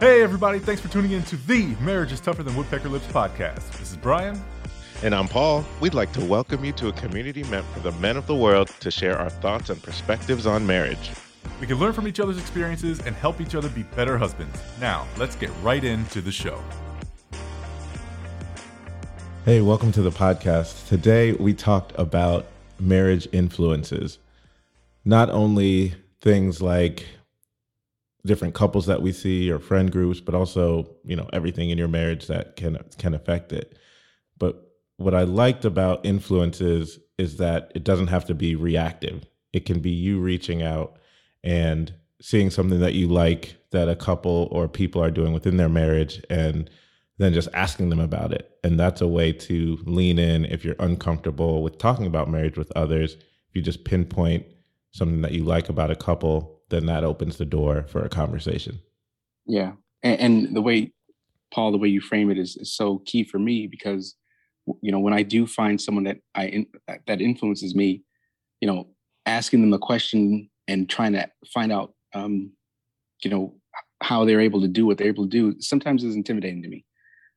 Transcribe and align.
Hey, 0.00 0.22
everybody, 0.22 0.60
thanks 0.60 0.80
for 0.80 0.86
tuning 0.86 1.10
in 1.10 1.24
to 1.24 1.36
the 1.48 1.74
Marriage 1.80 2.12
is 2.12 2.20
Tougher 2.20 2.44
Than 2.44 2.54
Woodpecker 2.54 2.88
Lips 2.88 3.08
podcast. 3.08 3.68
This 3.80 3.90
is 3.90 3.96
Brian. 3.96 4.40
And 5.02 5.12
I'm 5.12 5.26
Paul. 5.26 5.64
We'd 5.80 5.92
like 5.92 6.12
to 6.12 6.24
welcome 6.24 6.64
you 6.64 6.70
to 6.74 6.86
a 6.86 6.92
community 6.92 7.42
meant 7.42 7.66
for 7.74 7.80
the 7.80 7.90
men 7.90 8.16
of 8.16 8.24
the 8.28 8.34
world 8.36 8.68
to 8.78 8.92
share 8.92 9.18
our 9.18 9.28
thoughts 9.28 9.70
and 9.70 9.82
perspectives 9.82 10.46
on 10.46 10.64
marriage. 10.64 11.10
We 11.60 11.66
can 11.66 11.78
learn 11.80 11.92
from 11.92 12.06
each 12.06 12.20
other's 12.20 12.38
experiences 12.38 13.00
and 13.00 13.16
help 13.16 13.40
each 13.40 13.56
other 13.56 13.68
be 13.70 13.82
better 13.82 14.16
husbands. 14.16 14.56
Now, 14.80 15.04
let's 15.16 15.34
get 15.34 15.50
right 15.64 15.82
into 15.82 16.20
the 16.20 16.30
show. 16.30 16.62
Hey, 19.44 19.62
welcome 19.62 19.90
to 19.90 20.02
the 20.02 20.12
podcast. 20.12 20.86
Today 20.86 21.32
we 21.32 21.54
talked 21.54 21.92
about 21.96 22.46
marriage 22.78 23.26
influences. 23.32 24.20
Not 25.04 25.28
only 25.28 25.96
things 26.20 26.62
like 26.62 27.04
different 28.28 28.54
couples 28.54 28.86
that 28.86 29.02
we 29.02 29.10
see 29.10 29.50
or 29.50 29.58
friend 29.58 29.90
groups, 29.90 30.20
but 30.20 30.34
also, 30.34 30.94
you 31.04 31.16
know, 31.16 31.28
everything 31.32 31.70
in 31.70 31.78
your 31.78 31.88
marriage 31.88 32.28
that 32.28 32.54
can 32.54 32.78
can 32.98 33.14
affect 33.14 33.52
it. 33.52 33.76
But 34.38 34.68
what 34.98 35.14
I 35.14 35.24
liked 35.24 35.64
about 35.64 36.06
influences 36.06 37.00
is 37.18 37.38
that 37.38 37.72
it 37.74 37.82
doesn't 37.82 38.08
have 38.08 38.24
to 38.26 38.34
be 38.34 38.54
reactive. 38.54 39.26
It 39.52 39.66
can 39.66 39.80
be 39.80 39.90
you 39.90 40.20
reaching 40.20 40.62
out 40.62 40.98
and 41.42 41.92
seeing 42.20 42.50
something 42.50 42.80
that 42.80 42.94
you 42.94 43.08
like 43.08 43.56
that 43.70 43.88
a 43.88 43.96
couple 43.96 44.48
or 44.50 44.68
people 44.68 45.02
are 45.02 45.10
doing 45.10 45.32
within 45.32 45.56
their 45.56 45.68
marriage 45.68 46.22
and 46.30 46.70
then 47.18 47.32
just 47.32 47.48
asking 47.54 47.90
them 47.90 48.00
about 48.00 48.32
it. 48.32 48.50
And 48.62 48.78
that's 48.78 49.00
a 49.00 49.06
way 49.06 49.32
to 49.32 49.78
lean 49.84 50.18
in 50.18 50.44
if 50.44 50.64
you're 50.64 50.76
uncomfortable 50.78 51.62
with 51.62 51.78
talking 51.78 52.06
about 52.06 52.30
marriage 52.30 52.56
with 52.56 52.72
others. 52.76 53.14
If 53.14 53.54
you 53.54 53.62
just 53.62 53.84
pinpoint 53.84 54.46
something 54.92 55.22
that 55.22 55.32
you 55.32 55.44
like 55.44 55.68
about 55.68 55.90
a 55.90 55.96
couple, 55.96 56.57
then 56.70 56.86
that 56.86 57.04
opens 57.04 57.36
the 57.36 57.44
door 57.44 57.84
for 57.88 58.02
a 58.04 58.08
conversation. 58.08 58.80
Yeah. 59.46 59.72
And, 60.02 60.20
and 60.20 60.56
the 60.56 60.62
way, 60.62 60.92
Paul, 61.52 61.72
the 61.72 61.78
way 61.78 61.88
you 61.88 62.00
frame 62.00 62.30
it 62.30 62.38
is, 62.38 62.56
is 62.56 62.74
so 62.74 63.02
key 63.06 63.24
for 63.24 63.38
me 63.38 63.66
because, 63.66 64.14
you 64.82 64.92
know, 64.92 65.00
when 65.00 65.14
I 65.14 65.22
do 65.22 65.46
find 65.46 65.80
someone 65.80 66.04
that 66.04 66.18
I, 66.34 66.66
that 67.06 67.20
influences 67.20 67.74
me, 67.74 68.02
you 68.60 68.68
know, 68.68 68.88
asking 69.24 69.62
them 69.62 69.72
a 69.72 69.78
question 69.78 70.50
and 70.66 70.88
trying 70.88 71.12
to 71.12 71.28
find 71.52 71.72
out, 71.72 71.94
um, 72.14 72.52
you 73.24 73.30
know, 73.30 73.54
how 74.02 74.24
they're 74.24 74.40
able 74.40 74.60
to 74.60 74.68
do 74.68 74.86
what 74.86 74.98
they're 74.98 75.08
able 75.08 75.24
to 75.24 75.30
do 75.30 75.60
sometimes 75.60 76.04
is 76.04 76.14
intimidating 76.14 76.62
to 76.62 76.68
me 76.68 76.84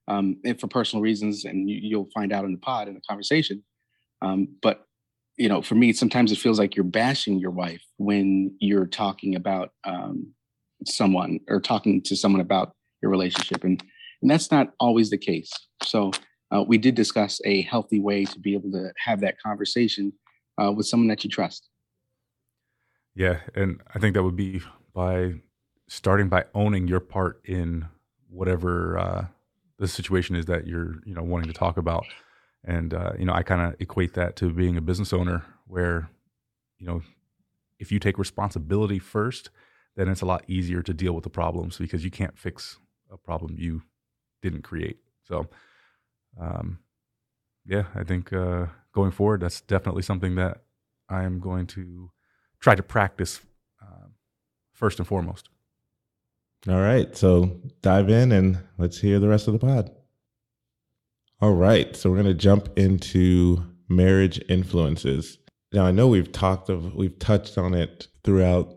um, 0.07 0.37
and 0.43 0.59
for 0.59 0.67
personal 0.67 1.01
reasons, 1.01 1.45
and 1.45 1.69
you, 1.69 1.97
will 1.97 2.09
find 2.13 2.33
out 2.33 2.45
in 2.45 2.51
the 2.51 2.57
pod 2.57 2.87
in 2.87 2.95
the 2.95 3.01
conversation. 3.07 3.63
Um, 4.21 4.49
but 4.61 4.85
you 5.41 5.49
know, 5.49 5.63
for 5.63 5.73
me, 5.73 5.91
sometimes 5.91 6.31
it 6.31 6.37
feels 6.37 6.59
like 6.59 6.75
you're 6.75 6.83
bashing 6.83 7.39
your 7.39 7.49
wife 7.49 7.81
when 7.97 8.55
you're 8.59 8.85
talking 8.85 9.35
about 9.35 9.71
um, 9.85 10.31
someone 10.85 11.39
or 11.47 11.59
talking 11.59 11.99
to 12.03 12.15
someone 12.15 12.41
about 12.41 12.73
your 13.01 13.09
relationship, 13.09 13.63
and 13.63 13.83
and 14.21 14.29
that's 14.29 14.51
not 14.51 14.67
always 14.79 15.09
the 15.09 15.17
case. 15.17 15.51
So 15.81 16.11
uh, 16.51 16.63
we 16.67 16.77
did 16.77 16.93
discuss 16.93 17.41
a 17.43 17.63
healthy 17.63 17.99
way 17.99 18.25
to 18.25 18.39
be 18.39 18.53
able 18.53 18.71
to 18.73 18.93
have 19.03 19.19
that 19.21 19.39
conversation 19.43 20.13
uh, 20.61 20.71
with 20.71 20.85
someone 20.85 21.07
that 21.07 21.23
you 21.23 21.29
trust. 21.29 21.69
Yeah, 23.15 23.39
and 23.55 23.81
I 23.95 23.97
think 23.97 24.13
that 24.13 24.21
would 24.21 24.35
be 24.35 24.61
by 24.93 25.41
starting 25.87 26.29
by 26.29 26.45
owning 26.53 26.87
your 26.87 26.99
part 26.99 27.41
in 27.45 27.87
whatever 28.29 28.99
uh, 28.99 29.25
the 29.79 29.87
situation 29.87 30.35
is 30.35 30.45
that 30.45 30.67
you're 30.67 30.97
you 31.03 31.15
know 31.15 31.23
wanting 31.23 31.47
to 31.47 31.57
talk 31.57 31.77
about 31.77 32.05
and 32.63 32.93
uh, 32.93 33.11
you 33.17 33.25
know 33.25 33.33
i 33.33 33.43
kind 33.43 33.61
of 33.61 33.79
equate 33.79 34.13
that 34.13 34.35
to 34.35 34.51
being 34.51 34.77
a 34.77 34.81
business 34.81 35.13
owner 35.13 35.43
where 35.67 36.09
you 36.77 36.85
know 36.85 37.01
if 37.79 37.91
you 37.91 37.99
take 37.99 38.17
responsibility 38.17 38.99
first 38.99 39.49
then 39.95 40.07
it's 40.07 40.21
a 40.21 40.25
lot 40.25 40.43
easier 40.47 40.81
to 40.81 40.93
deal 40.93 41.13
with 41.13 41.23
the 41.23 41.29
problems 41.29 41.77
because 41.77 42.03
you 42.03 42.11
can't 42.11 42.37
fix 42.37 42.77
a 43.11 43.17
problem 43.17 43.55
you 43.57 43.81
didn't 44.41 44.63
create 44.63 44.97
so 45.23 45.47
um, 46.39 46.79
yeah 47.65 47.85
i 47.95 48.03
think 48.03 48.31
uh, 48.33 48.65
going 48.93 49.11
forward 49.11 49.41
that's 49.41 49.61
definitely 49.61 50.01
something 50.01 50.35
that 50.35 50.61
i'm 51.09 51.39
going 51.39 51.65
to 51.67 52.11
try 52.59 52.75
to 52.75 52.83
practice 52.83 53.41
uh, 53.81 54.07
first 54.73 54.99
and 54.99 55.07
foremost 55.07 55.49
all 56.69 56.79
right. 56.79 57.15
So 57.17 57.59
dive 57.81 58.09
in 58.09 58.31
and 58.31 58.59
let's 58.77 58.99
hear 58.99 59.19
the 59.19 59.27
rest 59.27 59.47
of 59.47 59.53
the 59.53 59.59
pod. 59.59 59.89
All 61.41 61.53
right. 61.53 61.95
So 61.95 62.09
we're 62.09 62.21
going 62.21 62.27
to 62.27 62.33
jump 62.35 62.69
into 62.77 63.63
marriage 63.89 64.39
influences. 64.47 65.39
Now, 65.73 65.85
I 65.85 65.91
know 65.91 66.07
we've 66.07 66.31
talked 66.31 66.69
of, 66.69 66.93
we've 66.93 67.17
touched 67.17 67.57
on 67.57 67.73
it 67.73 68.07
throughout 68.23 68.75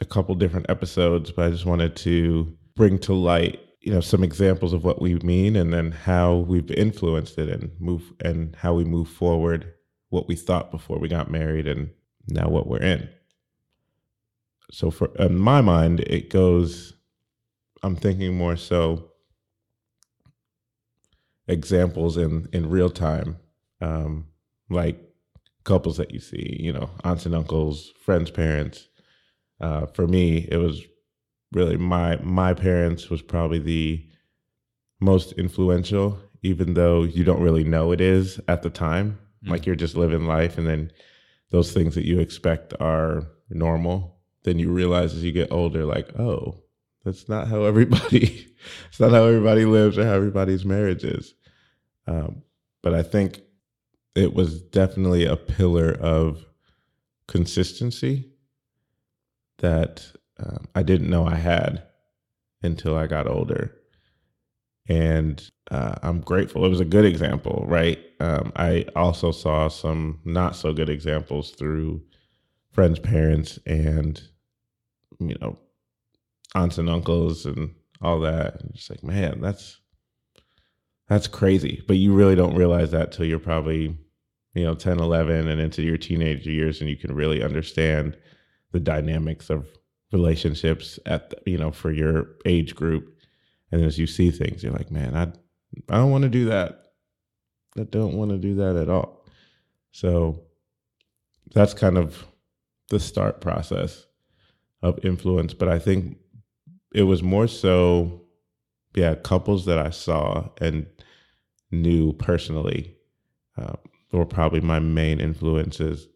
a 0.00 0.04
couple 0.04 0.34
different 0.34 0.68
episodes, 0.68 1.30
but 1.30 1.46
I 1.46 1.50
just 1.50 1.64
wanted 1.64 1.96
to 1.96 2.54
bring 2.76 2.98
to 3.00 3.14
light, 3.14 3.60
you 3.80 3.92
know, 3.92 4.00
some 4.00 4.22
examples 4.22 4.72
of 4.74 4.84
what 4.84 5.00
we 5.00 5.14
mean 5.16 5.56
and 5.56 5.72
then 5.72 5.92
how 5.92 6.36
we've 6.36 6.70
influenced 6.70 7.38
it 7.38 7.48
and 7.48 7.70
move 7.80 8.12
and 8.22 8.54
how 8.56 8.74
we 8.74 8.84
move 8.84 9.08
forward 9.08 9.72
what 10.10 10.28
we 10.28 10.36
thought 10.36 10.70
before 10.70 10.98
we 10.98 11.08
got 11.08 11.30
married 11.30 11.66
and 11.66 11.90
now 12.28 12.48
what 12.48 12.68
we're 12.68 12.80
in 12.80 13.08
so 14.70 14.90
for 14.90 15.10
in 15.18 15.36
my 15.36 15.60
mind 15.60 16.00
it 16.00 16.30
goes 16.30 16.94
i'm 17.82 17.96
thinking 17.96 18.36
more 18.36 18.56
so 18.56 19.10
examples 21.48 22.16
in 22.16 22.48
in 22.52 22.70
real 22.70 22.88
time 22.90 23.36
um 23.80 24.26
like 24.70 24.98
couples 25.64 25.96
that 25.96 26.10
you 26.10 26.20
see 26.20 26.56
you 26.60 26.72
know 26.72 26.88
aunts 27.04 27.26
and 27.26 27.34
uncles 27.34 27.92
friends 28.02 28.30
parents. 28.30 28.88
Uh 29.60 29.86
for 29.86 30.06
me 30.06 30.48
it 30.50 30.56
was 30.56 30.82
really 31.52 31.76
my 31.76 32.16
my 32.22 32.54
parents 32.54 33.10
was 33.10 33.22
probably 33.22 33.58
the 33.58 34.06
most 35.00 35.32
influential 35.32 36.18
even 36.42 36.74
though 36.74 37.02
you 37.02 37.24
don't 37.24 37.42
really 37.42 37.64
know 37.64 37.92
it 37.92 38.00
is 38.00 38.40
at 38.48 38.62
the 38.62 38.70
time. 38.70 39.18
Mm-hmm. 39.42 39.52
like 39.52 39.66
you're 39.66 39.76
just 39.76 39.96
living 39.96 40.26
life 40.26 40.56
and 40.56 40.66
then 40.66 40.90
those 41.50 41.72
things 41.72 41.94
that 41.94 42.04
you 42.06 42.18
expect 42.18 42.74
are 42.80 43.26
normal. 43.48 44.16
Then 44.42 44.58
you 44.58 44.70
realize 44.70 45.14
as 45.14 45.22
you 45.22 45.32
get 45.32 45.52
older, 45.52 45.84
like, 45.84 46.18
oh, 46.18 46.63
that's 47.04 47.28
not 47.28 47.48
how 47.48 47.64
everybody, 47.64 48.46
it's 48.88 49.00
not 49.00 49.12
how 49.12 49.24
everybody 49.24 49.64
lives 49.64 49.98
or 49.98 50.04
how 50.04 50.12
everybody's 50.12 50.64
marriage 50.64 51.04
is. 51.04 51.34
Um, 52.06 52.42
but 52.82 52.94
I 52.94 53.02
think 53.02 53.40
it 54.14 54.34
was 54.34 54.60
definitely 54.60 55.24
a 55.24 55.36
pillar 55.36 55.92
of 55.92 56.44
consistency 57.28 58.30
that 59.58 60.06
um, 60.38 60.66
I 60.74 60.82
didn't 60.82 61.10
know 61.10 61.26
I 61.26 61.36
had 61.36 61.82
until 62.62 62.96
I 62.96 63.06
got 63.06 63.26
older. 63.28 63.74
And 64.86 65.42
uh, 65.70 65.94
I'm 66.02 66.20
grateful. 66.20 66.64
It 66.64 66.68
was 66.68 66.80
a 66.80 66.84
good 66.84 67.06
example, 67.06 67.64
right? 67.66 67.98
Um, 68.20 68.52
I 68.56 68.86
also 68.94 69.30
saw 69.30 69.68
some 69.68 70.20
not 70.24 70.56
so 70.56 70.72
good 70.72 70.90
examples 70.90 71.52
through 71.52 72.02
friends' 72.70 72.98
parents 72.98 73.58
and 73.66 74.20
you 75.20 75.36
know, 75.40 75.58
aunts 76.54 76.78
and 76.78 76.88
uncles 76.88 77.46
and 77.46 77.74
all 78.00 78.20
that. 78.20 78.60
And 78.60 78.74
just 78.74 78.90
like, 78.90 79.02
man, 79.02 79.40
that's 79.40 79.80
that's 81.08 81.26
crazy. 81.26 81.82
But 81.86 81.96
you 81.96 82.14
really 82.14 82.34
don't 82.34 82.56
realize 82.56 82.90
that 82.92 83.12
till 83.12 83.26
you're 83.26 83.38
probably, 83.38 83.96
you 84.54 84.64
know, 84.64 84.74
10, 84.74 84.98
11 85.00 85.48
and 85.48 85.60
into 85.60 85.82
your 85.82 85.98
teenage 85.98 86.46
years 86.46 86.80
and 86.80 86.88
you 86.88 86.96
can 86.96 87.14
really 87.14 87.42
understand 87.42 88.16
the 88.72 88.80
dynamics 88.80 89.50
of 89.50 89.66
relationships 90.12 90.98
at 91.06 91.30
the, 91.30 91.36
you 91.46 91.58
know, 91.58 91.70
for 91.70 91.90
your 91.90 92.28
age 92.46 92.74
group. 92.74 93.14
And 93.70 93.82
as 93.82 93.98
you 93.98 94.06
see 94.06 94.30
things, 94.30 94.62
you're 94.62 94.72
like, 94.72 94.90
man, 94.90 95.16
I 95.16 95.32
I 95.88 95.96
don't 95.96 96.10
want 96.10 96.22
to 96.22 96.30
do 96.30 96.46
that. 96.46 96.84
I 97.76 97.82
don't 97.82 98.14
want 98.14 98.30
to 98.30 98.38
do 98.38 98.54
that 98.56 98.76
at 98.76 98.88
all. 98.88 99.26
So 99.90 100.40
that's 101.52 101.74
kind 101.74 101.98
of 101.98 102.24
the 102.90 103.00
start 103.00 103.40
process 103.40 104.06
of 104.82 105.04
influence, 105.04 105.54
but 105.54 105.68
I 105.68 105.78
think 105.78 106.18
it 106.94 107.02
was 107.02 107.22
more 107.22 107.48
so, 107.48 108.22
yeah, 108.94 109.16
couples 109.16 109.66
that 109.66 109.78
I 109.78 109.90
saw 109.90 110.48
and 110.60 110.86
knew 111.72 112.12
personally 112.12 112.96
uh, 113.58 113.74
were 114.12 114.24
probably 114.24 114.60
my 114.60 114.78
main 114.78 115.20
influences. 115.20 116.06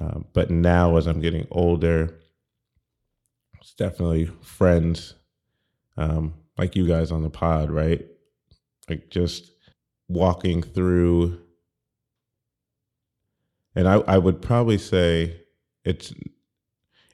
Uh, 0.00 0.20
but 0.32 0.50
now, 0.50 0.96
as 0.96 1.06
I'm 1.06 1.20
getting 1.20 1.46
older, 1.50 2.18
it's 3.60 3.74
definitely 3.74 4.26
friends 4.42 5.14
um, 5.98 6.34
like 6.56 6.74
you 6.74 6.88
guys 6.88 7.12
on 7.12 7.22
the 7.22 7.30
pod, 7.30 7.70
right? 7.70 8.04
Like 8.88 9.10
just 9.10 9.50
walking 10.08 10.62
through. 10.62 11.38
And 13.74 13.86
I, 13.86 13.96
I 14.06 14.16
would 14.16 14.40
probably 14.40 14.78
say 14.78 15.42
it's 15.84 16.14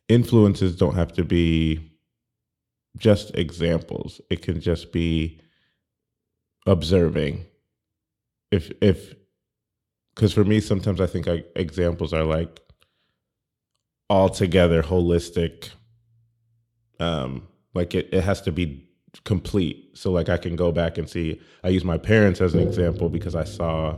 influences 0.09 0.77
don't 0.77 0.95
have 0.95 1.13
to 1.15 1.25
be 1.25 1.92
just 2.97 3.35
examples. 3.35 4.21
It 4.31 4.43
can 4.43 4.61
just 4.61 4.93
be 4.93 5.41
observing. 6.67 7.47
If 8.51 8.71
if 8.81 9.15
because 10.15 10.33
for 10.33 10.45
me 10.45 10.61
sometimes 10.61 11.01
I 11.01 11.07
think 11.07 11.27
I, 11.27 11.45
examples 11.57 12.13
are 12.13 12.25
like 12.25 12.61
altogether 14.11 14.83
holistic 14.83 15.71
um 17.01 17.49
like 17.75 17.95
it, 17.95 18.11
it 18.13 18.23
has 18.23 18.43
to 18.43 18.53
be 18.53 18.87
complete. 19.25 19.97
So 19.97 20.11
like 20.11 20.29
I 20.29 20.37
can 20.37 20.57
go 20.57 20.73
back 20.73 20.99
and 20.99 21.09
see. 21.09 21.41
I 21.65 21.69
use 21.69 21.85
my 21.85 21.99
parents 21.99 22.41
as 22.41 22.55
an 22.55 22.61
example 22.61 23.09
because 23.09 23.35
I 23.35 23.45
saw 23.45 23.97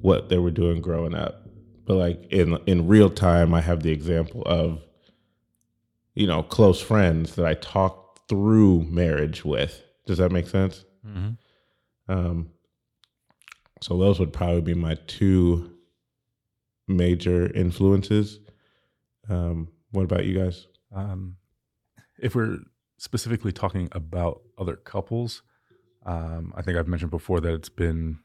what 0.00 0.28
they 0.28 0.38
were 0.38 0.50
doing 0.50 0.80
growing 0.80 1.14
up. 1.14 1.46
But 1.84 1.94
like 1.96 2.26
in 2.30 2.58
in 2.66 2.88
real 2.88 3.10
time, 3.10 3.54
I 3.54 3.60
have 3.60 3.82
the 3.82 3.90
example 3.90 4.42
of 4.46 4.80
you 6.14 6.26
know 6.26 6.42
close 6.42 6.80
friends 6.80 7.34
that 7.36 7.46
I 7.46 7.54
talked 7.54 8.01
through 8.32 8.82
marriage 8.84 9.44
with. 9.44 9.84
Does 10.06 10.16
that 10.16 10.32
make 10.32 10.48
sense? 10.48 10.86
Mm-hmm. 11.06 11.32
Um, 12.10 12.48
so 13.82 13.98
those 13.98 14.18
would 14.18 14.32
probably 14.32 14.62
be 14.62 14.72
my 14.72 14.96
two 15.06 15.74
major 16.88 17.52
influences. 17.52 18.40
Um, 19.28 19.68
what 19.90 20.04
about 20.04 20.24
you 20.24 20.38
guys? 20.38 20.66
Um, 20.94 21.36
if 22.18 22.34
we're 22.34 22.56
specifically 22.96 23.52
talking 23.52 23.90
about 23.92 24.40
other 24.56 24.76
couples, 24.76 25.42
um, 26.06 26.54
I 26.56 26.62
think 26.62 26.78
I've 26.78 26.88
mentioned 26.88 27.10
before 27.10 27.38
that 27.40 27.52
it's 27.52 27.68
been, 27.68 28.20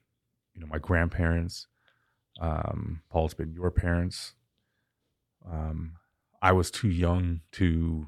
you 0.54 0.62
know, 0.62 0.68
my 0.68 0.80
grandparents. 0.80 1.68
Um, 2.39 3.01
Paul, 3.09 3.25
it's 3.25 3.33
been 3.33 3.51
your 3.51 3.71
parents. 3.71 4.36
Um, 5.45 5.95
I 6.42 6.54
was 6.54 6.71
too 6.71 6.88
young 6.88 7.42
to 7.54 8.07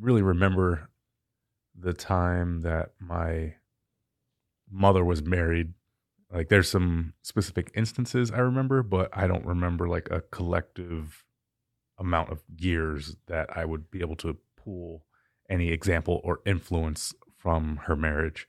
really 0.00 0.22
remember 0.22 0.90
the 1.78 1.92
time 1.92 2.62
that 2.62 2.92
my 2.98 3.54
mother 4.70 5.04
was 5.04 5.22
married. 5.22 5.74
Like, 6.32 6.48
there's 6.48 6.68
some 6.68 7.14
specific 7.22 7.70
instances 7.74 8.30
I 8.30 8.38
remember, 8.38 8.82
but 8.82 9.10
I 9.12 9.26
don't 9.26 9.44
remember 9.44 9.88
like 9.88 10.08
a 10.10 10.20
collective 10.20 11.24
amount 11.98 12.30
of 12.30 12.40
years 12.56 13.16
that 13.26 13.56
I 13.56 13.64
would 13.64 13.90
be 13.90 14.00
able 14.00 14.16
to 14.16 14.36
pull 14.56 15.04
any 15.48 15.70
example 15.70 16.20
or 16.24 16.40
influence 16.46 17.14
from 17.36 17.78
her 17.84 17.96
marriage. 17.96 18.46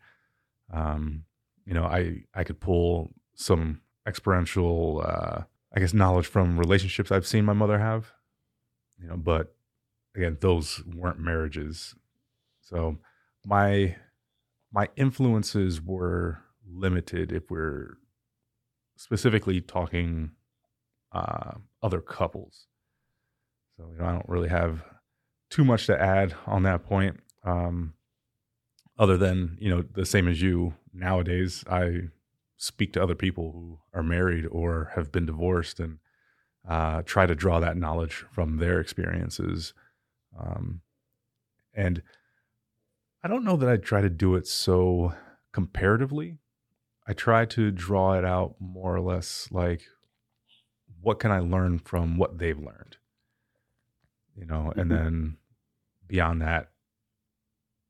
Um, 0.71 1.25
you 1.65 1.73
know, 1.73 1.85
I 1.85 2.23
I 2.33 2.43
could 2.43 2.59
pull 2.59 3.11
some 3.35 3.81
experiential, 4.07 5.01
uh, 5.05 5.43
I 5.75 5.79
guess, 5.79 5.93
knowledge 5.93 6.27
from 6.27 6.57
relationships 6.57 7.11
I've 7.11 7.27
seen 7.27 7.45
my 7.45 7.53
mother 7.53 7.79
have. 7.79 8.11
You 9.01 9.07
know, 9.07 9.17
but 9.17 9.55
again, 10.15 10.37
those 10.41 10.83
weren't 10.85 11.19
marriages. 11.19 11.95
So 12.61 12.97
my 13.45 13.95
my 14.71 14.87
influences 14.95 15.81
were 15.81 16.39
limited 16.65 17.31
if 17.31 17.49
we're 17.49 17.97
specifically 18.95 19.59
talking 19.59 20.31
uh, 21.11 21.51
other 21.83 21.99
couples. 21.99 22.67
So 23.77 23.89
you 23.91 23.99
know, 23.99 24.05
I 24.05 24.11
don't 24.13 24.29
really 24.29 24.49
have 24.49 24.83
too 25.49 25.65
much 25.65 25.87
to 25.87 26.01
add 26.01 26.33
on 26.45 26.63
that 26.63 26.85
point. 26.85 27.19
Um, 27.43 27.93
other 28.97 29.17
than 29.17 29.57
you 29.59 29.69
know 29.69 29.81
the 29.81 30.05
same 30.05 30.27
as 30.27 30.41
you 30.41 30.75
nowadays, 30.93 31.63
I 31.69 32.09
speak 32.57 32.93
to 32.93 33.01
other 33.01 33.15
people 33.15 33.51
who 33.51 33.79
are 33.93 34.03
married 34.03 34.45
or 34.51 34.91
have 34.95 35.11
been 35.11 35.25
divorced 35.25 35.79
and 35.79 35.97
uh, 36.67 37.01
try 37.03 37.25
to 37.25 37.33
draw 37.33 37.59
that 37.59 37.75
knowledge 37.75 38.23
from 38.31 38.57
their 38.57 38.79
experiences. 38.79 39.73
Um, 40.37 40.81
and 41.73 42.01
I 43.23 43.27
don't 43.27 43.43
know 43.43 43.57
that 43.57 43.69
I 43.69 43.77
try 43.77 44.01
to 44.01 44.09
do 44.09 44.35
it 44.35 44.47
so 44.47 45.13
comparatively. 45.51 46.37
I 47.07 47.13
try 47.13 47.45
to 47.45 47.71
draw 47.71 48.13
it 48.13 48.25
out 48.25 48.55
more 48.59 48.95
or 48.95 49.01
less 49.01 49.47
like 49.51 49.83
what 51.01 51.19
can 51.19 51.31
I 51.31 51.39
learn 51.39 51.79
from 51.79 52.17
what 52.17 52.37
they've 52.37 52.57
learned? 52.57 52.97
you 54.35 54.45
know, 54.45 54.73
and 54.75 54.89
mm-hmm. 54.89 55.03
then 55.03 55.37
beyond 56.07 56.41
that, 56.41 56.71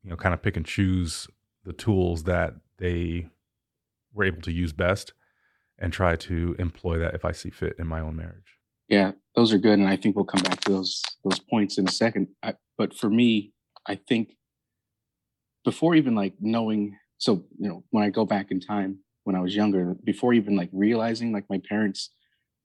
you 0.04 0.10
know, 0.10 0.16
kind 0.16 0.34
of 0.34 0.42
pick 0.42 0.58
and 0.58 0.66
choose 0.66 1.28
the 1.64 1.74
tools 1.74 2.24
that 2.24 2.56
they 2.78 3.30
were 4.14 4.24
able 4.24 4.42
to 4.42 4.52
use 4.52 4.74
best 4.74 5.14
and 5.78 5.94
try 5.94 6.16
to 6.16 6.56
employ 6.60 6.98
that 6.98 7.16
if 7.16 7.24
I 7.24 7.32
see 7.32 7.50
fit 7.50 7.76
in 7.80 7.88
my 7.88 8.00
own 8.00 8.16
marriage. 8.16 8.58
Yeah, 8.92 9.14
those 9.36 9.54
are 9.54 9.58
good, 9.58 9.80
and 9.80 9.88
I 9.88 9.96
think 9.96 10.18
we'll 10.18 10.26
come 10.26 10.44
back 10.44 10.60
to 10.62 10.72
those 10.74 11.02
those 11.24 11.40
points 11.40 11.78
in 11.78 11.88
a 11.88 11.92
second. 11.92 12.28
I, 12.44 12.56
but 12.78 12.94
for 12.94 13.10
me, 13.10 13.54
I 13.88 13.96
think 13.96 14.36
before 15.64 15.96
even 15.96 16.14
like 16.14 16.34
knowing, 16.42 16.98
so 17.18 17.46
you 17.58 17.70
know, 17.70 17.86
when 17.92 18.04
I 18.04 18.10
go 18.10 18.26
back 18.26 18.52
in 18.52 18.60
time 18.60 19.00
when 19.24 19.38
I 19.38 19.40
was 19.40 19.56
younger, 19.56 19.96
before 20.04 20.34
even 20.34 20.58
like 20.58 20.70
realizing 20.74 21.32
like 21.32 21.46
my 21.50 21.62
parents 21.70 22.10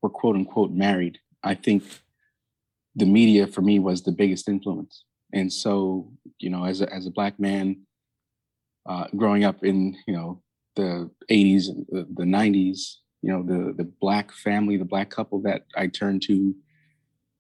were 0.03 0.11
quote 0.11 0.35
unquote 0.35 0.73
married, 0.73 1.19
I 1.45 1.55
think 1.55 1.85
the 2.97 3.07
media 3.07 3.47
for 3.47 3.63
me 3.63 3.79
was 3.79 4.03
the 4.03 4.11
biggest 4.13 4.49
influence. 4.49 5.05
And 5.33 5.53
so, 5.53 6.11
you 6.41 6.51
know, 6.51 6.65
as 6.65 6.81
a, 6.81 6.93
as 6.93 7.07
a 7.07 7.11
black 7.11 7.39
man, 7.39 7.83
uh, 8.89 9.07
growing 9.17 9.45
up 9.45 9.63
in, 9.63 9.97
you 10.09 10.15
know, 10.15 10.43
the 10.75 11.11
80s, 11.31 11.67
the, 11.89 12.07
the 12.15 12.25
90s, 12.25 12.97
you 13.23 13.33
know, 13.33 13.43
the, 13.43 13.73
the 13.73 13.85
black 13.85 14.33
family, 14.33 14.77
the 14.77 14.85
black 14.85 15.11
couple 15.11 15.41
that 15.43 15.65
I 15.77 15.87
turned 15.89 16.23
to 16.23 16.55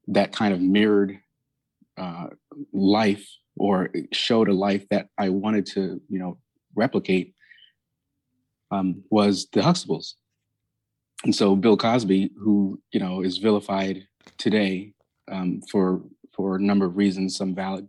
that 0.08 0.32
kind 0.32 0.54
of 0.54 0.60
mirrored 0.60 1.18
uh, 1.96 2.28
life 2.72 3.28
or 3.56 3.90
showed 4.12 4.48
a 4.48 4.52
life 4.52 4.86
that 4.90 5.08
I 5.18 5.30
wanted 5.30 5.66
to, 5.66 6.00
you 6.08 6.18
know, 6.18 6.38
replicate 6.74 7.34
um, 8.70 9.02
was 9.10 9.48
the 9.52 9.60
Huxtables. 9.60 10.14
And 11.24 11.34
so 11.34 11.56
Bill 11.56 11.76
Cosby, 11.76 12.30
who, 12.38 12.80
you 12.92 13.00
know, 13.00 13.22
is 13.22 13.38
vilified 13.38 14.06
today 14.38 14.92
um, 15.30 15.60
for 15.70 16.02
for 16.34 16.56
a 16.56 16.60
number 16.60 16.84
of 16.84 16.96
reasons, 16.96 17.36
some 17.36 17.54
valid. 17.54 17.88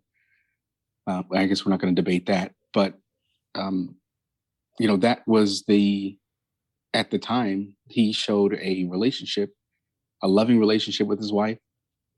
Uh, 1.06 1.24
I 1.34 1.46
guess 1.46 1.66
we're 1.66 1.72
not 1.72 1.82
going 1.82 1.96
to 1.96 2.02
debate 2.02 2.26
that, 2.28 2.54
but 2.74 2.98
um, 3.56 3.96
you 4.80 4.88
know 4.88 4.98
that 4.98 5.28
was 5.28 5.64
the 5.64 6.18
at 6.98 7.12
the 7.12 7.20
time 7.20 7.76
he 7.88 8.12
showed 8.12 8.58
a 8.60 8.86
relationship, 8.86 9.52
a 10.24 10.28
loving 10.28 10.60
relationship 10.60 11.06
with 11.06 11.20
his 11.20 11.32
wife. 11.32 11.60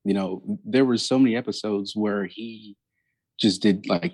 You 0.06 0.14
know, 0.14 0.42
there 0.64 0.86
were 0.86 0.98
so 0.98 1.20
many 1.20 1.36
episodes 1.36 1.98
where 1.98 2.26
he 2.26 2.78
just 3.38 3.62
did 3.62 3.86
like 3.90 4.14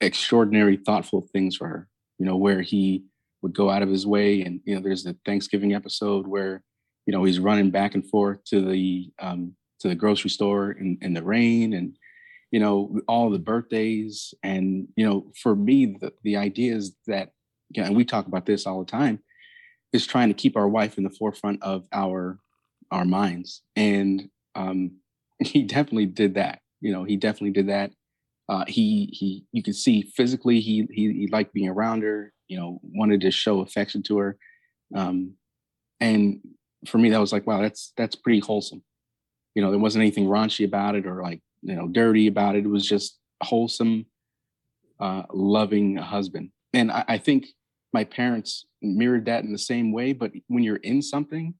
extraordinary, 0.00 0.76
thoughtful 0.76 1.26
things 1.32 1.56
for 1.56 1.66
her. 1.66 1.88
You 2.20 2.26
know, 2.26 2.36
where 2.36 2.62
he 2.62 3.06
would 3.42 3.54
go 3.54 3.70
out 3.70 3.82
of 3.82 3.88
his 3.88 4.06
way, 4.06 4.42
and 4.42 4.60
you 4.64 4.76
know, 4.76 4.80
there's 4.80 5.02
the 5.02 5.16
Thanksgiving 5.26 5.74
episode 5.74 6.28
where 6.28 6.62
you 7.06 7.12
know 7.12 7.24
he's 7.24 7.40
running 7.40 7.70
back 7.70 7.94
and 7.94 8.08
forth 8.08 8.38
to 8.44 8.60
the 8.60 9.10
um, 9.20 9.56
to 9.80 9.88
the 9.88 9.96
grocery 9.96 10.30
store 10.30 10.70
in, 10.70 10.96
in 11.02 11.12
the 11.12 11.24
rain 11.24 11.72
and 11.74 11.96
you 12.52 12.60
know 12.60 13.00
all 13.08 13.30
the 13.30 13.38
birthdays 13.38 14.32
and 14.44 14.86
you 14.96 15.04
know 15.04 15.26
for 15.42 15.56
me 15.56 15.96
the, 16.00 16.12
the 16.22 16.36
idea 16.36 16.74
is 16.74 16.94
that 17.08 17.32
know, 17.76 17.82
and 17.82 17.96
we 17.96 18.04
talk 18.04 18.26
about 18.26 18.46
this 18.46 18.64
all 18.66 18.78
the 18.78 18.90
time 18.90 19.18
is 19.94 20.06
trying 20.06 20.28
to 20.28 20.34
keep 20.34 20.56
our 20.56 20.68
wife 20.68 20.98
in 20.98 21.04
the 21.04 21.10
forefront 21.10 21.62
of 21.62 21.86
our 21.92 22.38
our 22.90 23.06
minds. 23.06 23.62
And 23.76 24.28
um 24.54 24.98
he 25.40 25.62
definitely 25.62 26.06
did 26.06 26.34
that 26.34 26.60
you 26.80 26.92
know 26.92 27.04
he 27.04 27.16
definitely 27.16 27.52
did 27.52 27.68
that. 27.68 27.92
Uh 28.48 28.64
he 28.66 29.08
he 29.12 29.46
you 29.52 29.62
can 29.62 29.72
see 29.72 30.02
physically 30.02 30.60
he 30.60 30.86
he, 30.90 31.12
he 31.12 31.28
liked 31.28 31.54
being 31.54 31.70
around 31.70 32.02
her 32.02 32.32
you 32.48 32.58
know 32.58 32.80
wanted 32.82 33.22
to 33.22 33.30
show 33.30 33.60
affection 33.60 34.02
to 34.02 34.18
her. 34.18 34.36
Um 34.94 35.34
and 36.00 36.40
for 36.86 36.98
me 36.98 37.08
that 37.10 37.20
was 37.20 37.32
like 37.32 37.46
wow 37.46 37.62
that's 37.62 37.92
that's 37.96 38.16
pretty 38.16 38.40
wholesome. 38.40 38.82
You 39.54 39.62
know 39.62 39.70
there 39.70 39.80
wasn't 39.80 40.02
anything 40.02 40.26
raunchy 40.26 40.66
about 40.66 40.96
it 40.96 41.06
or 41.06 41.22
like 41.22 41.40
you 41.62 41.76
know 41.76 41.86
dirty 41.86 42.26
about 42.26 42.56
it. 42.56 42.64
It 42.66 42.68
was 42.68 42.86
just 42.86 43.18
wholesome 43.42 44.06
uh 44.98 45.22
loving 45.32 45.96
husband. 45.96 46.50
And 46.72 46.90
I, 46.90 47.04
I 47.06 47.18
think 47.18 47.46
my 47.94 48.04
parents 48.04 48.66
mirrored 48.82 49.24
that 49.24 49.44
in 49.44 49.52
the 49.52 49.58
same 49.58 49.92
way 49.92 50.12
but 50.12 50.30
when 50.48 50.62
you're 50.62 50.76
in 50.76 51.00
something 51.00 51.54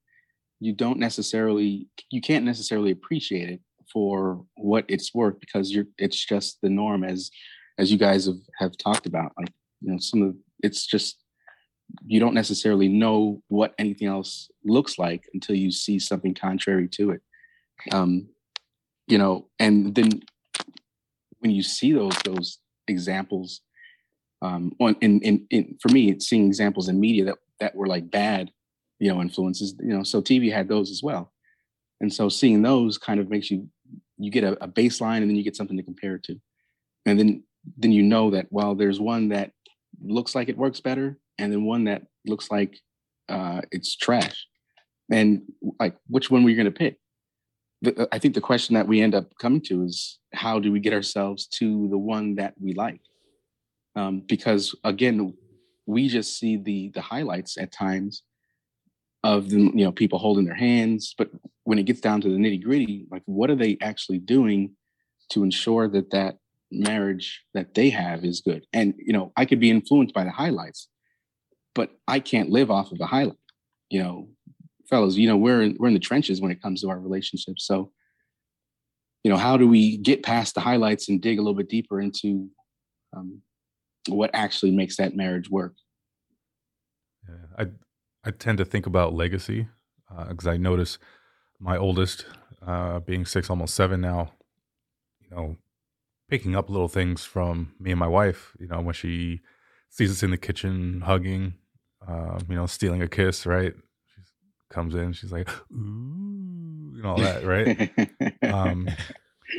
you 0.60 0.72
don't 0.72 0.98
necessarily 0.98 1.88
you 2.10 2.20
can't 2.20 2.44
necessarily 2.44 2.90
appreciate 2.90 3.48
it 3.48 3.60
for 3.92 4.44
what 4.56 4.84
it's 4.88 5.14
worth 5.14 5.38
because 5.40 5.70
you're 5.70 5.86
it's 5.98 6.24
just 6.24 6.58
the 6.62 6.68
norm 6.68 7.04
as 7.04 7.30
as 7.78 7.90
you 7.90 7.98
guys 7.98 8.26
have 8.26 8.40
have 8.58 8.76
talked 8.76 9.06
about. 9.06 9.32
Like 9.36 9.52
you 9.80 9.92
know 9.92 9.98
some 9.98 10.22
of 10.22 10.34
it's 10.62 10.86
just 10.86 11.18
you 12.06 12.18
don't 12.18 12.34
necessarily 12.34 12.88
know 12.88 13.42
what 13.48 13.74
anything 13.78 14.08
else 14.08 14.50
looks 14.64 14.98
like 14.98 15.28
until 15.34 15.54
you 15.54 15.70
see 15.70 15.98
something 15.98 16.34
contrary 16.34 16.88
to 16.88 17.10
it. 17.10 17.20
Um, 17.92 18.28
you 19.06 19.18
know, 19.18 19.48
and 19.58 19.94
then 19.94 20.22
when 21.40 21.50
you 21.50 21.62
see 21.62 21.92
those 21.92 22.16
those 22.24 22.58
examples, 22.88 23.60
um, 24.44 24.72
on 24.78 24.96
in, 25.00 25.20
in 25.20 25.46
in 25.50 25.76
for 25.80 25.88
me, 25.88 26.10
it's 26.10 26.28
seeing 26.28 26.46
examples 26.46 26.88
in 26.88 27.00
media 27.00 27.24
that 27.24 27.38
that 27.60 27.74
were 27.74 27.86
like 27.86 28.10
bad, 28.10 28.50
you 28.98 29.12
know, 29.12 29.20
influences. 29.20 29.74
You 29.80 29.96
know, 29.96 30.02
so 30.02 30.20
TV 30.20 30.52
had 30.52 30.68
those 30.68 30.90
as 30.90 31.02
well, 31.02 31.32
and 32.00 32.12
so 32.12 32.28
seeing 32.28 32.60
those 32.60 32.98
kind 32.98 33.20
of 33.20 33.30
makes 33.30 33.50
you 33.50 33.68
you 34.18 34.30
get 34.30 34.44
a, 34.44 34.62
a 34.62 34.68
baseline, 34.68 35.18
and 35.18 35.30
then 35.30 35.36
you 35.36 35.42
get 35.42 35.56
something 35.56 35.76
to 35.76 35.82
compare 35.82 36.16
it 36.16 36.24
to, 36.24 36.40
and 37.06 37.18
then 37.18 37.42
then 37.78 37.90
you 37.92 38.02
know 38.02 38.30
that 38.30 38.46
well, 38.50 38.74
there's 38.74 39.00
one 39.00 39.30
that 39.30 39.52
looks 40.02 40.34
like 40.34 40.48
it 40.48 40.58
works 40.58 40.80
better, 40.80 41.18
and 41.38 41.50
then 41.50 41.64
one 41.64 41.84
that 41.84 42.02
looks 42.26 42.50
like 42.50 42.78
uh, 43.30 43.62
it's 43.72 43.96
trash, 43.96 44.46
and 45.10 45.42
like 45.80 45.96
which 46.08 46.30
one 46.30 46.44
were 46.44 46.50
you 46.50 46.56
going 46.56 46.66
to 46.66 46.70
pick? 46.70 46.98
the, 47.84 48.08
I 48.12 48.18
think 48.18 48.34
the 48.34 48.40
question 48.40 48.74
that 48.74 48.88
we 48.88 49.00
end 49.00 49.14
up 49.14 49.36
coming 49.38 49.60
to 49.62 49.82
is 49.84 50.18
how 50.32 50.58
do 50.58 50.72
we 50.72 50.80
get 50.80 50.92
ourselves 50.92 51.46
to 51.58 51.88
the 51.88 51.98
one 51.98 52.34
that 52.36 52.54
we 52.60 52.74
like? 52.74 53.00
Um, 53.96 54.22
because 54.26 54.74
again, 54.84 55.34
we 55.86 56.08
just 56.08 56.38
see 56.38 56.56
the 56.56 56.90
the 56.90 57.00
highlights 57.00 57.56
at 57.58 57.72
times 57.72 58.22
of 59.22 59.50
the 59.50 59.58
you 59.58 59.84
know 59.84 59.92
people 59.92 60.18
holding 60.18 60.44
their 60.44 60.54
hands, 60.54 61.14
but 61.16 61.30
when 61.64 61.78
it 61.78 61.84
gets 61.84 62.00
down 62.00 62.20
to 62.20 62.28
the 62.28 62.36
nitty 62.36 62.62
gritty, 62.62 63.06
like 63.10 63.22
what 63.26 63.50
are 63.50 63.56
they 63.56 63.78
actually 63.80 64.18
doing 64.18 64.76
to 65.30 65.42
ensure 65.42 65.88
that 65.88 66.10
that 66.10 66.36
marriage 66.70 67.42
that 67.54 67.74
they 67.74 67.90
have 67.90 68.24
is 68.24 68.40
good? 68.40 68.66
And 68.72 68.94
you 68.98 69.12
know, 69.12 69.32
I 69.36 69.44
could 69.44 69.60
be 69.60 69.70
influenced 69.70 70.14
by 70.14 70.24
the 70.24 70.30
highlights, 70.30 70.88
but 71.74 71.90
I 72.06 72.20
can't 72.20 72.50
live 72.50 72.70
off 72.70 72.92
of 72.92 72.98
the 72.98 73.06
highlight. 73.06 73.36
You 73.90 74.02
know, 74.02 74.28
fellows, 74.88 75.16
you 75.16 75.28
know, 75.28 75.36
we're 75.36 75.62
in, 75.62 75.76
we're 75.78 75.88
in 75.88 75.94
the 75.94 76.00
trenches 76.00 76.40
when 76.40 76.50
it 76.50 76.62
comes 76.62 76.82
to 76.82 76.90
our 76.90 76.98
relationships. 76.98 77.66
So, 77.66 77.92
you 79.22 79.30
know, 79.30 79.38
how 79.38 79.56
do 79.56 79.68
we 79.68 79.96
get 79.96 80.22
past 80.22 80.54
the 80.54 80.60
highlights 80.60 81.08
and 81.08 81.20
dig 81.20 81.38
a 81.38 81.42
little 81.42 81.56
bit 81.56 81.68
deeper 81.68 82.00
into 82.00 82.48
um, 83.16 83.40
what 84.08 84.30
actually 84.34 84.72
makes 84.72 84.96
that 84.96 85.16
marriage 85.16 85.50
work? 85.50 85.74
Yeah, 87.28 87.64
I 87.64 88.28
I 88.28 88.30
tend 88.30 88.58
to 88.58 88.64
think 88.64 88.86
about 88.86 89.14
legacy 89.14 89.68
because 90.28 90.46
uh, 90.46 90.50
I 90.50 90.56
notice 90.56 90.98
my 91.58 91.76
oldest, 91.76 92.26
uh, 92.66 93.00
being 93.00 93.24
six, 93.24 93.50
almost 93.50 93.74
seven 93.74 94.00
now, 94.00 94.32
you 95.20 95.28
know, 95.30 95.56
picking 96.28 96.54
up 96.54 96.68
little 96.68 96.88
things 96.88 97.24
from 97.24 97.74
me 97.78 97.90
and 97.90 98.00
my 98.00 98.06
wife. 98.06 98.52
You 98.58 98.68
know, 98.68 98.80
when 98.80 98.94
she 98.94 99.40
sees 99.90 100.10
us 100.10 100.22
in 100.22 100.30
the 100.30 100.36
kitchen 100.36 101.02
hugging, 101.02 101.54
uh, 102.06 102.38
you 102.48 102.54
know, 102.54 102.66
stealing 102.66 103.02
a 103.02 103.08
kiss, 103.08 103.46
right? 103.46 103.72
She 104.16 104.22
comes 104.70 104.94
in. 104.94 105.12
She's 105.12 105.32
like, 105.32 105.48
ooh, 105.72 106.94
and 106.96 107.06
all 107.06 107.18
that, 107.18 107.44
right? 107.44 107.90
um, 108.52 108.88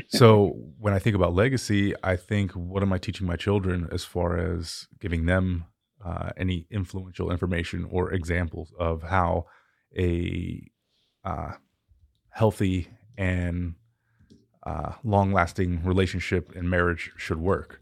so 0.07 0.57
when 0.79 0.93
I 0.93 0.99
think 0.99 1.15
about 1.15 1.33
legacy, 1.33 1.93
I 2.03 2.15
think, 2.15 2.51
what 2.51 2.83
am 2.83 2.93
I 2.93 2.97
teaching 2.97 3.27
my 3.27 3.35
children 3.35 3.87
as 3.91 4.03
far 4.03 4.37
as 4.37 4.87
giving 4.99 5.25
them 5.25 5.65
uh, 6.03 6.29
any 6.37 6.67
influential 6.69 7.31
information 7.31 7.87
or 7.89 8.11
examples 8.13 8.73
of 8.79 9.03
how 9.03 9.45
a 9.97 10.69
uh, 11.23 11.53
healthy 12.29 12.89
and 13.17 13.75
uh, 14.63 14.93
long-lasting 15.03 15.83
relationship 15.83 16.55
and 16.55 16.69
marriage 16.69 17.11
should 17.17 17.39
work, 17.39 17.81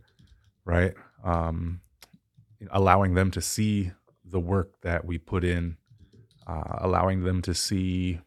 right? 0.65 0.93
Um, 1.23 1.81
allowing 2.71 3.13
them 3.13 3.31
to 3.31 3.41
see 3.41 3.91
the 4.23 4.39
work 4.39 4.81
that 4.81 5.05
we 5.05 5.17
put 5.17 5.43
in 5.43 5.77
uh, 6.47 6.77
allowing 6.79 7.23
them 7.23 7.41
to 7.41 7.53
see 7.53 8.19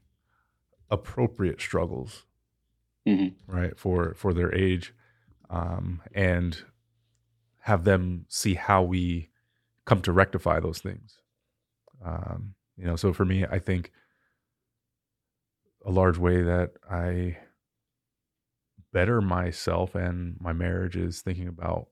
appropriate 0.91 1.61
struggles, 1.61 2.25
mm-hmm. 3.07 3.55
right, 3.55 3.79
for 3.79 4.15
for 4.15 4.35
their 4.35 4.55
age, 4.55 4.95
um, 5.51 6.03
and 6.15 6.65
have 7.61 7.85
them 7.85 8.27
see 8.29 8.55
how 8.55 8.83
we 8.83 9.31
come 9.85 10.03
to 10.03 10.13
rectify 10.13 10.61
those 10.61 10.79
things. 10.79 11.19
Um, 12.05 12.55
you 12.77 12.85
know, 12.85 12.97
so 12.97 13.13
for 13.13 13.25
me, 13.25 13.45
I 13.45 13.59
think 13.59 13.93
a 15.85 15.91
large 15.91 16.19
way 16.19 16.43
that 16.43 16.73
I 16.91 17.39
better 18.93 19.21
myself 19.21 19.95
and 19.95 20.37
my 20.41 20.53
marriage 20.53 20.97
is 20.97 21.23
thinking 21.23 21.49
about, 21.49 21.89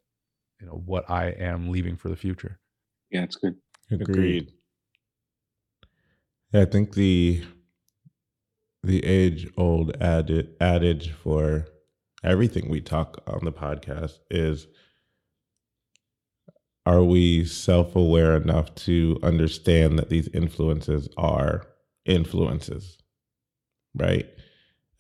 you 0.61 0.67
know, 0.67 0.83
what 0.85 1.09
I 1.11 1.29
am 1.29 1.71
leaving 1.71 1.97
for 1.97 2.09
the 2.09 2.17
future. 2.17 2.61
Yeah, 3.11 3.23
it's 3.23 3.37
good. 3.37 3.57
Agreed. 3.91 4.09
Agreed. 4.09 4.53
Yeah, 6.53 6.63
I 6.63 6.65
think 6.65 6.95
the 6.95 7.45
the 8.85 9.05
age 9.05 9.49
old 9.57 9.97
adage 10.01 11.11
for 11.11 11.67
everything 12.23 12.69
we 12.69 12.81
talk 12.81 13.23
on 13.27 13.45
the 13.45 13.53
podcast 13.53 14.19
is 14.31 14.67
are 16.87 17.03
we 17.03 17.47
self 17.47 17.97
aware 17.97 18.37
enough 18.37 18.75
to 18.75 19.19
understand 19.23 19.99
that 19.99 20.11
these 20.11 20.29
influences 20.29 21.09
are 21.17 21.67
influences, 22.05 22.99
right? 23.95 24.29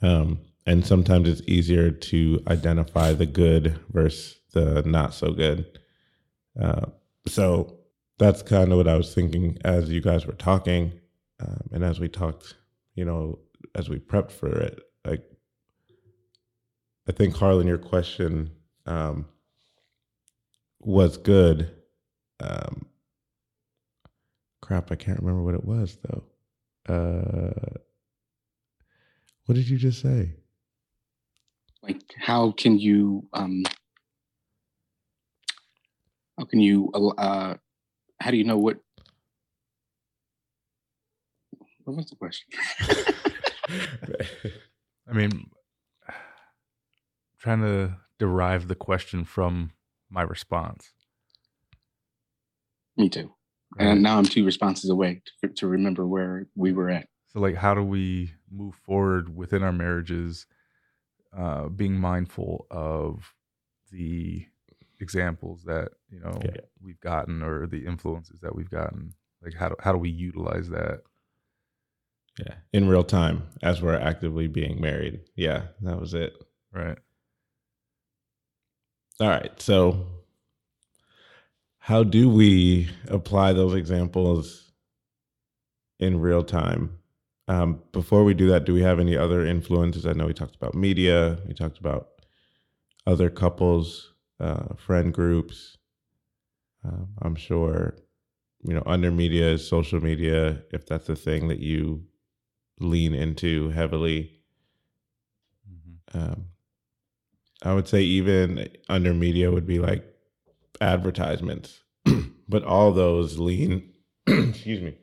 Um, 0.00 0.38
and 0.66 0.86
sometimes 0.86 1.28
it's 1.28 1.42
easier 1.46 1.90
to 1.90 2.42
identify 2.48 3.12
the 3.12 3.26
good 3.26 3.78
versus 3.90 4.38
the 4.52 4.82
not 4.86 5.12
so 5.12 5.32
good. 5.32 5.78
Uh, 6.58 6.86
so 7.26 7.80
that's 8.18 8.40
kind 8.40 8.72
of 8.72 8.78
what 8.78 8.88
I 8.88 8.96
was 8.96 9.14
thinking 9.14 9.58
as 9.62 9.90
you 9.90 10.00
guys 10.00 10.24
were 10.24 10.32
talking. 10.32 10.92
Um, 11.38 11.68
and 11.72 11.84
as 11.84 12.00
we 12.00 12.08
talked, 12.08 12.54
you 12.94 13.04
know, 13.04 13.40
as 13.74 13.88
we 13.88 13.98
prepped 13.98 14.30
for 14.30 14.50
it, 14.50 14.80
like 15.04 15.22
I 17.08 17.12
think 17.12 17.34
Harlan, 17.36 17.66
your 17.66 17.78
question 17.78 18.50
um, 18.86 19.26
was 20.80 21.16
good. 21.16 21.70
Um, 22.40 22.86
crap, 24.62 24.90
I 24.90 24.96
can't 24.96 25.20
remember 25.20 25.42
what 25.42 25.54
it 25.54 25.64
was 25.64 25.98
though. 26.02 26.24
Uh, 26.88 27.78
what 29.46 29.54
did 29.54 29.68
you 29.68 29.76
just 29.76 30.00
say? 30.00 30.32
Like, 31.82 32.00
how 32.18 32.52
can 32.52 32.78
you 32.78 33.28
um, 33.34 33.62
how 36.38 36.44
can 36.44 36.60
you 36.60 36.90
uh, 37.18 37.54
how 38.20 38.30
do 38.30 38.36
you 38.38 38.44
know 38.44 38.56
what 38.56 38.78
what 41.84 41.96
was 41.96 42.08
the 42.08 42.16
question? 42.16 42.48
I 45.14 45.16
mean, 45.16 45.50
trying 47.38 47.60
to 47.60 47.96
derive 48.18 48.68
the 48.68 48.74
question 48.74 49.24
from 49.24 49.72
my 50.10 50.22
response. 50.22 50.90
Me 52.96 53.08
too. 53.08 53.32
And 53.76 54.02
now 54.02 54.18
I'm 54.18 54.24
two 54.24 54.44
responses 54.44 54.88
away 54.88 55.22
to, 55.42 55.48
to 55.48 55.66
remember 55.66 56.06
where 56.06 56.46
we 56.54 56.72
were 56.72 56.90
at. 56.90 57.08
So, 57.26 57.40
like, 57.40 57.56
how 57.56 57.74
do 57.74 57.82
we 57.82 58.32
move 58.48 58.76
forward 58.76 59.34
within 59.34 59.64
our 59.64 59.72
marriages, 59.72 60.46
uh, 61.36 61.68
being 61.68 61.94
mindful 61.94 62.66
of 62.70 63.34
the 63.90 64.46
examples 65.00 65.64
that 65.64 65.88
you 66.08 66.20
know 66.20 66.38
yeah. 66.44 66.60
we've 66.80 67.00
gotten 67.00 67.42
or 67.42 67.66
the 67.66 67.84
influences 67.84 68.38
that 68.42 68.54
we've 68.54 68.70
gotten? 68.70 69.14
Like, 69.42 69.54
how 69.54 69.70
do, 69.70 69.74
how 69.80 69.90
do 69.90 69.98
we 69.98 70.10
utilize 70.10 70.68
that? 70.68 71.00
Yeah, 72.38 72.54
in 72.72 72.88
real 72.88 73.04
time 73.04 73.44
as 73.62 73.80
we're 73.80 73.94
actively 73.94 74.48
being 74.48 74.80
married. 74.80 75.20
Yeah, 75.36 75.66
that 75.82 76.00
was 76.00 76.14
it. 76.14 76.34
Right. 76.72 76.98
All 79.20 79.28
right. 79.28 79.60
So, 79.60 80.06
how 81.78 82.02
do 82.02 82.28
we 82.28 82.90
apply 83.08 83.52
those 83.52 83.74
examples 83.74 84.72
in 86.00 86.20
real 86.20 86.42
time? 86.42 86.98
Um, 87.46 87.82
before 87.92 88.24
we 88.24 88.34
do 88.34 88.48
that, 88.48 88.64
do 88.64 88.74
we 88.74 88.82
have 88.82 88.98
any 88.98 89.16
other 89.16 89.46
influences? 89.46 90.06
I 90.06 90.14
know 90.14 90.26
we 90.26 90.34
talked 90.34 90.56
about 90.56 90.74
media, 90.74 91.38
we 91.46 91.54
talked 91.54 91.78
about 91.78 92.08
other 93.06 93.30
couples, 93.30 94.12
uh, 94.40 94.74
friend 94.76 95.12
groups. 95.12 95.76
Um, 96.84 97.08
I'm 97.22 97.36
sure, 97.36 97.96
you 98.62 98.74
know, 98.74 98.82
under 98.86 99.10
media 99.10 99.50
is 99.50 99.66
social 99.66 100.00
media, 100.00 100.62
if 100.72 100.86
that's 100.86 101.06
the 101.06 101.16
thing 101.16 101.48
that 101.48 101.60
you 101.60 102.02
lean 102.80 103.14
into 103.14 103.70
heavily. 103.70 104.30
Mm-hmm. 105.70 106.18
Um, 106.18 106.44
I 107.62 107.72
would 107.72 107.88
say 107.88 108.02
even 108.02 108.68
under 108.88 109.14
media 109.14 109.50
would 109.50 109.66
be 109.66 109.78
like 109.78 110.04
advertisements, 110.80 111.80
but 112.48 112.64
all 112.64 112.92
those 112.92 113.38
lean, 113.38 113.92
excuse 114.26 114.82
me, 114.82 114.98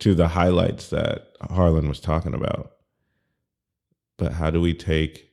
to 0.00 0.14
the 0.14 0.28
highlights 0.28 0.90
that 0.90 1.28
Harlan 1.42 1.88
was 1.88 2.00
talking 2.00 2.34
about. 2.34 2.72
But 4.16 4.32
how 4.32 4.50
do 4.50 4.60
we 4.60 4.74
take 4.74 5.30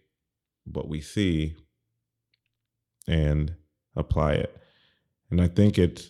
what 0.66 0.88
we 0.88 1.02
see 1.02 1.56
and 3.08 3.56
apply 3.96 4.34
it? 4.34 4.56
And 5.32 5.42
I 5.42 5.48
think 5.48 5.78
it's 5.78 6.10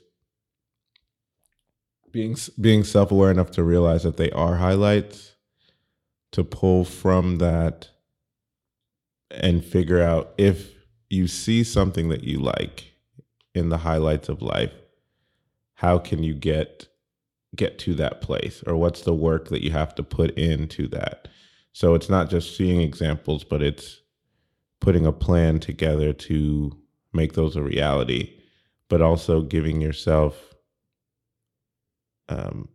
being 2.11 2.35
being 2.59 2.83
self 2.83 3.11
aware 3.11 3.31
enough 3.31 3.51
to 3.51 3.63
realize 3.63 4.03
that 4.03 4.17
they 4.17 4.31
are 4.31 4.55
highlights 4.55 5.28
to 6.31 6.43
pull 6.43 6.85
from 6.85 7.37
that 7.37 7.89
and 9.31 9.63
figure 9.63 10.01
out 10.01 10.33
if 10.37 10.73
you 11.09 11.27
see 11.27 11.63
something 11.63 12.09
that 12.09 12.23
you 12.23 12.39
like 12.39 12.93
in 13.55 13.69
the 13.69 13.77
highlights 13.79 14.29
of 14.29 14.41
life 14.41 14.73
how 15.79 15.97
can 15.97 16.23
you 16.23 16.33
get 16.33 16.89
get 17.55 17.79
to 17.79 17.95
that 17.95 18.21
place? 18.21 18.61
Or 18.67 18.75
what's 18.75 19.01
the 19.01 19.13
work 19.13 19.47
that 19.47 19.63
you 19.63 19.71
have 19.71 19.95
to 19.95 20.03
put 20.03 20.37
into 20.37 20.87
that? 20.89 21.29
So 21.71 21.93
it's 21.93 22.09
not 22.09 22.29
just 22.29 22.57
seeing 22.57 22.81
examples 22.81 23.45
but 23.45 23.61
it's 23.61 24.01
putting 24.81 25.05
a 25.05 25.13
plan 25.13 25.59
together 25.59 26.11
to 26.13 26.77
make 27.13 27.33
those 27.33 27.55
a 27.55 27.61
reality 27.61 28.35
but 28.89 29.01
also 29.01 29.41
giving 29.41 29.79
yourself 29.79 30.53
um, 32.27 32.67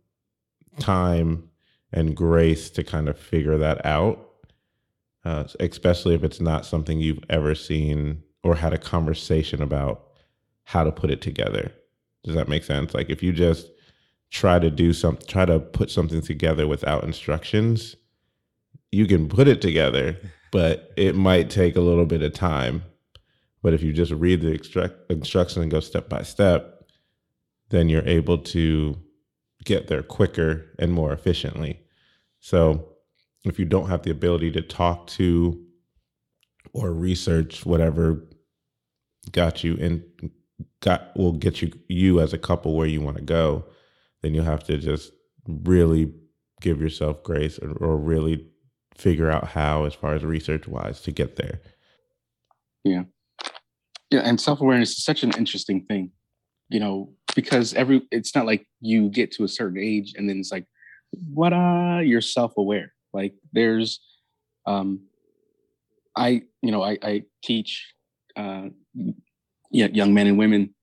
time 0.79 1.49
and 1.95 2.15
grace 2.15 2.69
to 2.71 2.83
kind 2.83 3.09
of 3.09 3.17
figure 3.19 3.57
that 3.57 3.85
out. 3.85 4.21
uh, 5.25 5.45
especially 5.59 6.15
if 6.15 6.23
it's 6.23 6.41
not 6.41 6.65
something 6.65 6.99
you've 6.99 7.23
ever 7.29 7.55
seen 7.55 8.23
or 8.43 8.55
had 8.55 8.73
a 8.73 8.77
conversation 8.77 9.61
about 9.61 10.07
how 10.65 10.83
to 10.83 10.91
put 10.91 11.09
it 11.11 11.21
together. 11.21 11.71
Does 12.23 12.35
that 12.35 12.47
make 12.49 12.63
sense? 12.63 12.93
Like 12.93 13.09
if 13.09 13.23
you 13.23 13.33
just 13.33 13.67
try 14.31 14.59
to 14.59 14.69
do 14.69 14.93
some, 14.93 15.17
try 15.27 15.45
to 15.45 15.59
put 15.59 15.91
something 15.91 16.21
together 16.21 16.67
without 16.67 17.03
instructions, 17.03 17.95
you 18.91 19.07
can 19.07 19.27
put 19.29 19.47
it 19.47 19.61
together, 19.61 20.17
but 20.51 20.93
it 20.97 21.15
might 21.15 21.49
take 21.49 21.75
a 21.75 21.81
little 21.81 22.05
bit 22.05 22.23
of 22.23 22.33
time. 22.33 22.83
But 23.63 23.73
if 23.73 23.83
you 23.83 23.93
just 23.93 24.11
read 24.11 24.41
the 24.41 24.53
extract, 24.53 24.95
instructions 25.09 25.63
and 25.63 25.71
go 25.71 25.79
step 25.79 26.09
by 26.09 26.23
step, 26.23 26.87
then 27.69 27.89
you're 27.89 28.07
able 28.07 28.37
to 28.39 28.97
get 29.65 29.87
there 29.87 30.03
quicker 30.03 30.65
and 30.79 30.93
more 30.93 31.13
efficiently. 31.13 31.81
So 32.45 32.89
if 33.43 33.57
you 33.57 33.65
don't 33.65 33.89
have 33.89 34.03
the 34.03 34.11
ability 34.11 34.51
to 34.51 34.61
talk 34.61 35.07
to 35.07 35.65
or 36.73 36.93
research 36.93 37.65
whatever 37.65 38.27
got 39.31 39.63
you 39.63 39.73
in 39.77 40.03
got 40.79 41.17
will 41.17 41.31
get 41.31 41.63
you 41.63 41.71
you 41.87 42.19
as 42.19 42.33
a 42.33 42.37
couple 42.37 42.75
where 42.75 42.85
you 42.85 43.01
want 43.01 43.17
to 43.17 43.23
go, 43.23 43.65
then 44.21 44.35
you 44.35 44.43
have 44.43 44.63
to 44.65 44.77
just 44.77 45.11
really 45.47 46.13
give 46.61 46.79
yourself 46.79 47.23
grace 47.23 47.57
or, 47.57 47.71
or 47.77 47.97
really 47.97 48.45
figure 48.95 49.31
out 49.31 49.47
how 49.47 49.85
as 49.85 49.95
far 49.95 50.13
as 50.13 50.23
research 50.23 50.67
wise 50.67 51.01
to 51.01 51.11
get 51.11 51.37
there. 51.37 51.61
Yeah. 52.83 53.05
Yeah, 54.11 54.21
and 54.23 54.39
self-awareness 54.39 54.91
is 54.91 55.03
such 55.03 55.23
an 55.23 55.31
interesting 55.35 55.83
thing. 55.85 56.11
You 56.69 56.79
know, 56.79 57.09
because 57.35 57.73
every 57.73 58.03
it's 58.11 58.35
not 58.35 58.45
like 58.45 58.67
you 58.81 59.09
get 59.09 59.31
to 59.31 59.45
a 59.45 59.47
certain 59.47 59.79
age 59.79 60.13
and 60.15 60.29
then 60.29 60.37
it's 60.37 60.51
like 60.51 60.67
what 61.33 61.53
uh 61.53 61.99
you're 62.03 62.21
self-aware. 62.21 62.93
Like 63.13 63.33
there's 63.53 63.99
um 64.65 65.01
i 66.15 66.41
you 66.61 66.71
know 66.71 66.81
i 66.81 66.97
i 67.03 67.23
teach 67.43 67.93
uh 68.35 68.67
young 69.71 70.13
men 70.13 70.27
and 70.27 70.37
women 70.37 70.73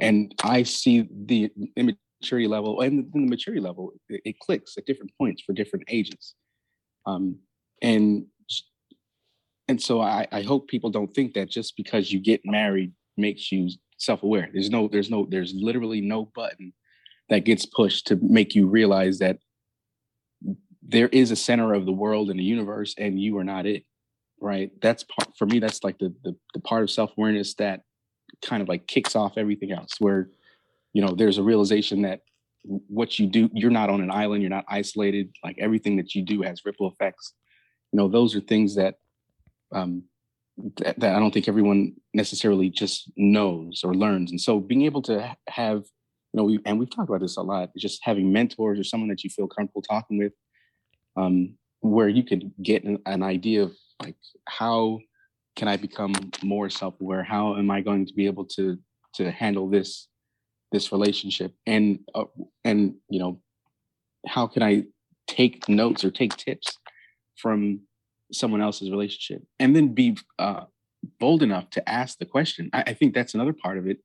and 0.00 0.34
i 0.42 0.62
see 0.62 1.08
the 1.26 1.50
immaturity 1.76 2.48
level 2.48 2.80
and 2.80 3.10
the 3.12 3.20
maturity 3.20 3.60
level 3.60 3.92
it, 4.08 4.20
it 4.24 4.38
clicks 4.38 4.76
at 4.76 4.86
different 4.86 5.12
points 5.18 5.42
for 5.42 5.52
different 5.52 5.84
ages. 5.88 6.34
Um 7.04 7.38
and 7.82 8.26
and 9.68 9.82
so 9.82 10.00
I, 10.00 10.26
I 10.30 10.42
hope 10.42 10.68
people 10.68 10.90
don't 10.90 11.12
think 11.12 11.34
that 11.34 11.50
just 11.50 11.76
because 11.76 12.12
you 12.12 12.20
get 12.20 12.40
married 12.44 12.92
makes 13.16 13.50
you 13.50 13.68
self-aware. 13.98 14.50
There's 14.52 14.70
no 14.70 14.88
there's 14.88 15.10
no 15.10 15.26
there's 15.28 15.54
literally 15.54 16.00
no 16.00 16.30
button 16.34 16.72
that 17.28 17.44
gets 17.44 17.66
pushed 17.66 18.06
to 18.06 18.18
make 18.22 18.54
you 18.54 18.66
realize 18.66 19.18
that 19.18 19.38
there 20.88 21.08
is 21.08 21.30
a 21.30 21.36
center 21.36 21.74
of 21.74 21.84
the 21.84 21.92
world 21.92 22.30
and 22.30 22.38
the 22.38 22.44
universe 22.44 22.94
and 22.98 23.20
you 23.20 23.36
are 23.38 23.44
not 23.44 23.66
it 23.66 23.84
right? 24.40 24.70
That's 24.80 25.04
part 25.04 25.36
for 25.36 25.46
me 25.46 25.58
that's 25.58 25.82
like 25.84 25.98
the 25.98 26.14
the, 26.24 26.36
the 26.54 26.60
part 26.60 26.82
of 26.82 26.90
self-awareness 26.90 27.54
that 27.54 27.82
kind 28.44 28.62
of 28.62 28.68
like 28.68 28.86
kicks 28.86 29.16
off 29.16 29.38
everything 29.38 29.72
else 29.72 29.92
where 29.98 30.28
you 30.92 31.02
know 31.02 31.14
there's 31.14 31.38
a 31.38 31.42
realization 31.42 32.02
that 32.02 32.20
what 32.64 33.18
you 33.18 33.26
do 33.26 33.48
you're 33.52 33.70
not 33.70 33.88
on 33.88 34.00
an 34.00 34.10
island 34.10 34.42
you're 34.42 34.50
not 34.50 34.64
isolated 34.68 35.32
like 35.44 35.56
everything 35.58 35.96
that 35.96 36.14
you 36.14 36.22
do 36.22 36.42
has 36.42 36.64
ripple 36.64 36.90
effects. 36.90 37.32
You 37.92 37.98
know 37.98 38.08
those 38.08 38.34
are 38.34 38.40
things 38.40 38.74
that 38.76 38.96
um 39.72 40.02
that, 40.76 40.98
that 40.98 41.14
i 41.14 41.18
don't 41.18 41.32
think 41.32 41.48
everyone 41.48 41.94
necessarily 42.14 42.70
just 42.70 43.10
knows 43.16 43.82
or 43.84 43.94
learns 43.94 44.30
and 44.30 44.40
so 44.40 44.58
being 44.58 44.82
able 44.82 45.02
to 45.02 45.36
have 45.48 45.78
you 46.32 46.38
know 46.38 46.44
we 46.44 46.58
and 46.64 46.78
we've 46.78 46.90
talked 46.90 47.08
about 47.08 47.20
this 47.20 47.36
a 47.36 47.42
lot 47.42 47.70
just 47.76 48.00
having 48.02 48.32
mentors 48.32 48.78
or 48.78 48.84
someone 48.84 49.08
that 49.08 49.22
you 49.22 49.30
feel 49.30 49.46
comfortable 49.46 49.82
talking 49.82 50.18
with 50.18 50.32
um, 51.16 51.56
where 51.80 52.08
you 52.08 52.22
could 52.22 52.52
get 52.62 52.84
an, 52.84 52.98
an 53.06 53.22
idea 53.22 53.62
of 53.62 53.72
like 54.02 54.16
how 54.48 55.00
can 55.56 55.68
I 55.68 55.76
become 55.76 56.12
more 56.42 56.68
self-aware? 56.68 57.22
How 57.22 57.56
am 57.56 57.70
I 57.70 57.80
going 57.80 58.06
to 58.06 58.14
be 58.14 58.26
able 58.26 58.44
to 58.56 58.78
to 59.14 59.30
handle 59.30 59.68
this 59.68 60.08
this 60.72 60.92
relationship? 60.92 61.54
And 61.66 62.00
uh, 62.14 62.24
and 62.64 62.94
you 63.08 63.18
know, 63.18 63.40
how 64.26 64.46
can 64.46 64.62
I 64.62 64.84
take 65.26 65.68
notes 65.68 66.04
or 66.04 66.10
take 66.10 66.36
tips 66.36 66.78
from 67.36 67.80
someone 68.32 68.60
else's 68.60 68.90
relationship, 68.90 69.42
and 69.58 69.74
then 69.74 69.94
be 69.94 70.16
uh, 70.38 70.64
bold 71.18 71.42
enough 71.42 71.70
to 71.70 71.88
ask 71.88 72.18
the 72.18 72.26
question? 72.26 72.68
I, 72.72 72.84
I 72.88 72.94
think 72.94 73.14
that's 73.14 73.34
another 73.34 73.54
part 73.54 73.78
of 73.78 73.86
it. 73.88 73.98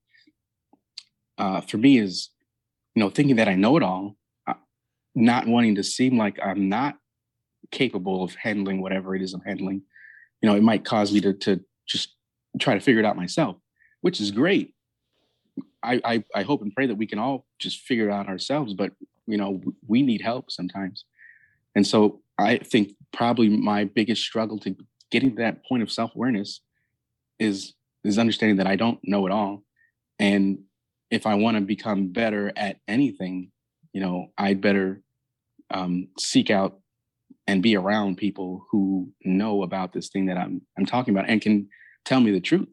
Uh, 1.37 1.61
for 1.61 1.77
me, 1.77 1.97
is 1.97 2.29
you 2.95 3.03
know 3.03 3.09
thinking 3.09 3.35
that 3.35 3.49
I 3.49 3.55
know 3.55 3.75
it 3.75 3.83
all, 3.83 4.15
not 5.15 5.47
wanting 5.47 5.75
to 5.75 5.83
seem 5.83 6.17
like 6.17 6.39
I'm 6.43 6.69
not 6.69 6.97
capable 7.71 8.23
of 8.23 8.35
handling 8.35 8.81
whatever 8.81 9.15
it 9.15 9.21
is 9.21 9.33
I'm 9.33 9.41
handling, 9.41 9.81
you 10.41 10.49
know, 10.49 10.55
it 10.55 10.63
might 10.63 10.85
cause 10.85 11.11
me 11.11 11.21
to 11.21 11.33
to 11.33 11.63
just 11.87 12.15
try 12.59 12.73
to 12.73 12.79
figure 12.79 12.99
it 12.99 13.05
out 13.05 13.15
myself, 13.15 13.57
which 14.01 14.19
is 14.19 14.31
great. 14.31 14.73
I, 15.83 16.01
I, 16.03 16.23
I 16.35 16.43
hope 16.43 16.61
and 16.61 16.73
pray 16.73 16.85
that 16.87 16.95
we 16.95 17.07
can 17.07 17.17
all 17.19 17.45
just 17.59 17.79
figure 17.79 18.09
it 18.09 18.13
out 18.13 18.27
ourselves, 18.27 18.73
but 18.73 18.91
you 19.25 19.37
know, 19.37 19.61
we 19.87 20.01
need 20.01 20.21
help 20.21 20.51
sometimes. 20.51 21.05
And 21.75 21.85
so 21.87 22.21
I 22.37 22.57
think 22.57 22.93
probably 23.13 23.49
my 23.49 23.85
biggest 23.85 24.23
struggle 24.23 24.59
to 24.59 24.75
getting 25.09 25.31
to 25.31 25.37
that 25.37 25.65
point 25.65 25.83
of 25.83 25.91
self-awareness 25.91 26.61
is 27.39 27.73
is 28.03 28.17
understanding 28.17 28.57
that 28.57 28.67
I 28.67 28.75
don't 28.75 28.99
know 29.03 29.25
it 29.27 29.31
all. 29.31 29.63
And 30.17 30.59
if 31.11 31.27
I 31.27 31.35
want 31.35 31.57
to 31.57 31.61
become 31.61 32.07
better 32.07 32.51
at 32.55 32.77
anything, 32.87 33.50
you 33.93 34.01
know, 34.01 34.27
I'd 34.37 34.61
better 34.61 35.01
um, 35.69 36.07
seek 36.17 36.49
out 36.49 36.79
and 37.47 37.63
be 37.63 37.75
around 37.75 38.17
people 38.17 38.65
who 38.71 39.11
know 39.23 39.63
about 39.63 39.93
this 39.93 40.09
thing 40.09 40.27
that 40.27 40.37
I'm 40.37 40.61
I'm 40.77 40.85
talking 40.85 41.13
about 41.13 41.29
and 41.29 41.41
can 41.41 41.67
tell 42.05 42.19
me 42.19 42.31
the 42.31 42.39
truth. 42.39 42.67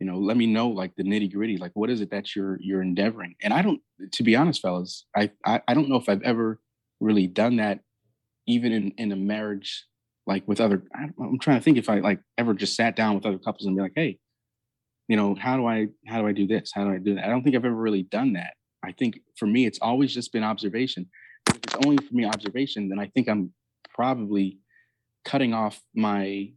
You 0.00 0.06
know, 0.06 0.18
let 0.18 0.36
me 0.36 0.46
know 0.46 0.68
like 0.68 0.94
the 0.96 1.02
nitty 1.02 1.32
gritty, 1.32 1.56
like 1.56 1.72
what 1.74 1.90
is 1.90 2.00
it 2.00 2.10
that 2.10 2.36
you're 2.36 2.58
you're 2.60 2.82
endeavoring. 2.82 3.34
And 3.42 3.52
I 3.52 3.62
don't, 3.62 3.80
to 4.12 4.22
be 4.22 4.36
honest, 4.36 4.62
fellas, 4.62 5.04
I 5.16 5.30
I, 5.44 5.60
I 5.66 5.74
don't 5.74 5.88
know 5.88 5.96
if 5.96 6.08
I've 6.08 6.22
ever 6.22 6.60
really 7.00 7.26
done 7.26 7.56
that, 7.56 7.80
even 8.46 8.72
in 8.72 8.92
in 8.92 9.12
a 9.12 9.16
marriage, 9.16 9.84
like 10.26 10.46
with 10.46 10.60
other. 10.60 10.84
I'm 10.94 11.38
trying 11.40 11.58
to 11.58 11.64
think 11.64 11.78
if 11.78 11.88
I 11.88 11.98
like 11.98 12.20
ever 12.36 12.54
just 12.54 12.76
sat 12.76 12.94
down 12.94 13.16
with 13.16 13.26
other 13.26 13.38
couples 13.38 13.66
and 13.66 13.76
be 13.76 13.82
like, 13.82 13.92
hey, 13.96 14.18
you 15.08 15.16
know, 15.16 15.34
how 15.34 15.56
do 15.56 15.66
I 15.66 15.88
how 16.06 16.20
do 16.20 16.28
I 16.28 16.32
do 16.32 16.46
this? 16.46 16.70
How 16.72 16.84
do 16.84 16.92
I 16.92 16.98
do 16.98 17.16
that? 17.16 17.24
I 17.24 17.28
don't 17.28 17.42
think 17.42 17.56
I've 17.56 17.64
ever 17.64 17.74
really 17.74 18.04
done 18.04 18.34
that. 18.34 18.54
I 18.84 18.92
think 18.92 19.20
for 19.36 19.46
me, 19.46 19.66
it's 19.66 19.78
always 19.80 20.14
just 20.14 20.32
been 20.32 20.44
observation 20.44 21.08
if 21.48 21.56
it's 21.56 21.86
only 21.86 21.96
for 22.04 22.14
me 22.14 22.24
observation, 22.24 22.88
then 22.88 22.98
I 22.98 23.06
think 23.06 23.28
I'm 23.28 23.52
probably 23.94 24.58
cutting 25.24 25.54
off 25.54 25.80
my 25.94 26.50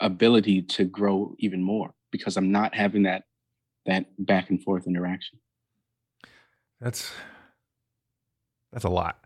ability 0.00 0.62
to 0.62 0.84
grow 0.84 1.34
even 1.38 1.62
more 1.62 1.92
because 2.10 2.36
I'm 2.36 2.52
not 2.52 2.74
having 2.74 3.04
that 3.04 3.24
that 3.86 4.06
back 4.18 4.50
and 4.50 4.62
forth 4.62 4.86
interaction. 4.86 5.38
That's 6.80 7.10
that's 8.72 8.84
a 8.84 8.90
lot. 8.90 9.24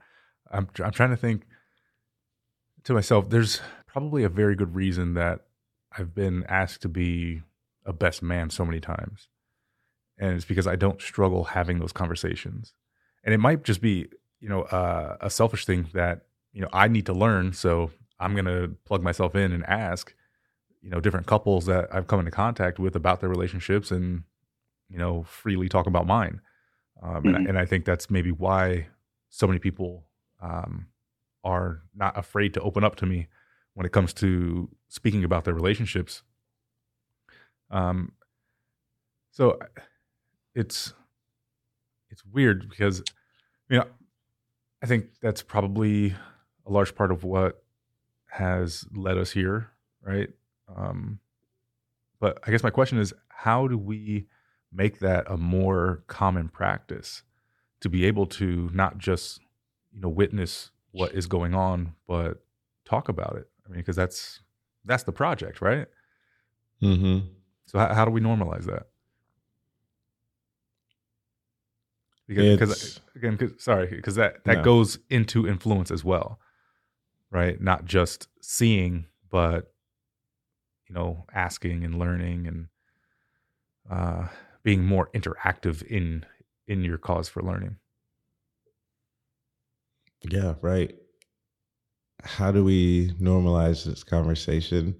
I'm 0.50 0.68
I'm 0.82 0.92
trying 0.92 1.10
to 1.10 1.16
think 1.16 1.44
to 2.84 2.94
myself. 2.94 3.28
There's 3.28 3.60
probably 3.86 4.24
a 4.24 4.28
very 4.28 4.54
good 4.54 4.74
reason 4.74 5.14
that 5.14 5.40
I've 5.96 6.14
been 6.14 6.44
asked 6.48 6.82
to 6.82 6.88
be 6.88 7.42
a 7.84 7.92
best 7.92 8.22
man 8.22 8.48
so 8.50 8.64
many 8.64 8.80
times, 8.80 9.28
and 10.22 10.37
it's 10.37 10.44
because 10.44 10.68
I 10.68 10.76
don't 10.76 11.02
struggle 11.02 11.42
having 11.42 11.80
those 11.80 11.92
conversations. 11.92 12.72
And 13.24 13.35
it 13.35 13.38
might 13.38 13.64
just 13.64 13.80
be 13.80 14.06
you 14.40 14.48
know 14.48 14.62
uh, 14.62 15.16
a 15.20 15.28
selfish 15.28 15.66
thing 15.66 15.88
that 15.94 16.22
you 16.52 16.62
know 16.62 16.68
I 16.72 16.87
need 16.88 17.06
to 17.06 17.12
learn. 17.12 17.52
So 17.52 17.90
I'm 18.20 18.35
gonna 18.37 18.68
plug 18.85 19.02
myself 19.02 19.35
in 19.35 19.52
and 19.52 19.66
ask 19.66 20.14
you 20.80 20.90
know 20.90 21.00
different 21.00 21.26
couples 21.26 21.66
that 21.66 21.88
I've 21.92 22.06
come 22.06 22.20
into 22.20 22.30
contact 22.30 22.78
with 22.78 22.94
about 22.94 23.20
their 23.20 23.28
relationships 23.28 23.90
and 23.90 24.22
you 24.88 24.96
know 24.96 25.24
freely 25.24 25.68
talk 25.68 25.87
about 25.87 26.06
mine. 26.06 26.40
Um, 27.02 27.24
mm-hmm. 27.24 27.35
and, 27.35 27.48
and 27.48 27.58
I 27.58 27.66
think 27.66 27.85
that's 27.85 28.08
maybe 28.08 28.30
why 28.30 28.87
so 29.28 29.48
many 29.48 29.58
people 29.58 30.04
um, 30.40 30.87
are 31.42 31.82
not 31.96 32.16
afraid 32.16 32.54
to 32.54 32.61
open 32.61 32.85
up 32.85 32.94
to 32.96 33.06
me 33.06 33.26
when 33.74 33.87
it 33.87 33.90
comes 33.90 34.12
to 34.12 34.68
speaking 34.88 35.24
about 35.24 35.44
their 35.44 35.54
relationships. 35.54 36.22
Um, 37.72 38.12
so 39.32 39.58
it's 40.54 40.92
it's 42.10 42.24
weird 42.24 42.68
because 42.68 43.02
you 43.68 43.78
know 43.78 43.86
I 44.82 44.86
think 44.86 45.06
that's 45.20 45.42
probably 45.42 46.14
a 46.66 46.72
large 46.72 46.94
part 46.94 47.12
of 47.12 47.24
what 47.24 47.62
has 48.30 48.84
led 48.94 49.16
us 49.16 49.30
here, 49.30 49.70
right? 50.02 50.28
Um, 50.74 51.20
but 52.18 52.38
I 52.46 52.50
guess 52.50 52.62
my 52.62 52.70
question 52.70 52.98
is, 52.98 53.12
how 53.28 53.68
do 53.68 53.76
we 53.76 54.26
make 54.72 55.00
that 55.00 55.30
a 55.30 55.36
more 55.36 56.02
common 56.06 56.48
practice 56.48 57.22
to 57.80 57.88
be 57.88 58.04
able 58.06 58.26
to 58.26 58.70
not 58.72 58.98
just 58.98 59.40
you 59.92 60.00
know 60.00 60.08
witness 60.08 60.70
what 60.92 61.12
is 61.12 61.26
going 61.26 61.54
on, 61.54 61.94
but 62.06 62.44
talk 62.84 63.08
about 63.08 63.36
it? 63.36 63.48
I 63.66 63.70
mean, 63.70 63.80
because 63.80 63.96
that's 63.96 64.40
that's 64.84 65.04
the 65.04 65.12
project, 65.12 65.60
right? 65.60 65.86
Mm-hmm. 66.82 67.26
So 67.66 67.78
how, 67.78 67.94
how 67.94 68.04
do 68.04 68.10
we 68.10 68.20
normalize 68.20 68.64
that? 68.64 68.88
Because 72.34 72.68
because 72.68 73.00
again 73.14 73.36
cause, 73.36 73.52
sorry 73.58 73.86
because 73.86 74.14
that 74.14 74.44
that 74.44 74.58
no. 74.58 74.64
goes 74.64 74.98
into 75.10 75.46
influence 75.46 75.90
as 75.90 76.04
well 76.04 76.38
right 77.30 77.60
not 77.60 77.84
just 77.84 78.28
seeing 78.40 79.06
but 79.30 79.72
you 80.92 80.98
know, 80.98 81.24
asking 81.32 81.84
and 81.84 81.98
learning 81.98 82.46
and 82.46 82.66
uh, 83.90 84.28
being 84.62 84.84
more 84.84 85.08
interactive 85.14 85.82
in 85.84 86.26
in 86.68 86.84
your 86.84 86.98
cause 86.98 87.30
for 87.30 87.42
learning. 87.42 87.76
Yeah, 90.22 90.54
right. 90.60 90.94
How 92.22 92.52
do 92.52 92.62
we 92.62 93.12
normalize 93.14 93.86
this 93.86 94.04
conversation? 94.04 94.96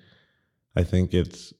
I 0.74 0.82
think 0.82 1.12
it's 1.12 1.52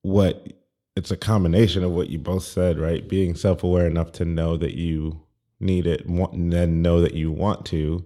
what 0.00 0.50
it's 0.96 1.10
a 1.10 1.16
combination 1.16 1.82
of 1.82 1.90
what 1.92 2.08
you 2.08 2.18
both 2.18 2.44
said, 2.44 2.78
right? 2.78 3.08
Being 3.08 3.34
self 3.34 3.62
aware 3.64 3.86
enough 3.86 4.12
to 4.12 4.24
know 4.24 4.56
that 4.56 4.74
you 4.74 5.22
need 5.60 5.86
it, 5.86 6.06
and 6.06 6.52
then 6.52 6.82
know 6.82 7.00
that 7.00 7.14
you 7.14 7.32
want 7.32 7.66
to, 7.66 8.04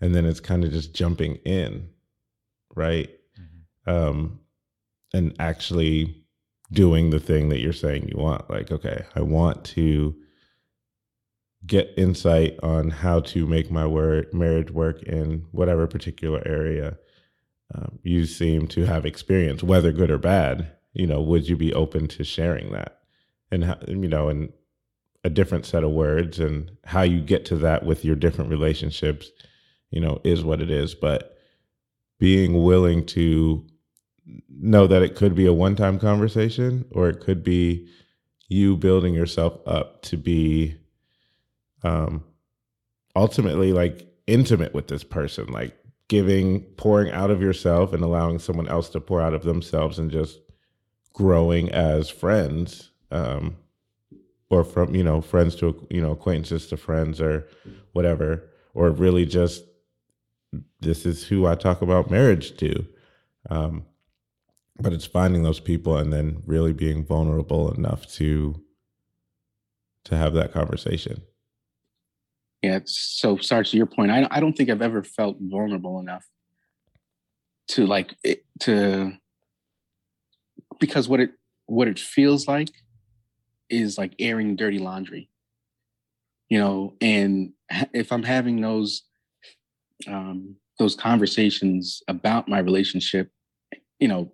and 0.00 0.14
then 0.14 0.26
it's 0.26 0.40
kind 0.40 0.64
of 0.64 0.72
just 0.72 0.94
jumping 0.94 1.36
in, 1.44 1.88
right? 2.74 3.10
Mm-hmm. 3.40 3.90
Um, 3.90 4.40
and 5.12 5.34
actually 5.38 6.24
doing 6.72 7.10
the 7.10 7.20
thing 7.20 7.48
that 7.48 7.60
you're 7.60 7.72
saying 7.72 8.08
you 8.08 8.22
want. 8.22 8.48
Like, 8.48 8.70
okay, 8.70 9.04
I 9.14 9.22
want 9.22 9.64
to 9.66 10.14
get 11.66 11.92
insight 11.96 12.58
on 12.62 12.90
how 12.90 13.20
to 13.20 13.46
make 13.46 13.70
my 13.70 13.86
word, 13.86 14.32
marriage 14.32 14.70
work 14.70 15.02
in 15.02 15.46
whatever 15.50 15.86
particular 15.86 16.42
area 16.46 16.98
um, 17.74 17.98
you 18.02 18.24
seem 18.26 18.66
to 18.68 18.86
have 18.86 19.04
experience, 19.04 19.62
whether 19.62 19.92
good 19.92 20.10
or 20.10 20.18
bad. 20.18 20.72
You 20.92 21.06
know, 21.06 21.20
would 21.20 21.48
you 21.48 21.56
be 21.56 21.72
open 21.72 22.08
to 22.08 22.24
sharing 22.24 22.72
that? 22.72 22.98
And 23.50 23.64
how, 23.64 23.78
you 23.86 24.08
know, 24.08 24.28
and 24.28 24.52
a 25.24 25.30
different 25.30 25.66
set 25.66 25.84
of 25.84 25.90
words 25.90 26.38
and 26.38 26.70
how 26.84 27.02
you 27.02 27.20
get 27.20 27.44
to 27.46 27.56
that 27.56 27.84
with 27.84 28.04
your 28.04 28.16
different 28.16 28.50
relationships, 28.50 29.30
you 29.90 30.00
know, 30.00 30.20
is 30.24 30.44
what 30.44 30.62
it 30.62 30.70
is. 30.70 30.94
But 30.94 31.36
being 32.18 32.62
willing 32.62 33.04
to 33.06 33.66
know 34.48 34.86
that 34.86 35.02
it 35.02 35.16
could 35.16 35.34
be 35.34 35.46
a 35.46 35.52
one 35.52 35.74
time 35.74 35.98
conversation 35.98 36.84
or 36.92 37.08
it 37.08 37.20
could 37.20 37.42
be 37.42 37.88
you 38.48 38.76
building 38.76 39.14
yourself 39.14 39.58
up 39.66 40.02
to 40.02 40.16
be 40.16 40.76
um 41.82 42.22
ultimately 43.16 43.72
like 43.72 44.06
intimate 44.26 44.72
with 44.74 44.88
this 44.88 45.02
person 45.02 45.46
like 45.46 45.76
giving 46.08 46.60
pouring 46.76 47.10
out 47.12 47.30
of 47.30 47.40
yourself 47.40 47.92
and 47.92 48.02
allowing 48.04 48.38
someone 48.38 48.68
else 48.68 48.88
to 48.88 49.00
pour 49.00 49.20
out 49.20 49.34
of 49.34 49.42
themselves 49.42 49.98
and 49.98 50.10
just 50.10 50.38
growing 51.12 51.70
as 51.70 52.08
friends 52.08 52.90
um 53.10 53.56
or 54.50 54.64
from 54.64 54.94
you 54.94 55.04
know 55.04 55.20
friends 55.20 55.54
to 55.56 55.86
you 55.90 56.00
know 56.00 56.12
acquaintances 56.12 56.66
to 56.66 56.76
friends 56.76 57.20
or 57.20 57.46
whatever 57.92 58.48
or 58.74 58.90
really 58.90 59.24
just 59.24 59.64
this 60.80 61.06
is 61.06 61.24
who 61.24 61.46
I 61.46 61.54
talk 61.54 61.80
about 61.80 62.10
marriage 62.10 62.56
to. 62.56 62.84
Um 63.48 63.84
but 64.78 64.92
it's 64.92 65.06
finding 65.06 65.42
those 65.42 65.60
people 65.60 65.96
and 65.98 66.12
then 66.12 66.42
really 66.46 66.72
being 66.72 67.04
vulnerable 67.04 67.72
enough 67.72 68.06
to 68.14 68.60
to 70.04 70.16
have 70.16 70.32
that 70.34 70.52
conversation. 70.52 71.22
Yeah 72.62 72.80
so 72.84 73.36
sarge 73.36 73.70
to 73.70 73.76
your 73.76 73.86
point 73.86 74.10
I, 74.10 74.26
I 74.30 74.40
don't 74.40 74.54
think 74.54 74.68
i've 74.68 74.82
ever 74.82 75.02
felt 75.02 75.36
vulnerable 75.40 75.98
enough 76.00 76.26
to 77.68 77.86
like 77.86 78.14
to 78.60 79.12
because 80.80 81.08
what 81.08 81.20
it 81.20 81.30
what 81.66 81.88
it 81.88 81.98
feels 81.98 82.48
like 82.48 82.70
is 83.68 83.96
like 83.96 84.14
airing 84.18 84.56
dirty 84.56 84.78
laundry 84.78 85.30
you 86.48 86.58
know 86.58 86.94
and 87.00 87.52
if 87.94 88.10
i'm 88.10 88.24
having 88.24 88.60
those 88.60 89.02
um 90.08 90.56
those 90.78 90.96
conversations 90.96 92.02
about 92.08 92.48
my 92.48 92.58
relationship 92.58 93.30
you 94.00 94.08
know 94.08 94.32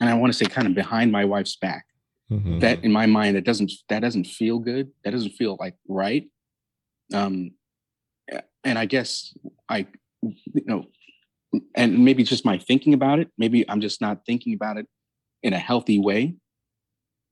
and 0.00 0.08
I 0.08 0.14
want 0.14 0.32
to 0.32 0.36
say 0.36 0.46
kind 0.46 0.66
of 0.66 0.74
behind 0.74 1.12
my 1.12 1.24
wife's 1.24 1.56
back. 1.56 1.84
Mm-hmm. 2.32 2.60
That 2.60 2.82
in 2.84 2.92
my 2.92 3.06
mind, 3.06 3.36
that 3.36 3.44
doesn't 3.44 3.72
that 3.88 4.00
doesn't 4.00 4.26
feel 4.26 4.58
good. 4.58 4.90
That 5.04 5.10
doesn't 5.10 5.32
feel 5.32 5.56
like 5.60 5.74
right. 5.88 6.28
Um, 7.12 7.52
and 8.62 8.78
I 8.78 8.86
guess 8.86 9.34
I, 9.68 9.86
you 10.22 10.64
know, 10.64 10.86
and 11.74 12.04
maybe 12.04 12.22
just 12.22 12.44
my 12.44 12.56
thinking 12.56 12.94
about 12.94 13.18
it. 13.18 13.28
Maybe 13.36 13.68
I'm 13.68 13.80
just 13.80 14.00
not 14.00 14.24
thinking 14.26 14.54
about 14.54 14.76
it 14.76 14.86
in 15.42 15.52
a 15.52 15.58
healthy 15.58 15.98
way. 15.98 16.34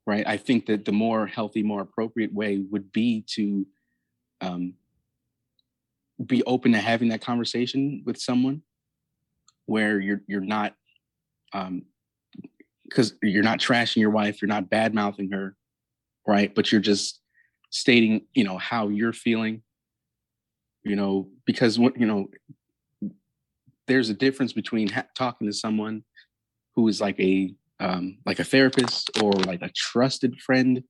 Right. 0.07 0.27
I 0.27 0.39
think 0.39 0.67
that 0.67 0.87
the 0.87 0.93
more 0.93 1.27
healthy, 1.27 1.63
more 1.63 1.83
appropriate 1.83 2.33
way 2.33 2.65
would 2.71 2.91
be 2.93 3.25
to 3.35 3.67
um, 4.41 4.75
be 6.25 6.43
open 6.45 6.73
to 6.73 6.79
having 6.79 7.11
that 7.11 7.21
conversation 7.21 8.03
with 8.07 8.19
someone 8.19 8.63
where 9.67 10.01
you're 10.01 10.23
you're 10.27 10.41
not 10.41 10.75
um, 11.53 11.83
because 12.89 13.15
you're 13.23 13.43
not 13.43 13.59
trashing 13.59 13.97
your 13.97 14.11
wife, 14.11 14.41
you're 14.41 14.49
not 14.49 14.71
bad 14.71 14.95
mouthing 14.95 15.31
her, 15.33 15.55
right? 16.27 16.55
But 16.55 16.73
you're 16.73 16.81
just 16.81 17.21
stating, 17.71 18.23
you 18.33 18.45
know, 18.45 18.59
how 18.59 18.89
you're 18.89 19.13
feeling, 19.13 19.63
you 20.83 20.97
know, 20.97 21.29
because 21.45 21.79
what, 21.79 21.99
you 21.99 22.07
know, 22.07 22.29
there's 23.87 24.09
a 24.09 24.15
difference 24.15 24.53
between 24.53 24.89
ha- 24.89 25.07
talking 25.15 25.47
to 25.47 25.53
someone 25.53 26.03
who 26.77 26.89
is 26.89 27.01
like 27.01 27.19
a, 27.21 27.55
um, 27.81 28.19
like 28.27 28.39
a 28.39 28.45
therapist 28.45 29.11
or 29.23 29.33
like 29.33 29.63
a 29.63 29.71
trusted 29.75 30.39
friend, 30.41 30.83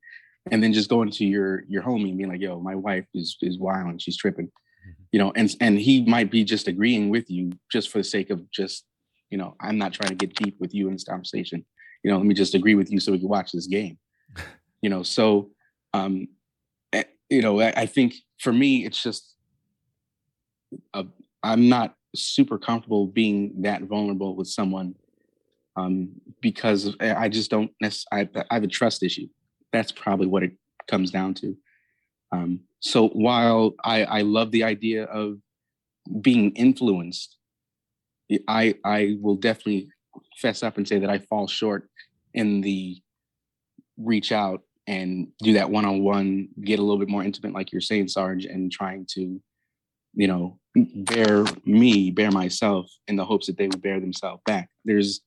and 0.51 0.63
then 0.63 0.73
just 0.73 0.91
going 0.91 1.11
to 1.11 1.25
your 1.25 1.65
your 1.69 1.83
homie 1.83 2.09
and 2.09 2.19
being 2.19 2.31
like, 2.31 2.41
"Yo, 2.41 2.61
my 2.61 2.75
wife 2.75 3.07
is 3.15 3.37
is 3.43 3.59
wild 3.59 3.89
and 3.89 4.01
she's 4.01 4.17
tripping," 4.17 4.47
mm-hmm. 4.47 5.03
you 5.13 5.19
know, 5.19 5.33
and 5.37 5.55
and 5.61 5.79
he 5.79 6.05
might 6.05 6.31
be 6.31 6.45
just 6.45 6.69
agreeing 6.69 7.09
with 7.09 7.31
you 7.31 7.53
just 7.71 7.91
for 7.91 7.99
the 7.99 8.05
sake 8.05 8.31
of 8.31 8.51
just, 8.51 8.85
you 9.31 9.39
know, 9.39 9.55
I'm 9.61 9.79
not 9.79 9.93
trying 9.93 10.11
to 10.11 10.27
get 10.27 10.35
deep 10.35 10.57
with 10.61 10.75
you 10.75 10.87
in 10.87 10.95
this 10.95 11.05
conversation 11.05 11.65
you 12.03 12.11
know, 12.11 12.17
let 12.17 12.27
me 12.27 12.35
just 12.35 12.55
agree 12.55 12.75
with 12.75 12.91
you 12.91 13.01
so 13.01 13.13
we 13.13 13.19
can 13.19 13.29
watch 13.29 13.53
this 13.53 13.67
game. 13.67 13.99
you 14.83 14.91
know, 14.91 15.03
so 15.03 15.51
um, 15.95 16.29
eh, 16.93 17.05
you 17.29 17.43
know, 17.43 17.61
I, 17.61 17.73
I 17.77 17.87
think 17.87 18.15
for 18.39 18.53
me, 18.53 18.85
it's 18.85 19.03
just 19.03 19.35
i 20.95 21.07
I'm 21.43 21.69
not 21.69 21.95
super 22.15 22.59
comfortable 22.59 23.07
being 23.07 23.63
that 23.63 23.83
vulnerable 23.83 24.35
with 24.35 24.49
someone 24.49 24.95
um, 25.79 26.11
because 26.41 26.97
I 27.01 27.29
just 27.29 27.51
don't. 27.51 27.71
I, 28.13 28.29
I 28.51 28.55
have 28.55 28.65
a 28.65 28.69
trust 28.69 29.03
issue. 29.03 29.29
That's 29.73 29.93
probably 29.93 30.27
what 30.27 30.43
it 30.43 30.53
comes 30.89 31.11
down 31.11 31.35
to. 31.35 31.57
Um, 32.33 32.61
so 32.81 33.09
while 33.09 33.75
I, 33.85 34.05
I 34.05 34.21
love 34.23 34.51
the 34.51 34.65
idea 34.65 35.05
of 35.05 35.39
being 36.21 36.53
influenced, 36.53 37.37
I 38.47 38.75
I 38.85 39.17
will 39.21 39.37
definitely 39.37 39.89
fess 40.37 40.63
up 40.63 40.77
and 40.77 40.87
say 40.87 40.99
that 40.99 41.11
I 41.11 41.19
fall 41.19 41.47
short 41.47 41.89
in 42.35 42.61
the 42.61 43.01
reach 43.97 44.33
out 44.33 44.63
and 44.87 45.29
do 45.43 45.53
that 45.55 45.71
one 45.71 45.85
on 45.85 46.03
one, 46.03 46.49
get 46.63 46.79
a 46.79 46.83
little 46.83 46.99
bit 46.99 47.09
more 47.09 47.23
intimate, 47.23 47.53
like 47.53 47.73
you're 47.73 47.81
saying, 47.81 48.09
Sarge, 48.09 48.47
and 48.47 48.73
trying 48.73 49.07
to, 49.11 49.41
you 50.15 50.27
know, 50.27 50.59
bear 50.75 51.45
me, 51.65 52.11
bear 52.11 52.31
myself 52.31 52.91
in 53.07 53.17
the 53.17 53.25
hopes 53.25 53.47
that 53.47 53.59
they 53.59 53.67
would 53.67 53.83
bear 53.83 54.01
themselves 54.01 54.41
back. 54.47 54.71
There's 54.85 55.21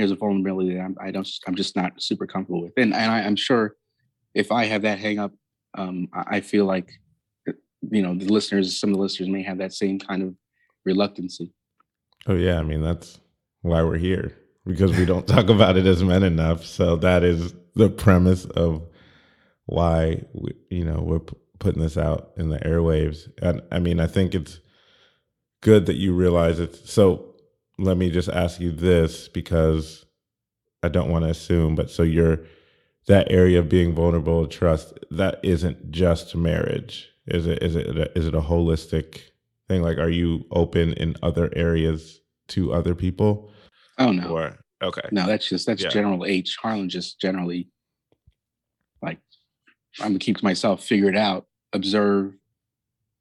there's 0.00 0.10
a 0.10 0.16
vulnerability 0.16 0.74
that 0.74 0.80
I'm, 0.80 0.96
I 1.00 1.10
don't, 1.10 1.28
I'm 1.46 1.54
just 1.54 1.76
not 1.76 2.00
super 2.02 2.26
comfortable 2.26 2.62
with, 2.62 2.72
and 2.76 2.94
and 2.94 3.10
I, 3.10 3.20
am 3.20 3.36
sure 3.36 3.76
if 4.34 4.52
I 4.52 4.64
have 4.64 4.82
that 4.82 4.98
hang 4.98 5.18
up, 5.18 5.32
um, 5.76 6.08
I, 6.12 6.36
I 6.36 6.40
feel 6.40 6.64
like, 6.64 6.90
you 7.46 8.02
know, 8.02 8.14
the 8.14 8.26
listeners, 8.26 8.78
some 8.78 8.90
of 8.90 8.96
the 8.96 9.02
listeners 9.02 9.28
may 9.28 9.42
have 9.42 9.58
that 9.58 9.72
same 9.72 9.98
kind 9.98 10.22
of 10.22 10.34
reluctancy. 10.84 11.52
Oh 12.26 12.34
yeah, 12.34 12.58
I 12.58 12.62
mean 12.62 12.82
that's 12.82 13.20
why 13.62 13.82
we're 13.82 13.98
here 13.98 14.36
because 14.66 14.96
we 14.96 15.04
don't 15.04 15.26
talk 15.28 15.48
about 15.48 15.76
it 15.76 15.86
as 15.86 16.02
men 16.02 16.22
enough. 16.22 16.64
So 16.64 16.96
that 16.96 17.22
is 17.22 17.54
the 17.74 17.90
premise 17.90 18.44
of 18.44 18.86
why 19.66 20.22
we, 20.32 20.52
you 20.70 20.84
know 20.84 21.00
we're 21.00 21.20
p- 21.20 21.36
putting 21.58 21.82
this 21.82 21.96
out 21.96 22.32
in 22.36 22.48
the 22.48 22.58
airwaves. 22.58 23.30
And 23.40 23.62
I 23.70 23.78
mean, 23.78 24.00
I 24.00 24.06
think 24.06 24.34
it's 24.34 24.60
good 25.60 25.86
that 25.86 25.96
you 25.96 26.14
realize 26.14 26.58
it. 26.58 26.74
So 26.88 27.29
let 27.80 27.96
me 27.96 28.10
just 28.10 28.28
ask 28.28 28.60
you 28.60 28.70
this 28.70 29.28
because 29.28 30.04
I 30.82 30.88
don't 30.88 31.10
want 31.10 31.24
to 31.24 31.30
assume, 31.30 31.74
but 31.74 31.90
so 31.90 32.02
you're 32.02 32.40
that 33.06 33.30
area 33.30 33.58
of 33.58 33.68
being 33.68 33.94
vulnerable, 33.94 34.46
trust 34.46 34.98
that 35.10 35.40
isn't 35.42 35.90
just 35.90 36.36
marriage. 36.36 37.08
Is 37.26 37.46
it? 37.46 37.62
Is 37.62 37.76
it? 37.76 37.86
A, 37.96 38.18
is 38.18 38.26
it 38.26 38.34
a 38.34 38.40
holistic 38.40 39.20
thing? 39.68 39.82
Like, 39.82 39.98
are 39.98 40.10
you 40.10 40.44
open 40.50 40.92
in 40.94 41.16
other 41.22 41.50
areas 41.56 42.20
to 42.48 42.72
other 42.72 42.94
people? 42.94 43.50
Oh 43.98 44.12
no. 44.12 44.28
Or 44.28 44.58
okay. 44.82 45.08
No, 45.10 45.26
that's 45.26 45.48
just 45.48 45.66
that's 45.66 45.82
yeah. 45.82 45.88
general 45.90 46.24
H. 46.26 46.56
Harlan 46.60 46.88
just 46.88 47.20
generally 47.20 47.68
like 49.02 49.18
I'm 50.00 50.08
gonna 50.08 50.18
keep 50.18 50.38
to 50.38 50.44
myself, 50.44 50.84
figure 50.84 51.08
it 51.08 51.16
out, 51.16 51.46
observe, 51.72 52.34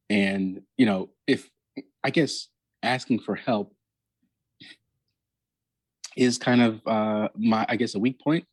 and 0.09 0.61
you 0.77 0.85
know, 0.85 1.09
if 1.27 1.49
I 2.03 2.09
guess 2.09 2.47
asking 2.83 3.19
for 3.19 3.35
help 3.35 3.73
is 6.19 6.37
kind 6.37 6.61
of 6.61 6.81
uh 6.85 7.29
my 7.35 7.65
I 7.69 7.75
guess 7.75 7.95
a 7.95 7.99
weak 7.99 8.19
point 8.19 8.45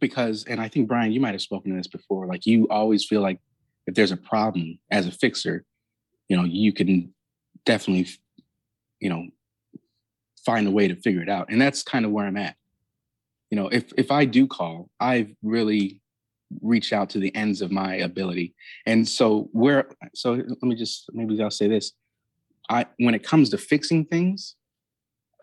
because 0.00 0.44
and 0.44 0.60
I 0.60 0.68
think 0.68 0.88
Brian, 0.88 1.12
you 1.12 1.20
might 1.20 1.32
have 1.34 1.42
spoken 1.42 1.70
to 1.70 1.76
this 1.76 1.88
before. 1.88 2.26
Like 2.26 2.46
you 2.46 2.68
always 2.68 3.04
feel 3.04 3.20
like 3.20 3.40
if 3.86 3.94
there's 3.94 4.12
a 4.12 4.16
problem 4.16 4.78
as 4.90 5.06
a 5.06 5.10
fixer, 5.10 5.64
you 6.28 6.36
know, 6.36 6.44
you 6.44 6.72
can 6.72 7.12
definitely, 7.66 8.08
you 9.00 9.10
know, 9.10 9.26
find 10.44 10.66
a 10.66 10.70
way 10.70 10.88
to 10.88 10.96
figure 10.96 11.22
it 11.22 11.28
out. 11.28 11.50
And 11.50 11.60
that's 11.60 11.82
kind 11.82 12.04
of 12.04 12.10
where 12.10 12.26
I'm 12.26 12.36
at. 12.36 12.56
You 13.50 13.56
know, 13.56 13.68
if 13.68 13.92
if 13.96 14.10
I 14.10 14.24
do 14.24 14.46
call, 14.46 14.90
I've 15.00 15.34
really 15.42 16.00
reached 16.62 16.92
out 16.92 17.10
to 17.10 17.18
the 17.18 17.34
ends 17.34 17.62
of 17.62 17.72
my 17.72 17.96
ability. 17.96 18.54
And 18.86 19.08
so 19.08 19.48
where 19.52 19.88
so 20.14 20.32
let 20.32 20.62
me 20.62 20.76
just 20.76 21.10
maybe 21.12 21.40
I'll 21.42 21.50
say 21.50 21.68
this. 21.68 21.92
I 22.70 22.86
when 22.98 23.14
it 23.14 23.22
comes 23.22 23.50
to 23.50 23.58
fixing 23.58 24.04
things, 24.06 24.56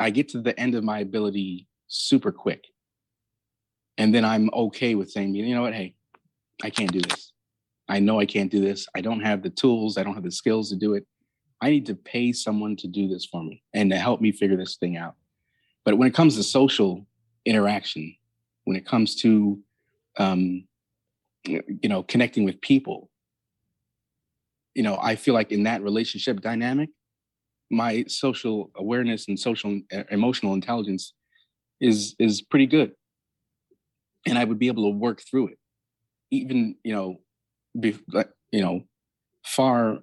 I 0.01 0.09
get 0.09 0.29
to 0.29 0.41
the 0.41 0.59
end 0.59 0.75
of 0.75 0.83
my 0.83 0.99
ability 0.99 1.67
super 1.87 2.31
quick. 2.31 2.65
And 3.97 4.13
then 4.13 4.25
I'm 4.25 4.49
okay 4.51 4.95
with 4.95 5.11
saying, 5.11 5.35
you 5.35 5.53
know 5.53 5.61
what, 5.61 5.73
hey, 5.73 5.95
I 6.63 6.69
can't 6.69 6.91
do 6.91 7.01
this. 7.01 7.33
I 7.87 7.99
know 7.99 8.19
I 8.19 8.25
can't 8.25 8.49
do 8.49 8.61
this. 8.61 8.87
I 8.95 9.01
don't 9.01 9.19
have 9.19 9.43
the 9.43 9.49
tools, 9.49 9.97
I 9.97 10.03
don't 10.03 10.15
have 10.15 10.23
the 10.23 10.31
skills 10.31 10.69
to 10.69 10.75
do 10.75 10.95
it. 10.95 11.05
I 11.61 11.69
need 11.69 11.85
to 11.85 11.95
pay 11.95 12.31
someone 12.31 12.75
to 12.77 12.87
do 12.87 13.07
this 13.07 13.25
for 13.25 13.43
me 13.43 13.61
and 13.73 13.91
to 13.91 13.97
help 13.97 14.21
me 14.21 14.31
figure 14.31 14.57
this 14.57 14.77
thing 14.77 14.97
out. 14.97 15.15
But 15.85 15.97
when 15.97 16.07
it 16.07 16.15
comes 16.15 16.35
to 16.37 16.43
social 16.43 17.05
interaction, 17.45 18.15
when 18.63 18.77
it 18.77 18.85
comes 18.85 19.15
to 19.17 19.59
um, 20.17 20.63
you 21.43 21.89
know 21.89 22.01
connecting 22.03 22.43
with 22.43 22.59
people, 22.61 23.11
you 24.73 24.83
know, 24.83 24.97
I 25.01 25.15
feel 25.15 25.33
like 25.33 25.51
in 25.51 25.63
that 25.63 25.83
relationship 25.83 26.41
dynamic, 26.41 26.89
my 27.71 28.03
social 28.07 28.71
awareness 28.75 29.27
and 29.27 29.39
social 29.39 29.81
uh, 29.93 30.03
emotional 30.11 30.53
intelligence 30.53 31.13
is 31.79 32.15
is 32.19 32.41
pretty 32.41 32.67
good, 32.67 32.93
and 34.27 34.37
I 34.37 34.43
would 34.43 34.59
be 34.59 34.67
able 34.67 34.91
to 34.91 34.97
work 34.97 35.21
through 35.21 35.47
it, 35.47 35.57
even 36.29 36.75
you 36.83 36.93
know, 36.93 37.21
be, 37.79 37.97
like 38.11 38.29
you 38.51 38.61
know, 38.61 38.83
far 39.45 39.99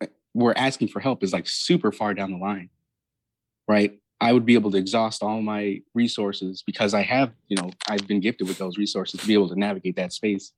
uh, 0.00 0.06
where 0.32 0.56
asking 0.56 0.88
for 0.88 1.00
help 1.00 1.22
is 1.22 1.32
like 1.32 1.48
super 1.48 1.92
far 1.92 2.14
down 2.14 2.30
the 2.30 2.38
line, 2.38 2.70
right? 3.68 3.98
I 4.20 4.32
would 4.32 4.46
be 4.46 4.54
able 4.54 4.70
to 4.70 4.78
exhaust 4.78 5.22
all 5.22 5.42
my 5.42 5.82
resources 5.92 6.62
because 6.64 6.94
I 6.94 7.02
have, 7.02 7.32
you 7.48 7.56
know, 7.56 7.70
I've 7.88 8.06
been 8.06 8.20
gifted 8.20 8.48
with 8.48 8.58
those 8.58 8.78
resources 8.78 9.20
to 9.20 9.26
be 9.26 9.34
able 9.34 9.48
to 9.48 9.58
navigate 9.58 9.96
that 9.96 10.12
space. 10.12 10.52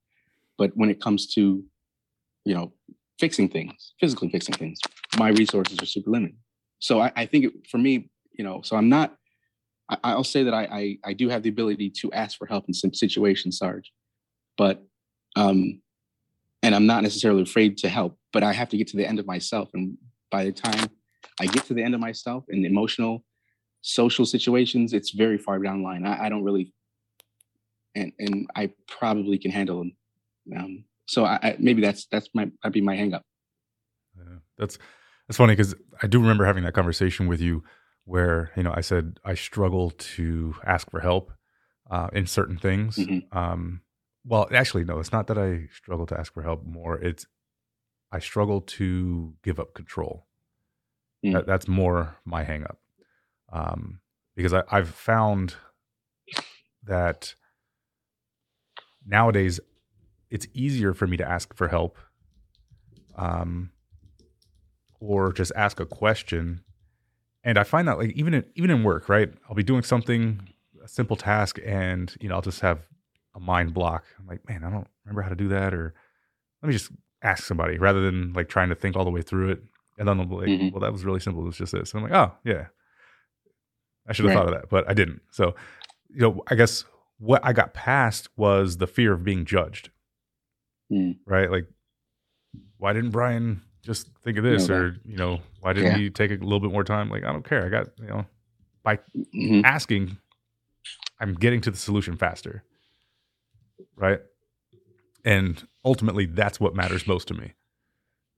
But 0.58 0.76
when 0.76 0.90
it 0.90 1.00
comes 1.00 1.26
to, 1.34 1.64
you 2.44 2.54
know, 2.54 2.72
fixing 3.18 3.48
things, 3.48 3.94
physically 3.98 4.28
fixing 4.28 4.54
things, 4.54 4.78
my 5.18 5.28
resources 5.28 5.80
are 5.80 5.86
super 5.86 6.10
limited. 6.10 6.36
So 6.78 7.00
I, 7.00 7.12
I 7.16 7.26
think 7.26 7.44
it, 7.46 7.52
for 7.70 7.78
me, 7.78 8.10
you 8.32 8.44
know, 8.44 8.62
so 8.62 8.76
I'm 8.76 8.88
not. 8.88 9.16
I, 10.02 10.16
will 10.16 10.24
say 10.24 10.42
that 10.42 10.52
I, 10.52 10.64
I, 10.64 10.98
I 11.04 11.12
do 11.12 11.28
have 11.28 11.44
the 11.44 11.48
ability 11.48 11.90
to 12.00 12.10
ask 12.10 12.36
for 12.36 12.46
help 12.46 12.64
in 12.66 12.74
some 12.74 12.92
situations, 12.92 13.58
Sarge, 13.58 13.92
but 14.58 14.84
um, 15.36 15.80
and 16.62 16.74
I'm 16.74 16.86
not 16.86 17.04
necessarily 17.04 17.42
afraid 17.42 17.78
to 17.78 17.88
help, 17.88 18.18
but 18.32 18.42
I 18.42 18.52
have 18.52 18.68
to 18.70 18.76
get 18.76 18.88
to 18.88 18.96
the 18.96 19.06
end 19.06 19.20
of 19.20 19.26
myself. 19.26 19.70
And 19.74 19.96
by 20.32 20.44
the 20.44 20.50
time 20.50 20.88
I 21.40 21.46
get 21.46 21.64
to 21.66 21.74
the 21.74 21.84
end 21.84 21.94
of 21.94 22.00
myself 22.00 22.46
in 22.48 22.64
emotional, 22.64 23.24
social 23.82 24.26
situations, 24.26 24.92
it's 24.92 25.10
very 25.10 25.38
far 25.38 25.60
down 25.60 25.82
the 25.82 25.84
line. 25.84 26.04
I, 26.04 26.24
I 26.24 26.28
don't 26.28 26.42
really, 26.42 26.72
and 27.94 28.12
and 28.18 28.50
I 28.56 28.72
probably 28.88 29.38
can 29.38 29.52
handle 29.52 29.78
them. 29.78 29.92
Um, 30.56 30.84
so 31.06 31.24
I, 31.24 31.38
I, 31.42 31.56
maybe 31.60 31.80
that's 31.80 32.06
that's 32.10 32.28
my 32.34 32.50
that'd 32.62 32.72
be 32.72 32.80
my 32.80 32.96
hangup. 32.96 33.22
Yeah, 34.16 34.38
that's 34.58 34.78
that's 35.26 35.38
funny 35.38 35.54
because 35.54 35.74
I 36.02 36.06
do 36.06 36.20
remember 36.20 36.44
having 36.44 36.64
that 36.64 36.74
conversation 36.74 37.26
with 37.26 37.40
you 37.40 37.64
where 38.04 38.52
you 38.56 38.62
know 38.62 38.72
I 38.74 38.80
said 38.80 39.18
I 39.24 39.34
struggle 39.34 39.90
to 39.90 40.54
ask 40.64 40.90
for 40.90 41.00
help 41.00 41.32
uh, 41.90 42.08
in 42.12 42.26
certain 42.26 42.56
things. 42.56 42.96
Mm-hmm. 42.96 43.36
Um, 43.36 43.82
well, 44.24 44.48
actually, 44.52 44.84
no, 44.84 44.98
it's 44.98 45.12
not 45.12 45.28
that 45.28 45.38
I 45.38 45.68
struggle 45.72 46.06
to 46.06 46.18
ask 46.18 46.34
for 46.34 46.42
help 46.42 46.64
more. 46.64 46.98
It's 46.98 47.26
I 48.12 48.18
struggle 48.18 48.60
to 48.60 49.34
give 49.42 49.60
up 49.60 49.74
control. 49.74 50.26
Mm. 51.24 51.32
That, 51.32 51.46
that's 51.46 51.68
more 51.68 52.16
my 52.24 52.44
hangup. 52.44 52.76
Um, 53.52 54.00
because 54.34 54.52
I, 54.52 54.62
I've 54.70 54.88
found 54.88 55.54
that 56.84 57.34
nowadays 59.06 59.60
it's 60.30 60.46
easier 60.52 60.92
for 60.92 61.06
me 61.06 61.16
to 61.16 61.28
ask 61.28 61.54
for 61.54 61.68
help 61.68 61.96
um, 63.16 63.70
or 65.06 65.32
just 65.32 65.52
ask 65.54 65.80
a 65.80 65.86
question. 65.86 66.62
And 67.44 67.58
I 67.58 67.64
find 67.64 67.86
that 67.88 67.98
like 67.98 68.10
even 68.12 68.34
in, 68.34 68.44
even 68.56 68.70
in 68.70 68.82
work, 68.82 69.08
right? 69.08 69.32
I'll 69.48 69.54
be 69.54 69.62
doing 69.62 69.82
something, 69.82 70.48
a 70.84 70.88
simple 70.88 71.16
task, 71.16 71.58
and 71.64 72.14
you 72.20 72.28
know, 72.28 72.34
I'll 72.34 72.42
just 72.42 72.60
have 72.60 72.80
a 73.34 73.40
mind 73.40 73.72
block. 73.72 74.04
I'm 74.18 74.26
like, 74.26 74.46
man, 74.48 74.64
I 74.64 74.70
don't 74.70 74.88
remember 75.04 75.22
how 75.22 75.28
to 75.28 75.36
do 75.36 75.48
that, 75.48 75.72
or 75.72 75.94
let 76.62 76.68
me 76.68 76.72
just 76.72 76.90
ask 77.22 77.44
somebody 77.44 77.78
rather 77.78 78.00
than 78.00 78.32
like 78.32 78.48
trying 78.48 78.68
to 78.68 78.74
think 78.74 78.96
all 78.96 79.04
the 79.04 79.10
way 79.10 79.22
through 79.22 79.50
it. 79.50 79.62
And 79.98 80.08
then 80.08 80.20
I'm 80.20 80.30
like, 80.30 80.48
mm-hmm. 80.48 80.70
well, 80.70 80.80
that 80.80 80.92
was 80.92 81.04
really 81.04 81.20
simple. 81.20 81.42
It 81.42 81.46
was 81.46 81.56
just 81.56 81.72
this. 81.72 81.94
And 81.94 82.04
I'm 82.04 82.10
like, 82.10 82.18
oh 82.18 82.34
yeah, 82.44 82.66
I 84.08 84.12
should 84.12 84.24
have 84.24 84.34
right. 84.34 84.40
thought 84.40 84.52
of 84.52 84.60
that, 84.60 84.68
but 84.68 84.88
I 84.88 84.94
didn't. 84.94 85.22
So, 85.30 85.54
you 86.08 86.20
know, 86.20 86.42
I 86.48 86.54
guess 86.54 86.84
what 87.18 87.44
I 87.44 87.52
got 87.52 87.74
past 87.74 88.28
was 88.36 88.76
the 88.76 88.86
fear 88.86 89.12
of 89.12 89.24
being 89.24 89.44
judged. 89.44 89.90
Mm. 90.92 91.16
Right? 91.26 91.50
Like, 91.50 91.66
why 92.78 92.92
didn't 92.92 93.10
Brian 93.10 93.62
just 93.86 94.10
think 94.22 94.36
of 94.36 94.44
this, 94.44 94.68
or 94.68 94.96
you 95.04 95.16
know, 95.16 95.40
why 95.60 95.72
didn't 95.72 95.92
yeah. 95.92 95.98
he 95.98 96.10
take 96.10 96.30
a 96.30 96.34
little 96.34 96.60
bit 96.60 96.72
more 96.72 96.84
time? 96.84 97.08
Like, 97.08 97.24
I 97.24 97.32
don't 97.32 97.48
care. 97.48 97.64
I 97.64 97.68
got 97.68 97.86
you 97.98 98.08
know, 98.08 98.26
by 98.82 98.96
mm-hmm. 99.16 99.62
asking, 99.64 100.18
I'm 101.20 101.34
getting 101.34 101.60
to 101.62 101.70
the 101.70 101.76
solution 101.78 102.16
faster 102.16 102.64
right? 103.96 104.20
And 105.24 105.66
ultimately, 105.84 106.26
that's 106.26 106.60
what 106.60 106.74
matters 106.74 107.06
most 107.06 107.28
to 107.28 107.34
me 107.34 107.54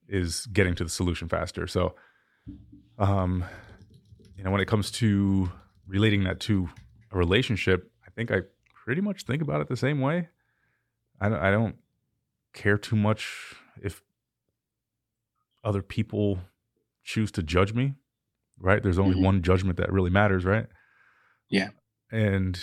is 0.07 0.47
getting 0.47 0.73
to 0.75 0.83
the 0.83 0.89
solution 0.89 1.27
faster. 1.27 1.67
So, 1.67 1.95
um, 2.97 3.43
you 4.35 4.43
know, 4.43 4.51
when 4.51 4.61
it 4.61 4.67
comes 4.67 4.89
to 4.91 5.51
relating 5.85 6.23
that 6.23 6.39
to 6.41 6.69
a 7.11 7.17
relationship, 7.17 7.91
I 8.05 8.09
think 8.09 8.31
I 8.31 8.41
pretty 8.73 9.01
much 9.01 9.23
think 9.23 9.41
about 9.41 9.61
it 9.61 9.67
the 9.67 9.77
same 9.77 9.99
way. 10.01 10.29
I 11.21 11.29
don't, 11.29 11.39
I 11.39 11.51
don't 11.51 11.75
care 12.53 12.77
too 12.77 12.95
much 12.95 13.53
if 13.81 14.01
other 15.63 15.81
people 15.81 16.39
choose 17.03 17.31
to 17.31 17.43
judge 17.43 17.73
me, 17.73 17.95
right? 18.59 18.81
There's 18.81 18.99
only 18.99 19.15
mm-hmm. 19.15 19.25
one 19.25 19.41
judgment 19.41 19.77
that 19.77 19.91
really 19.91 20.09
matters, 20.09 20.45
right? 20.45 20.67
Yeah. 21.49 21.69
And 22.11 22.59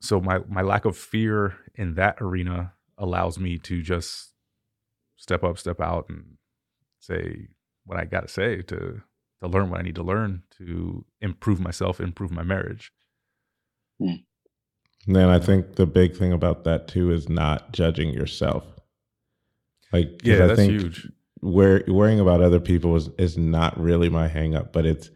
so 0.00 0.20
my 0.20 0.40
my 0.48 0.62
lack 0.62 0.84
of 0.84 0.96
fear 0.96 1.56
in 1.74 1.94
that 1.94 2.20
arena 2.20 2.72
allows 2.96 3.38
me 3.38 3.58
to 3.58 3.82
just 3.82 4.32
step 5.16 5.44
up, 5.44 5.58
step 5.58 5.80
out, 5.80 6.06
and 6.08 6.36
say 7.00 7.48
what 7.84 7.98
I 7.98 8.04
got 8.04 8.20
to 8.20 8.28
say 8.28 8.62
to 8.62 9.02
to 9.40 9.46
learn 9.48 9.70
what 9.70 9.80
I 9.80 9.82
need 9.82 9.94
to 9.96 10.02
learn 10.02 10.42
to 10.58 11.04
improve 11.20 11.60
myself, 11.60 12.00
improve 12.00 12.30
my 12.30 12.42
marriage. 12.42 12.92
Hmm. 14.00 14.14
then 15.08 15.28
I 15.28 15.40
think 15.40 15.74
the 15.74 15.86
big 15.86 16.16
thing 16.16 16.32
about 16.32 16.62
that 16.64 16.86
too 16.86 17.10
is 17.10 17.28
not 17.28 17.72
judging 17.72 18.10
yourself. 18.10 18.64
Like, 19.92 20.20
yeah, 20.22 20.44
I 20.44 20.46
that's 20.48 20.58
think 20.60 20.72
huge. 20.72 21.08
Where 21.40 21.84
worrying 21.86 22.20
about 22.20 22.42
other 22.42 22.60
people 22.60 22.96
is 22.96 23.08
is 23.18 23.38
not 23.38 23.78
really 23.78 24.08
my 24.08 24.28
hangup, 24.28 24.72
but 24.72 24.86
it's 24.86 25.10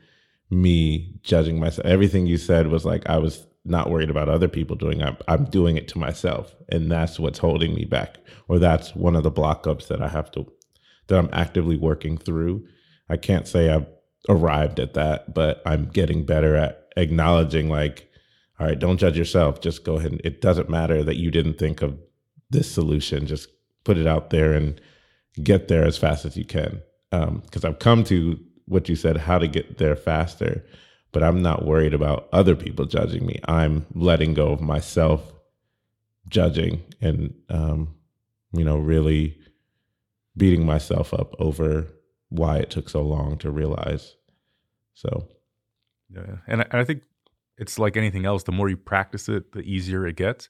me 0.50 1.14
judging 1.22 1.58
myself. 1.58 1.86
Everything 1.86 2.26
you 2.26 2.36
said 2.36 2.68
was 2.68 2.84
like 2.84 3.08
I 3.08 3.18
was 3.18 3.46
not 3.64 3.90
worried 3.90 4.10
about 4.10 4.28
other 4.28 4.48
people 4.48 4.76
doing 4.76 5.02
I'm, 5.02 5.16
I'm 5.28 5.44
doing 5.44 5.76
it 5.76 5.88
to 5.88 5.98
myself 5.98 6.54
and 6.68 6.90
that's 6.90 7.18
what's 7.18 7.38
holding 7.38 7.74
me 7.74 7.84
back 7.84 8.18
or 8.48 8.58
that's 8.58 8.94
one 8.94 9.14
of 9.14 9.22
the 9.22 9.30
block 9.30 9.66
ups 9.66 9.86
that 9.86 10.02
i 10.02 10.08
have 10.08 10.30
to 10.32 10.50
that 11.06 11.18
i'm 11.18 11.30
actively 11.32 11.76
working 11.76 12.18
through 12.18 12.66
i 13.08 13.16
can't 13.16 13.46
say 13.46 13.70
i've 13.70 13.86
arrived 14.28 14.80
at 14.80 14.94
that 14.94 15.32
but 15.32 15.62
i'm 15.64 15.86
getting 15.86 16.26
better 16.26 16.56
at 16.56 16.88
acknowledging 16.96 17.68
like 17.68 18.10
all 18.58 18.66
right 18.66 18.80
don't 18.80 18.98
judge 18.98 19.16
yourself 19.16 19.60
just 19.60 19.84
go 19.84 19.96
ahead 19.96 20.10
and 20.10 20.20
it 20.24 20.40
doesn't 20.40 20.68
matter 20.68 21.04
that 21.04 21.16
you 21.16 21.30
didn't 21.30 21.58
think 21.58 21.82
of 21.82 21.96
this 22.50 22.70
solution 22.70 23.26
just 23.26 23.48
put 23.84 23.96
it 23.96 24.06
out 24.06 24.30
there 24.30 24.52
and 24.52 24.80
get 25.42 25.68
there 25.68 25.84
as 25.84 25.96
fast 25.96 26.24
as 26.24 26.36
you 26.36 26.44
can 26.44 26.82
because 27.10 27.64
um, 27.64 27.70
i've 27.70 27.78
come 27.78 28.04
to 28.04 28.38
what 28.66 28.88
you 28.88 28.96
said 28.96 29.16
how 29.16 29.38
to 29.38 29.48
get 29.48 29.78
there 29.78 29.96
faster 29.96 30.64
but 31.12 31.22
I'm 31.22 31.42
not 31.42 31.64
worried 31.64 31.94
about 31.94 32.28
other 32.32 32.56
people 32.56 32.86
judging 32.86 33.26
me. 33.26 33.38
I'm 33.46 33.86
letting 33.94 34.34
go 34.34 34.48
of 34.48 34.60
myself 34.60 35.32
judging 36.28 36.82
and, 37.00 37.34
um, 37.50 37.94
you 38.52 38.64
know, 38.64 38.78
really 38.78 39.38
beating 40.36 40.64
myself 40.64 41.12
up 41.12 41.34
over 41.38 41.86
why 42.30 42.56
it 42.58 42.70
took 42.70 42.88
so 42.88 43.02
long 43.02 43.36
to 43.38 43.50
realize. 43.50 44.16
So, 44.94 45.28
yeah. 46.10 46.38
And 46.46 46.66
I, 46.70 46.84
think 46.84 47.02
it's 47.58 47.78
like 47.78 47.96
anything 47.98 48.24
else 48.24 48.44
the 48.44 48.52
more 48.52 48.70
you 48.70 48.76
practice 48.78 49.28
it, 49.28 49.52
the 49.52 49.60
easier 49.60 50.06
it 50.06 50.16
gets. 50.16 50.48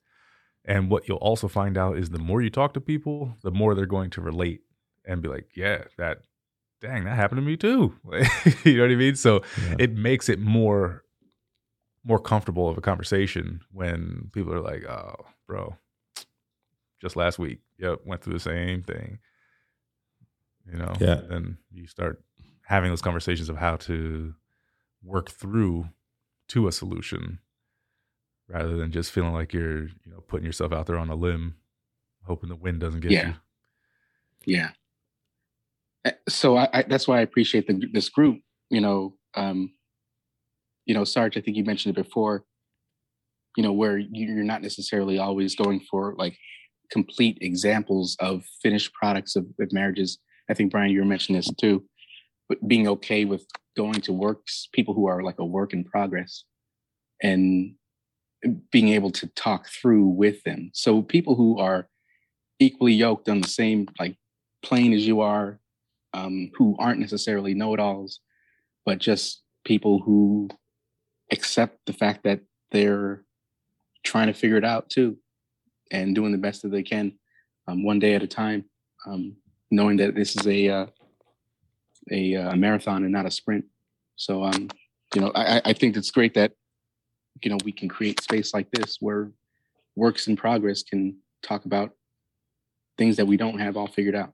And 0.65 0.91
what 0.91 1.09
you'll 1.09 1.19
also 1.19 1.49
find 1.49 1.77
out 1.77 1.99
is 1.99 2.11
the 2.11 2.21
more 2.21 2.41
you 2.41 2.51
talk 2.51 2.73
to 2.75 2.81
people, 2.81 3.37
the 3.43 3.51
more 3.51 3.75
they're 3.75 3.87
going 3.87 4.11
to 4.11 4.21
relate 4.21 4.61
and 5.05 5.23
be 5.23 5.29
like, 5.29 5.49
yeah, 5.55 5.85
that 5.99 6.23
dang, 6.81 7.05
that 7.05 7.17
happened 7.17 7.39
to 7.39 7.43
me 7.43 7.57
too. 7.57 7.95
you 8.65 8.77
know 8.77 8.83
what 8.83 8.93
I 8.93 8.97
mean? 8.97 9.17
So 9.17 9.43
yeah. 9.63 9.77
it 9.79 9.93
makes 9.95 10.29
it 10.29 10.39
more 10.39 11.05
more 12.05 12.19
comfortable 12.19 12.69
of 12.69 12.77
a 12.77 12.81
conversation 12.81 13.61
when 13.71 14.31
people 14.33 14.53
are 14.53 14.61
like, 14.61 14.85
"Oh, 14.85 15.25
bro, 15.47 15.77
just 17.01 17.17
last 17.17 17.39
week, 17.39 17.61
yep, 17.79 18.01
went 18.05 18.23
through 18.23 18.35
the 18.35 18.41
same 18.41 18.83
thing." 18.83 19.19
You 20.71 20.79
know, 20.79 20.93
yeah. 21.01 21.21
Then 21.29 21.59
you 21.73 21.87
start 21.87 22.23
having 22.67 22.91
those 22.91 23.03
conversations 23.03 23.49
of 23.49 23.57
how 23.57 23.77
to 23.77 24.35
work 25.03 25.31
through 25.31 25.89
to 26.49 26.69
a 26.69 26.73
solution 26.73 27.39
rather 28.49 28.77
than 28.77 28.93
just 28.93 29.11
feeling 29.11 29.33
like 29.33 29.53
you're 29.53 29.85
you 29.85 30.11
know 30.11 30.21
putting 30.21 30.47
yourself 30.47 30.73
out 30.73 30.87
there 30.87 30.99
on 30.99 31.11
a 31.11 31.15
limb 31.15 31.57
hoping 32.25 32.49
the 32.49 32.57
wind 32.57 32.81
doesn't 32.81 33.01
get 33.01 33.11
yeah. 33.11 33.27
you 33.27 33.35
Yeah. 34.45 34.71
Uh, 36.05 36.13
So 36.29 36.57
I, 36.57 36.69
I 36.73 36.83
that's 36.83 37.07
why 37.09 37.19
I 37.19 37.23
appreciate 37.23 37.67
the, 37.67 37.81
this 37.93 38.09
group. 38.09 38.41
You 38.71 38.81
know, 38.81 39.17
um, 39.37 39.73
you 40.87 40.95
know, 40.95 41.05
Sarge. 41.05 41.37
I 41.37 41.41
think 41.41 41.57
you 41.57 41.65
mentioned 41.65 41.97
it 41.97 42.03
before. 42.05 42.45
You 43.57 43.63
know, 43.63 43.73
where 43.73 43.99
you- 43.99 44.09
you're 44.35 44.45
not 44.45 44.63
necessarily 44.63 45.19
always 45.19 45.55
going 45.55 45.81
for 45.91 46.15
like 46.17 46.37
complete 46.91 47.39
examples 47.41 48.17
of 48.21 48.45
finished 48.63 48.93
products 48.95 49.37
of, 49.37 49.47
of 49.61 49.73
marriages. 49.73 50.19
I 50.51 50.55
think 50.55 50.71
Brian, 50.73 50.91
you 50.91 51.01
were 51.01 51.07
mentioning 51.07 51.39
this 51.41 51.51
too, 51.61 51.85
but 52.49 52.67
being 52.69 52.89
okay 52.89 53.25
with 53.25 53.47
going 53.77 54.01
to 54.03 54.13
works, 54.13 54.69
people 54.73 54.95
who 54.95 55.07
are 55.07 55.23
like 55.23 55.39
a 55.39 55.45
work 55.45 55.73
in 55.73 55.85
progress, 55.85 56.45
and 57.23 57.75
being 58.71 58.89
able 58.89 59.11
to 59.13 59.27
talk 59.29 59.69
through 59.69 60.05
with 60.07 60.43
them. 60.43 60.71
So 60.75 61.03
people 61.03 61.37
who 61.37 61.59
are 61.59 61.89
equally 62.59 62.93
yoked 62.93 63.29
on 63.29 63.41
the 63.41 63.49
same 63.49 63.87
like 63.99 64.17
plane 64.63 64.93
as 64.93 65.07
you 65.07 65.21
are, 65.21 65.61
um, 66.15 66.51
who 66.57 66.77
aren't 66.79 67.01
necessarily 67.01 67.55
know-it-alls, 67.55 68.21
but 68.85 68.99
just 68.99 69.43
people 69.65 70.01
who 70.01 70.49
accept 71.31 71.79
the 71.87 71.93
fact 71.93 72.25
that 72.25 72.41
they're 72.71 73.25
trying 74.05 74.27
to 74.27 74.35
figure 74.35 74.57
it 74.57 74.65
out 74.65 74.91
too, 74.91 75.17
and 75.91 76.15
doing 76.15 76.33
the 76.33 76.39
best 76.39 76.63
that 76.63 76.71
they 76.71 76.83
can, 76.83 77.13
um, 77.69 77.85
one 77.85 77.99
day 77.99 78.15
at 78.15 78.23
a 78.23 78.27
time, 78.27 78.65
um, 79.07 79.37
knowing 79.71 79.97
that 79.99 80.15
this 80.15 80.37
is 80.37 80.47
a 80.47 80.69
uh, 80.69 80.87
a, 82.11 82.35
uh, 82.35 82.57
marathon 82.57 83.05
and 83.05 83.13
not 83.13 83.27
a 83.27 83.31
sprint. 83.31 83.65
So, 84.17 84.43
um, 84.43 84.69
you 85.15 85.21
know, 85.21 85.31
I, 85.35 85.59
I- 85.59 85.63
I 85.67 85.73
think 85.73 85.97
it's 85.97 86.11
great 86.11 86.35
that 86.35 86.53
you 87.43 87.51
know 87.51 87.59
we 87.65 87.73
can 87.73 87.89
create 87.89 88.21
space 88.21 88.53
like 88.53 88.71
this 88.71 88.99
where 89.01 89.31
works 89.97 90.27
in 90.27 90.37
progress 90.37 90.83
can 90.83 91.17
talk 91.43 91.65
about 91.65 91.93
things 92.99 93.17
that 93.17 93.27
we 93.27 93.37
don't 93.37 93.59
have 93.59 93.77
all 93.77 93.87
figured 93.87 94.15
out. 94.15 94.33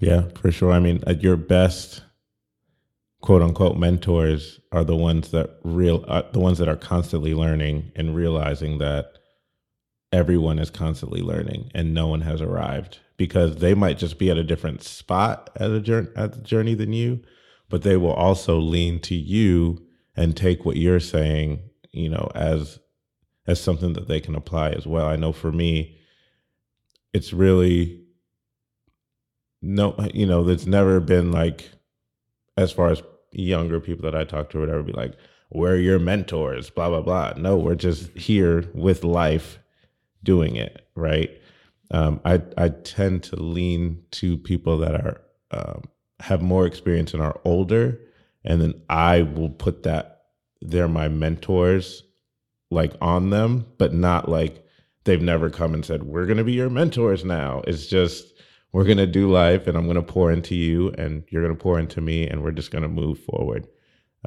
Yeah, 0.00 0.28
for 0.34 0.50
sure. 0.50 0.72
I 0.72 0.80
mean, 0.80 1.04
at 1.06 1.22
your 1.22 1.36
best, 1.36 2.02
quote 3.20 3.42
unquote, 3.42 3.76
mentors 3.76 4.58
are 4.72 4.82
the 4.84 4.96
ones 4.96 5.30
that 5.30 5.58
real, 5.62 6.04
uh, 6.08 6.22
the 6.32 6.40
ones 6.40 6.58
that 6.58 6.68
are 6.68 6.76
constantly 6.76 7.34
learning 7.34 7.92
and 7.94 8.16
realizing 8.16 8.78
that 8.78 9.12
everyone 10.12 10.58
is 10.58 10.70
constantly 10.70 11.20
learning 11.20 11.70
and 11.74 11.94
no 11.94 12.06
one 12.06 12.22
has 12.22 12.40
arrived 12.40 12.98
because 13.16 13.56
they 13.56 13.74
might 13.74 13.98
just 13.98 14.18
be 14.18 14.30
at 14.30 14.38
a 14.38 14.42
different 14.42 14.82
spot 14.82 15.50
at 15.56 15.70
a 15.70 15.80
journey 15.80 16.08
at 16.16 16.32
the 16.32 16.40
journey 16.40 16.74
than 16.74 16.92
you, 16.94 17.20
but 17.68 17.82
they 17.82 17.96
will 17.96 18.14
also 18.14 18.58
lean 18.58 18.98
to 19.00 19.14
you 19.14 19.86
and 20.16 20.36
take 20.36 20.64
what 20.64 20.76
you're 20.76 20.98
saying, 21.00 21.60
you 21.92 22.08
know, 22.08 22.30
as 22.34 22.78
as 23.46 23.60
something 23.60 23.92
that 23.92 24.08
they 24.08 24.20
can 24.20 24.34
apply 24.34 24.70
as 24.70 24.86
well. 24.86 25.06
I 25.06 25.16
know 25.16 25.32
for 25.32 25.52
me, 25.52 25.98
it's 27.12 27.32
really 27.34 27.99
no, 29.62 29.94
you 30.14 30.26
know, 30.26 30.42
there's 30.44 30.66
never 30.66 31.00
been 31.00 31.32
like, 31.32 31.70
as 32.56 32.72
far 32.72 32.90
as 32.90 33.02
younger 33.32 33.80
people 33.80 34.02
that 34.10 34.14
I 34.14 34.24
talk 34.24 34.50
to, 34.50 34.58
or 34.58 34.60
whatever, 34.62 34.82
be 34.82 34.92
like, 34.92 35.14
we're 35.50 35.76
your 35.76 35.98
mentors, 35.98 36.70
blah, 36.70 36.88
blah, 36.88 37.02
blah. 37.02 37.32
No, 37.36 37.56
we're 37.56 37.74
just 37.74 38.10
here 38.16 38.64
with 38.74 39.04
life 39.04 39.58
doing 40.22 40.56
it, 40.56 40.86
right? 40.94 41.30
Um, 41.90 42.20
I, 42.24 42.42
I 42.56 42.68
tend 42.68 43.24
to 43.24 43.36
lean 43.36 44.02
to 44.12 44.36
people 44.38 44.78
that 44.78 44.94
are, 44.94 45.20
um, 45.50 45.84
have 46.20 46.40
more 46.40 46.66
experience 46.66 47.14
and 47.14 47.22
are 47.22 47.40
older. 47.44 47.98
And 48.44 48.60
then 48.60 48.74
I 48.88 49.22
will 49.22 49.50
put 49.50 49.82
that, 49.82 50.22
they're 50.60 50.88
my 50.88 51.08
mentors, 51.08 52.04
like 52.70 52.92
on 53.00 53.30
them, 53.30 53.66
but 53.78 53.92
not 53.92 54.28
like 54.28 54.64
they've 55.04 55.20
never 55.20 55.50
come 55.50 55.74
and 55.74 55.84
said, 55.84 56.04
we're 56.04 56.26
going 56.26 56.38
to 56.38 56.44
be 56.44 56.52
your 56.52 56.70
mentors 56.70 57.24
now. 57.24 57.62
It's 57.66 57.86
just, 57.86 58.29
we're 58.72 58.84
going 58.84 58.98
to 58.98 59.06
do 59.06 59.30
life 59.30 59.66
and 59.66 59.76
I'm 59.76 59.84
going 59.84 59.96
to 59.96 60.02
pour 60.02 60.30
into 60.30 60.54
you 60.54 60.90
and 60.90 61.24
you're 61.28 61.42
going 61.42 61.56
to 61.56 61.62
pour 61.62 61.78
into 61.78 62.00
me 62.00 62.26
and 62.26 62.42
we're 62.42 62.52
just 62.52 62.70
going 62.70 62.82
to 62.82 62.88
move 62.88 63.18
forward. 63.18 63.66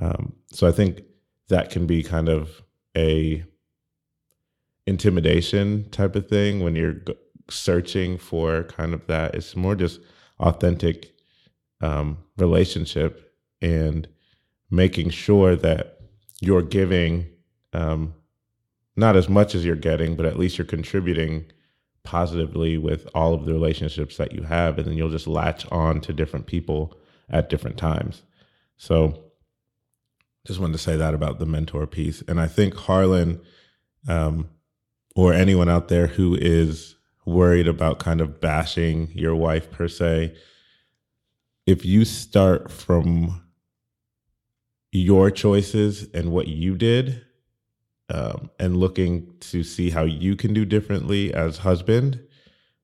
Um, 0.01 0.33
so 0.51 0.67
I 0.67 0.71
think 0.71 1.01
that 1.49 1.69
can 1.69 1.87
be 1.87 2.03
kind 2.03 2.29
of 2.29 2.61
a 2.95 3.43
intimidation 4.85 5.89
type 5.91 6.15
of 6.15 6.27
thing 6.27 6.61
when 6.61 6.75
you're 6.75 7.01
searching 7.49 8.17
for 8.17 8.63
kind 8.63 8.93
of 8.93 9.05
that. 9.07 9.35
It's 9.35 9.55
more 9.55 9.75
just 9.75 9.99
authentic 10.39 11.13
um, 11.81 12.17
relationship 12.37 13.33
and 13.61 14.07
making 14.69 15.09
sure 15.11 15.55
that 15.55 15.99
you're 16.41 16.61
giving 16.61 17.27
um, 17.71 18.13
not 18.95 19.15
as 19.15 19.29
much 19.29 19.55
as 19.55 19.65
you're 19.65 19.75
getting, 19.75 20.15
but 20.15 20.25
at 20.25 20.37
least 20.37 20.57
you're 20.57 20.65
contributing 20.65 21.45
positively 22.03 22.77
with 22.77 23.07
all 23.15 23.33
of 23.33 23.45
the 23.45 23.53
relationships 23.53 24.17
that 24.17 24.33
you 24.33 24.43
have 24.43 24.77
and 24.77 24.87
then 24.87 24.95
you'll 24.95 25.09
just 25.09 25.27
latch 25.27 25.65
on 25.71 26.01
to 26.01 26.13
different 26.13 26.45
people 26.45 26.97
at 27.29 27.49
different 27.49 27.77
times. 27.77 28.23
So 28.77 29.23
just 30.45 30.59
wanted 30.59 30.73
to 30.73 30.79
say 30.79 30.97
that 30.97 31.13
about 31.13 31.39
the 31.39 31.45
mentor 31.45 31.87
piece. 31.87 32.21
And 32.27 32.39
i 32.39 32.47
think 32.47 32.75
harlan 32.75 33.41
um, 34.07 34.49
or 35.15 35.33
anyone 35.33 35.69
out 35.69 35.87
there 35.87 36.07
who 36.07 36.35
is 36.35 36.95
worried 37.25 37.67
about 37.67 37.99
kind 37.99 38.19
of 38.19 38.41
bashing 38.41 39.09
your 39.13 39.35
wife 39.35 39.71
per 39.71 39.87
se 39.87 40.35
if 41.65 41.85
you 41.85 42.03
start 42.03 42.69
from 42.69 43.41
your 44.91 45.31
choices 45.31 46.07
and 46.13 46.31
what 46.31 46.47
you 46.47 46.75
did 46.75 47.23
um, 48.13 48.51
and 48.59 48.77
looking 48.77 49.33
to 49.39 49.63
see 49.63 49.89
how 49.89 50.03
you 50.03 50.35
can 50.35 50.53
do 50.53 50.65
differently 50.65 51.33
as 51.33 51.57
husband, 51.57 52.21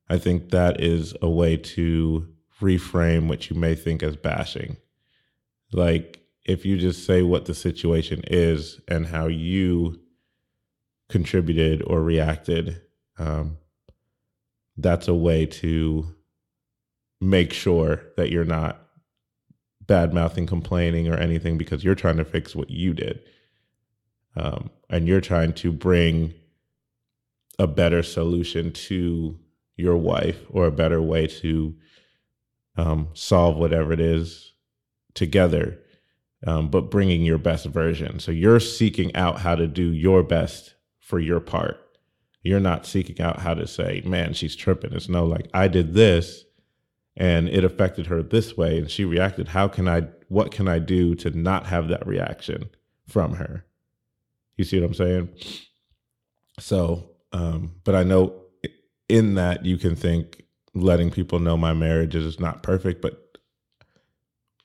I 0.10 0.18
think 0.18 0.50
that 0.50 0.82
is 0.82 1.14
a 1.22 1.30
way 1.30 1.56
to 1.56 2.28
reframe 2.60 3.28
what 3.28 3.48
you 3.48 3.56
may 3.56 3.76
think 3.76 4.02
as 4.02 4.16
bashing. 4.16 4.78
Like 5.72 6.24
if 6.46 6.66
you 6.66 6.80
just 6.80 7.06
say 7.06 7.22
what 7.22 7.46
the 7.46 7.54
situation 7.54 8.24
is 8.26 8.82
and 8.88 9.06
how 9.06 9.28
you 9.28 10.00
contributed 11.10 11.84
or 11.86 12.02
reacted, 12.02 12.82
um, 13.20 13.60
that's 14.78 15.08
a 15.08 15.14
way 15.14 15.46
to 15.46 16.08
make 17.22 17.54
sure 17.54 18.02
that 18.18 18.32
you're 18.32 18.46
not 18.46 18.82
bad 19.86 20.12
mouthing, 20.12 20.48
complaining, 20.48 21.08
or 21.08 21.18
anything 21.18 21.60
because 21.60 21.84
you're 21.84 21.94
trying 21.94 22.18
to 22.18 22.26
fix 22.26 22.56
what 22.56 22.72
you 22.72 22.96
did 22.96 23.22
um, 24.40 24.70
and 24.90 25.08
you're 25.08 25.22
trying 25.22 25.54
to 25.54 25.72
bring 25.72 26.34
a 27.60 27.68
better 27.68 28.02
solution 28.02 28.72
to 28.72 29.38
your 29.76 29.98
wife 29.98 30.40
or 30.50 30.66
a 30.66 30.72
better 30.72 31.02
way 31.02 31.28
to 31.28 31.76
um, 32.78 33.10
solve 33.14 33.58
whatever 33.58 33.92
it 33.92 34.00
is 34.00 34.54
together, 35.14 35.78
um, 36.48 36.70
but 36.70 36.90
bringing 36.90 37.24
your 37.24 37.38
best 37.38 37.66
version. 37.66 38.20
So 38.20 38.32
you're 38.32 38.62
seeking 38.62 39.14
out 39.14 39.40
how 39.40 39.56
to 39.56 39.68
do 39.68 39.92
your 39.92 40.24
best 40.24 40.76
for 41.00 41.20
your 41.20 41.42
part. 41.42 41.78
You're 42.42 42.62
not 42.62 42.86
seeking 42.86 43.20
out 43.20 43.42
how 43.42 43.54
to 43.56 43.68
say, 43.68 44.02
man, 44.06 44.34
she's 44.34 44.56
tripping. 44.56 44.94
It's 44.94 45.10
no, 45.10 45.26
like, 45.26 45.50
I 45.54 45.68
did 45.68 45.94
this 45.94 46.46
and 47.18 47.50
it 47.50 47.66
affected 47.66 48.08
her 48.08 48.24
this 48.24 48.56
way 48.56 48.78
and 48.78 48.90
she 48.90 49.04
reacted. 49.04 49.50
How 49.50 49.68
can 49.68 49.90
I, 49.90 50.08
what 50.30 50.52
can 50.52 50.70
I 50.70 50.80
do 50.80 51.14
to 51.16 51.30
not 51.32 51.66
have 51.66 51.90
that 51.90 52.08
reaction 52.08 52.70
from 53.06 53.34
her? 53.34 53.66
You 54.60 54.66
see 54.66 54.78
what 54.78 54.88
I'm 54.88 54.94
saying? 54.94 55.30
So, 56.60 57.12
um, 57.32 57.76
but 57.86 57.96
I 57.96 58.04
know 58.04 58.34
in 59.08 59.36
that 59.36 59.66
you 59.66 59.78
can 59.78 59.96
think 59.96 60.44
letting 60.74 61.12
people 61.12 61.40
know 61.40 61.56
my 61.56 61.72
marriage 61.72 62.14
is 62.14 62.42
not 62.42 62.62
perfect, 62.62 63.02
but 63.02 63.38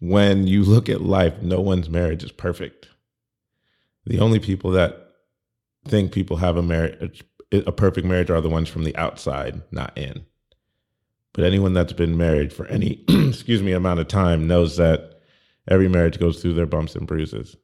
when 0.00 0.48
you 0.48 0.64
look 0.64 0.88
at 0.88 1.00
life, 1.00 1.40
no 1.42 1.60
one's 1.60 1.88
marriage 1.88 2.24
is 2.24 2.32
perfect. 2.32 2.88
The 4.04 4.18
only 4.18 4.40
people 4.40 4.72
that 4.72 5.12
think 5.86 6.10
people 6.10 6.38
have 6.38 6.56
a 6.56 6.62
marriage, 6.62 7.22
a 7.52 7.70
perfect 7.70 8.04
marriage, 8.04 8.30
are 8.30 8.40
the 8.40 8.50
ones 8.50 8.68
from 8.68 8.82
the 8.82 8.96
outside, 8.96 9.62
not 9.70 9.96
in. 9.96 10.26
But 11.34 11.44
anyone 11.44 11.72
that's 11.72 11.92
been 11.92 12.16
married 12.16 12.52
for 12.52 12.66
any, 12.66 13.04
excuse 13.08 13.62
me, 13.62 13.70
amount 13.70 14.00
of 14.00 14.08
time 14.08 14.48
knows 14.48 14.76
that 14.76 15.20
every 15.68 15.86
marriage 15.86 16.18
goes 16.18 16.42
through 16.42 16.54
their 16.54 16.66
bumps 16.66 16.96
and 16.96 17.06
bruises. 17.06 17.54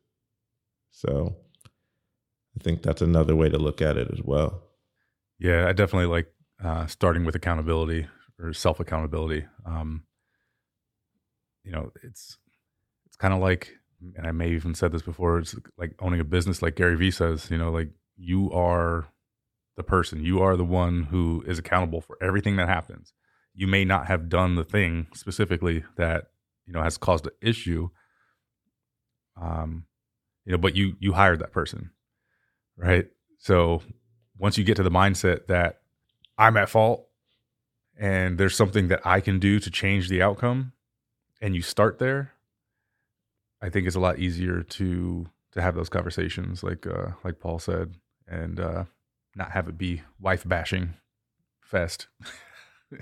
So 0.92 1.34
I 2.58 2.62
think 2.62 2.82
that's 2.82 3.02
another 3.02 3.36
way 3.36 3.48
to 3.48 3.58
look 3.58 3.80
at 3.80 3.96
it 3.96 4.08
as 4.12 4.20
well. 4.22 4.62
Yeah, 5.38 5.66
I 5.68 5.72
definitely 5.72 6.06
like 6.06 6.32
uh, 6.62 6.86
starting 6.86 7.24
with 7.24 7.34
accountability 7.34 8.06
or 8.38 8.52
self 8.52 8.80
accountability. 8.80 9.46
Um, 9.64 10.04
you 11.64 11.72
know, 11.72 11.90
it's 12.02 12.38
it's 13.06 13.16
kind 13.16 13.32
of 13.32 13.40
like, 13.40 13.72
and 14.16 14.26
I 14.26 14.32
may 14.32 14.50
even 14.50 14.74
said 14.74 14.92
this 14.92 15.02
before. 15.02 15.38
It's 15.38 15.54
like 15.78 15.94
owning 16.00 16.20
a 16.20 16.24
business, 16.24 16.62
like 16.62 16.76
Gary 16.76 16.96
Vee 16.96 17.10
says. 17.10 17.50
You 17.50 17.58
know, 17.58 17.70
like 17.70 17.90
you 18.16 18.50
are 18.52 19.06
the 19.76 19.82
person, 19.82 20.24
you 20.24 20.42
are 20.42 20.56
the 20.56 20.64
one 20.64 21.04
who 21.04 21.42
is 21.46 21.58
accountable 21.58 22.00
for 22.00 22.18
everything 22.20 22.56
that 22.56 22.68
happens. 22.68 23.14
You 23.54 23.66
may 23.66 23.84
not 23.84 24.06
have 24.06 24.28
done 24.28 24.54
the 24.54 24.64
thing 24.64 25.08
specifically 25.14 25.84
that 25.96 26.26
you 26.66 26.72
know 26.72 26.82
has 26.82 26.98
caused 26.98 27.26
an 27.26 27.32
issue. 27.40 27.88
Um, 29.40 29.86
you 30.44 30.52
know, 30.52 30.58
but 30.58 30.76
you 30.76 30.96
you 30.98 31.14
hired 31.14 31.38
that 31.40 31.52
person, 31.52 31.90
right? 32.80 33.06
So 33.38 33.82
once 34.38 34.58
you 34.58 34.64
get 34.64 34.76
to 34.76 34.82
the 34.82 34.90
mindset 34.90 35.46
that 35.46 35.80
I'm 36.38 36.56
at 36.56 36.68
fault 36.68 37.06
and 37.98 38.38
there's 38.38 38.56
something 38.56 38.88
that 38.88 39.00
I 39.04 39.20
can 39.20 39.38
do 39.38 39.60
to 39.60 39.70
change 39.70 40.08
the 40.08 40.22
outcome, 40.22 40.72
and 41.40 41.54
you 41.54 41.62
start 41.62 41.98
there, 41.98 42.32
I 43.62 43.68
think 43.70 43.86
it's 43.86 43.96
a 43.96 44.00
lot 44.00 44.18
easier 44.18 44.62
to 44.62 45.26
to 45.52 45.60
have 45.60 45.74
those 45.74 45.88
conversations, 45.88 46.62
like 46.62 46.86
uh, 46.86 47.10
like 47.24 47.40
Paul 47.40 47.58
said, 47.58 47.94
and 48.26 48.60
uh, 48.60 48.84
not 49.34 49.50
have 49.52 49.68
it 49.68 49.76
be 49.76 50.02
wife 50.18 50.46
bashing 50.46 50.94
fest. 51.60 52.08
you 52.90 52.98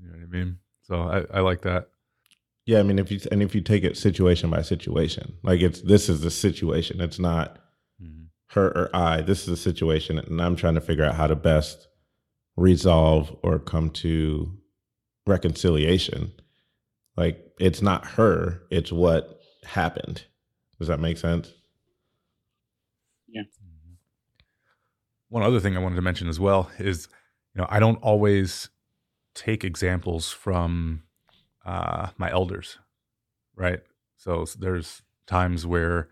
know 0.00 0.12
what 0.12 0.22
I 0.22 0.26
mean? 0.26 0.58
So 0.82 1.02
I, 1.02 1.38
I 1.38 1.40
like 1.40 1.62
that. 1.62 1.88
Yeah, 2.66 2.80
I 2.80 2.82
mean, 2.82 2.98
if 2.98 3.10
you 3.10 3.20
and 3.30 3.42
if 3.42 3.54
you 3.54 3.60
take 3.60 3.84
it 3.84 3.96
situation 3.96 4.50
by 4.50 4.62
situation, 4.62 5.34
like 5.42 5.60
it's 5.60 5.80
this 5.82 6.08
is 6.08 6.20
the 6.20 6.30
situation. 6.30 7.00
It's 7.00 7.18
not. 7.18 7.58
Her 8.52 8.68
or 8.68 8.90
I. 8.94 9.22
This 9.22 9.42
is 9.42 9.48
a 9.48 9.56
situation, 9.56 10.18
and 10.18 10.40
I'm 10.40 10.56
trying 10.56 10.74
to 10.74 10.80
figure 10.80 11.04
out 11.04 11.14
how 11.14 11.26
to 11.26 11.36
best 11.36 11.88
resolve 12.56 13.34
or 13.42 13.58
come 13.58 13.90
to 13.90 14.52
reconciliation. 15.26 16.32
Like 17.16 17.52
it's 17.58 17.82
not 17.82 18.06
her; 18.06 18.62
it's 18.70 18.92
what 18.92 19.40
happened. 19.64 20.24
Does 20.78 20.88
that 20.88 21.00
make 21.00 21.18
sense? 21.18 21.52
Yeah. 23.28 23.42
Mm-hmm. 23.42 23.94
One 25.28 25.42
other 25.42 25.60
thing 25.60 25.76
I 25.76 25.80
wanted 25.80 25.96
to 25.96 26.02
mention 26.02 26.28
as 26.28 26.38
well 26.38 26.70
is, 26.78 27.08
you 27.54 27.60
know, 27.60 27.66
I 27.70 27.80
don't 27.80 28.02
always 28.02 28.68
take 29.34 29.64
examples 29.64 30.30
from 30.30 31.04
uh, 31.64 32.08
my 32.18 32.30
elders, 32.30 32.78
right? 33.54 33.80
So 34.18 34.44
there's 34.58 35.02
times 35.26 35.66
where 35.66 36.08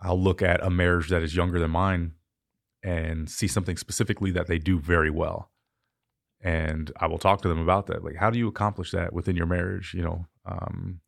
I'll 0.00 0.20
look 0.20 0.42
at 0.42 0.62
a 0.64 0.70
marriage 0.70 1.08
that 1.08 1.22
is 1.22 1.34
younger 1.34 1.58
than 1.58 1.70
mine 1.70 2.12
and 2.82 3.28
see 3.28 3.48
something 3.48 3.76
specifically 3.76 4.30
that 4.32 4.46
they 4.46 4.58
do 4.58 4.78
very 4.78 5.10
well. 5.10 5.50
And 6.40 6.92
I 6.98 7.06
will 7.06 7.18
talk 7.18 7.42
to 7.42 7.48
them 7.48 7.58
about 7.58 7.86
that. 7.86 8.04
Like, 8.04 8.16
how 8.16 8.30
do 8.30 8.38
you 8.38 8.48
accomplish 8.48 8.90
that 8.92 9.12
within 9.12 9.36
your 9.36 9.46
marriage? 9.46 9.94
You 9.94 10.02
know, 10.02 10.26
um, 10.44 11.00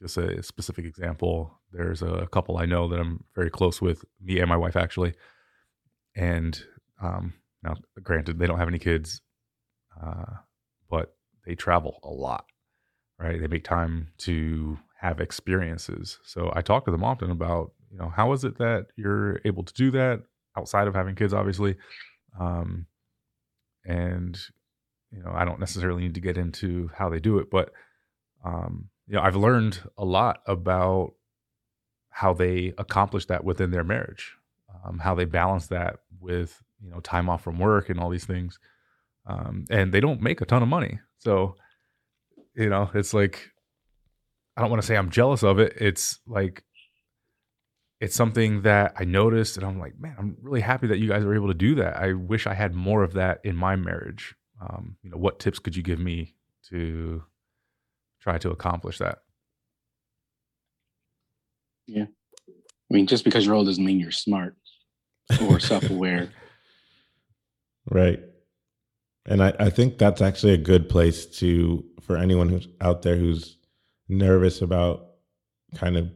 just 0.00 0.16
a 0.18 0.42
specific 0.42 0.84
example. 0.84 1.58
There's 1.72 2.02
a 2.02 2.28
couple 2.30 2.58
I 2.58 2.66
know 2.66 2.88
that 2.88 3.00
I'm 3.00 3.24
very 3.34 3.50
close 3.50 3.80
with, 3.80 4.04
me 4.20 4.38
and 4.38 4.48
my 4.48 4.56
wife 4.56 4.76
actually. 4.76 5.14
And 6.14 6.62
um, 7.02 7.34
now, 7.62 7.76
granted, 8.02 8.38
they 8.38 8.46
don't 8.46 8.58
have 8.58 8.68
any 8.68 8.78
kids, 8.78 9.22
uh, 10.00 10.36
but 10.88 11.16
they 11.46 11.54
travel 11.54 11.98
a 12.04 12.10
lot 12.10 12.44
right? 13.18 13.40
They 13.40 13.46
make 13.46 13.64
time 13.64 14.08
to 14.18 14.78
have 15.00 15.20
experiences. 15.20 16.18
So 16.24 16.52
I 16.54 16.62
talk 16.62 16.84
to 16.84 16.90
them 16.90 17.04
often 17.04 17.30
about, 17.30 17.72
you 17.94 18.00
know, 18.00 18.08
how 18.08 18.32
is 18.32 18.42
it 18.42 18.58
that 18.58 18.86
you're 18.96 19.40
able 19.44 19.62
to 19.62 19.72
do 19.72 19.92
that 19.92 20.22
outside 20.56 20.88
of 20.88 20.94
having 20.94 21.14
kids, 21.14 21.32
obviously. 21.32 21.76
Um, 22.38 22.86
and, 23.84 24.36
you 25.12 25.22
know, 25.22 25.30
I 25.32 25.44
don't 25.44 25.60
necessarily 25.60 26.02
need 26.02 26.14
to 26.14 26.20
get 26.20 26.36
into 26.36 26.90
how 26.96 27.08
they 27.08 27.20
do 27.20 27.38
it, 27.38 27.50
but, 27.52 27.70
um, 28.44 28.88
you 29.06 29.14
know, 29.14 29.22
I've 29.22 29.36
learned 29.36 29.80
a 29.96 30.04
lot 30.04 30.42
about 30.46 31.12
how 32.10 32.34
they 32.34 32.72
accomplish 32.78 33.26
that 33.26 33.44
within 33.44 33.70
their 33.70 33.84
marriage, 33.84 34.32
um, 34.84 34.98
how 34.98 35.14
they 35.14 35.24
balance 35.24 35.68
that 35.68 36.00
with, 36.18 36.60
you 36.82 36.90
know, 36.90 36.98
time 36.98 37.28
off 37.28 37.44
from 37.44 37.60
work 37.60 37.90
and 37.90 38.00
all 38.00 38.10
these 38.10 38.24
things. 38.24 38.58
Um, 39.26 39.66
and 39.70 39.92
they 39.92 40.00
don't 40.00 40.20
make 40.20 40.40
a 40.40 40.46
ton 40.46 40.62
of 40.62 40.68
money. 40.68 40.98
So, 41.18 41.54
you 42.56 42.68
know, 42.68 42.90
it's 42.92 43.14
like 43.14 43.50
I 44.56 44.60
don't 44.60 44.70
want 44.70 44.82
to 44.82 44.86
say 44.86 44.96
I'm 44.96 45.10
jealous 45.10 45.42
of 45.42 45.58
it. 45.58 45.74
It's 45.80 46.18
like 46.26 46.62
it's 48.04 48.14
something 48.14 48.60
that 48.62 48.92
I 48.98 49.04
noticed 49.04 49.56
and 49.56 49.64
I'm 49.64 49.78
like, 49.78 49.98
man, 49.98 50.14
I'm 50.18 50.36
really 50.42 50.60
happy 50.60 50.86
that 50.88 50.98
you 50.98 51.08
guys 51.08 51.24
are 51.24 51.34
able 51.34 51.48
to 51.48 51.54
do 51.54 51.74
that. 51.76 51.96
I 51.96 52.12
wish 52.12 52.46
I 52.46 52.52
had 52.52 52.74
more 52.74 53.02
of 53.02 53.14
that 53.14 53.40
in 53.44 53.56
my 53.56 53.76
marriage. 53.76 54.34
Um, 54.60 54.96
you 55.02 55.08
know, 55.08 55.16
what 55.16 55.40
tips 55.40 55.58
could 55.58 55.74
you 55.74 55.82
give 55.82 55.98
me 55.98 56.34
to 56.68 57.24
try 58.20 58.36
to 58.36 58.50
accomplish 58.50 58.98
that? 58.98 59.20
Yeah. 61.86 62.04
I 62.46 62.90
mean, 62.90 63.06
just 63.06 63.24
because 63.24 63.46
you're 63.46 63.54
old 63.54 63.68
doesn't 63.68 63.84
mean 63.84 63.98
you're 63.98 64.10
smart 64.10 64.54
or 65.40 65.58
self 65.58 65.88
aware. 65.90 66.30
Right. 67.90 68.18
And 69.26 69.42
I, 69.42 69.52
I 69.60 69.68
think 69.68 69.98
that's 69.98 70.22
actually 70.22 70.54
a 70.54 70.56
good 70.56 70.88
place 70.88 71.26
to 71.40 71.84
for 72.00 72.16
anyone 72.16 72.48
who's 72.48 72.66
out 72.80 73.02
there 73.02 73.14
who's 73.14 73.58
nervous 74.08 74.62
about 74.62 75.08
kind 75.74 75.98
of 75.98 76.10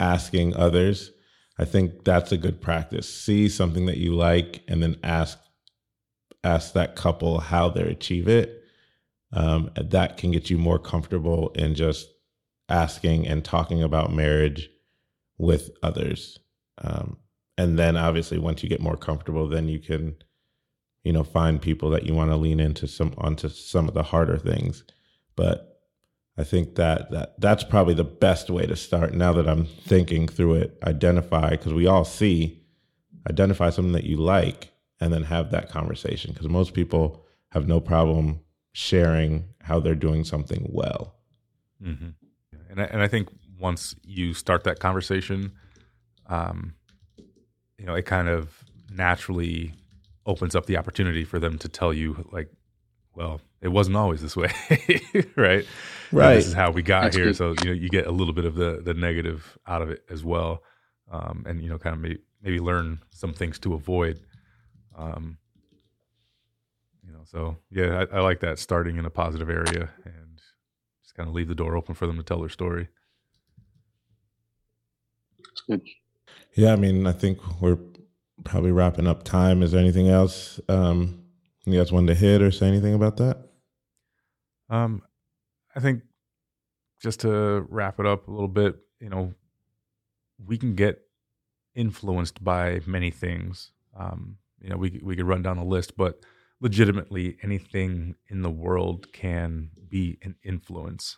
asking 0.00 0.56
others. 0.56 1.12
I 1.58 1.64
think 1.64 2.04
that's 2.04 2.32
a 2.32 2.36
good 2.36 2.60
practice. 2.60 3.08
See 3.08 3.48
something 3.48 3.86
that 3.86 3.98
you 3.98 4.14
like 4.14 4.62
and 4.68 4.82
then 4.82 4.96
ask 5.02 5.38
ask 6.44 6.74
that 6.74 6.94
couple 6.94 7.40
how 7.40 7.68
they 7.68 7.82
achieve 7.82 8.28
it. 8.28 8.62
Um, 9.32 9.70
that 9.76 10.16
can 10.16 10.30
get 10.30 10.48
you 10.48 10.58
more 10.58 10.78
comfortable 10.78 11.50
in 11.50 11.74
just 11.74 12.08
asking 12.68 13.26
and 13.26 13.44
talking 13.44 13.82
about 13.82 14.12
marriage 14.12 14.70
with 15.38 15.70
others. 15.82 16.38
Um, 16.78 17.18
and 17.58 17.78
then 17.78 17.96
obviously 17.96 18.38
once 18.38 18.62
you 18.62 18.68
get 18.68 18.80
more 18.80 18.96
comfortable, 18.96 19.48
then 19.48 19.68
you 19.68 19.80
can 19.80 20.16
you 21.06 21.12
know 21.12 21.22
find 21.22 21.62
people 21.62 21.88
that 21.90 22.04
you 22.04 22.14
want 22.14 22.30
to 22.30 22.36
lean 22.36 22.58
into 22.58 22.88
some 22.88 23.14
onto 23.18 23.48
some 23.48 23.86
of 23.86 23.94
the 23.94 24.02
harder 24.02 24.36
things 24.36 24.82
but 25.36 25.75
i 26.38 26.44
think 26.44 26.74
that 26.76 27.10
that 27.10 27.38
that's 27.40 27.64
probably 27.64 27.94
the 27.94 28.04
best 28.04 28.50
way 28.50 28.66
to 28.66 28.76
start 28.76 29.14
now 29.14 29.32
that 29.32 29.48
i'm 29.48 29.64
thinking 29.64 30.28
through 30.28 30.54
it 30.54 30.78
identify 30.84 31.50
because 31.50 31.72
we 31.72 31.86
all 31.86 32.04
see 32.04 32.62
identify 33.28 33.70
something 33.70 33.92
that 33.92 34.04
you 34.04 34.16
like 34.16 34.70
and 35.00 35.12
then 35.12 35.24
have 35.24 35.50
that 35.50 35.68
conversation 35.68 36.32
because 36.32 36.48
most 36.48 36.74
people 36.74 37.24
have 37.50 37.66
no 37.66 37.80
problem 37.80 38.40
sharing 38.72 39.44
how 39.62 39.80
they're 39.80 39.94
doing 39.94 40.24
something 40.24 40.68
well 40.72 41.14
mm-hmm. 41.82 42.10
and, 42.70 42.80
I, 42.80 42.84
and 42.84 43.02
i 43.02 43.08
think 43.08 43.28
once 43.58 43.94
you 44.02 44.34
start 44.34 44.64
that 44.64 44.80
conversation 44.80 45.52
um, 46.28 46.74
you 47.78 47.86
know 47.86 47.94
it 47.94 48.04
kind 48.04 48.28
of 48.28 48.64
naturally 48.90 49.72
opens 50.26 50.54
up 50.54 50.66
the 50.66 50.76
opportunity 50.76 51.24
for 51.24 51.38
them 51.38 51.58
to 51.58 51.68
tell 51.68 51.92
you 51.92 52.28
like 52.32 52.50
well 53.14 53.40
it 53.66 53.72
wasn't 53.72 53.96
always 53.96 54.22
this 54.22 54.36
way 54.36 54.50
right 55.36 55.66
right 56.12 56.30
and 56.30 56.38
this 56.38 56.46
is 56.46 56.52
how 56.54 56.70
we 56.70 56.82
got 56.82 57.04
That's 57.04 57.16
here 57.16 57.24
good. 57.26 57.36
so 57.36 57.54
you 57.62 57.66
know 57.66 57.72
you 57.72 57.88
get 57.88 58.06
a 58.06 58.10
little 58.10 58.32
bit 58.32 58.44
of 58.44 58.54
the 58.54 58.80
the 58.82 58.94
negative 58.94 59.58
out 59.66 59.82
of 59.82 59.90
it 59.90 60.04
as 60.08 60.24
well 60.24 60.62
um, 61.10 61.44
and 61.46 61.62
you 61.62 61.68
know 61.68 61.78
kind 61.78 61.94
of 61.94 62.00
maybe, 62.00 62.18
maybe 62.42 62.60
learn 62.60 63.00
some 63.10 63.32
things 63.32 63.58
to 63.60 63.74
avoid 63.74 64.20
um, 64.96 65.36
you 67.04 67.12
know 67.12 67.20
so 67.24 67.58
yeah 67.70 68.04
I, 68.12 68.18
I 68.18 68.20
like 68.20 68.40
that 68.40 68.58
starting 68.58 68.96
in 68.96 69.04
a 69.04 69.10
positive 69.10 69.50
area 69.50 69.90
and 70.04 70.40
just 71.02 71.14
kind 71.14 71.28
of 71.28 71.34
leave 71.34 71.48
the 71.48 71.54
door 71.54 71.76
open 71.76 71.94
for 71.94 72.06
them 72.06 72.16
to 72.16 72.22
tell 72.22 72.40
their 72.40 72.48
story 72.48 72.88
That's 75.44 75.60
good 75.68 75.82
yeah 76.54 76.72
i 76.72 76.76
mean 76.76 77.06
i 77.06 77.12
think 77.12 77.38
we're 77.60 77.78
probably 78.44 78.72
wrapping 78.72 79.06
up 79.06 79.24
time. 79.24 79.62
Is 79.62 79.72
there 79.72 79.80
anything 79.80 80.08
else 80.08 80.60
um, 80.68 81.22
you 81.64 81.78
guys 81.78 81.92
wanted 81.92 82.14
to 82.14 82.14
hit 82.14 82.42
or 82.42 82.50
say 82.50 82.68
anything 82.68 82.94
about 82.94 83.16
that? 83.18 83.45
Um, 84.68 85.02
I 85.74 85.80
think 85.80 86.02
just 87.00 87.20
to 87.20 87.66
wrap 87.68 88.00
it 88.00 88.06
up 88.06 88.28
a 88.28 88.30
little 88.30 88.48
bit, 88.48 88.76
you 89.00 89.08
know, 89.08 89.34
we 90.44 90.58
can 90.58 90.74
get 90.74 91.00
influenced 91.74 92.42
by 92.42 92.80
many 92.86 93.10
things. 93.10 93.70
Um, 93.98 94.38
you 94.60 94.70
know, 94.70 94.76
we 94.76 95.00
we 95.02 95.16
could 95.16 95.26
run 95.26 95.42
down 95.42 95.58
a 95.58 95.64
list, 95.64 95.96
but 95.96 96.20
legitimately, 96.60 97.36
anything 97.42 98.14
in 98.28 98.42
the 98.42 98.50
world 98.50 99.12
can 99.12 99.70
be 99.88 100.18
an 100.22 100.36
influence. 100.42 101.16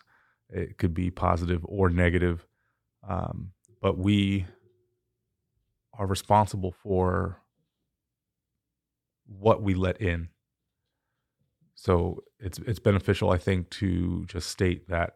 It 0.49 0.77
could 0.77 0.93
be 0.93 1.11
positive 1.11 1.65
or 1.65 1.89
negative, 1.89 2.45
um, 3.07 3.51
but 3.81 3.97
we 3.97 4.45
are 5.93 6.07
responsible 6.07 6.71
for 6.71 7.41
what 9.27 9.61
we 9.61 9.75
let 9.75 10.01
in. 10.01 10.29
So 11.81 12.25
it's 12.39 12.59
it's 12.59 12.79
beneficial, 12.79 13.29
I 13.31 13.37
think, 13.37 13.69
to 13.71 14.25
just 14.25 14.49
state 14.49 14.89
that 14.89 15.13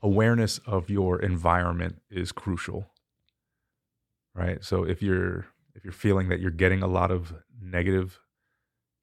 awareness 0.00 0.58
of 0.64 0.88
your 0.88 1.20
environment 1.20 2.00
is 2.08 2.30
crucial. 2.30 2.92
Right. 4.32 4.62
So 4.62 4.84
if 4.84 5.02
you're 5.02 5.46
if 5.74 5.82
you're 5.82 5.92
feeling 5.92 6.28
that 6.28 6.38
you're 6.38 6.52
getting 6.52 6.84
a 6.84 6.86
lot 6.86 7.10
of 7.10 7.34
negative 7.60 8.20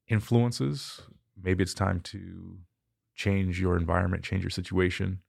influences, 0.08 1.02
maybe 1.40 1.62
it's 1.62 1.74
time 1.74 2.00
to 2.00 2.58
change 3.14 3.60
your 3.60 3.76
environment, 3.76 4.24
change 4.24 4.42
your 4.42 4.50
situation, 4.50 5.20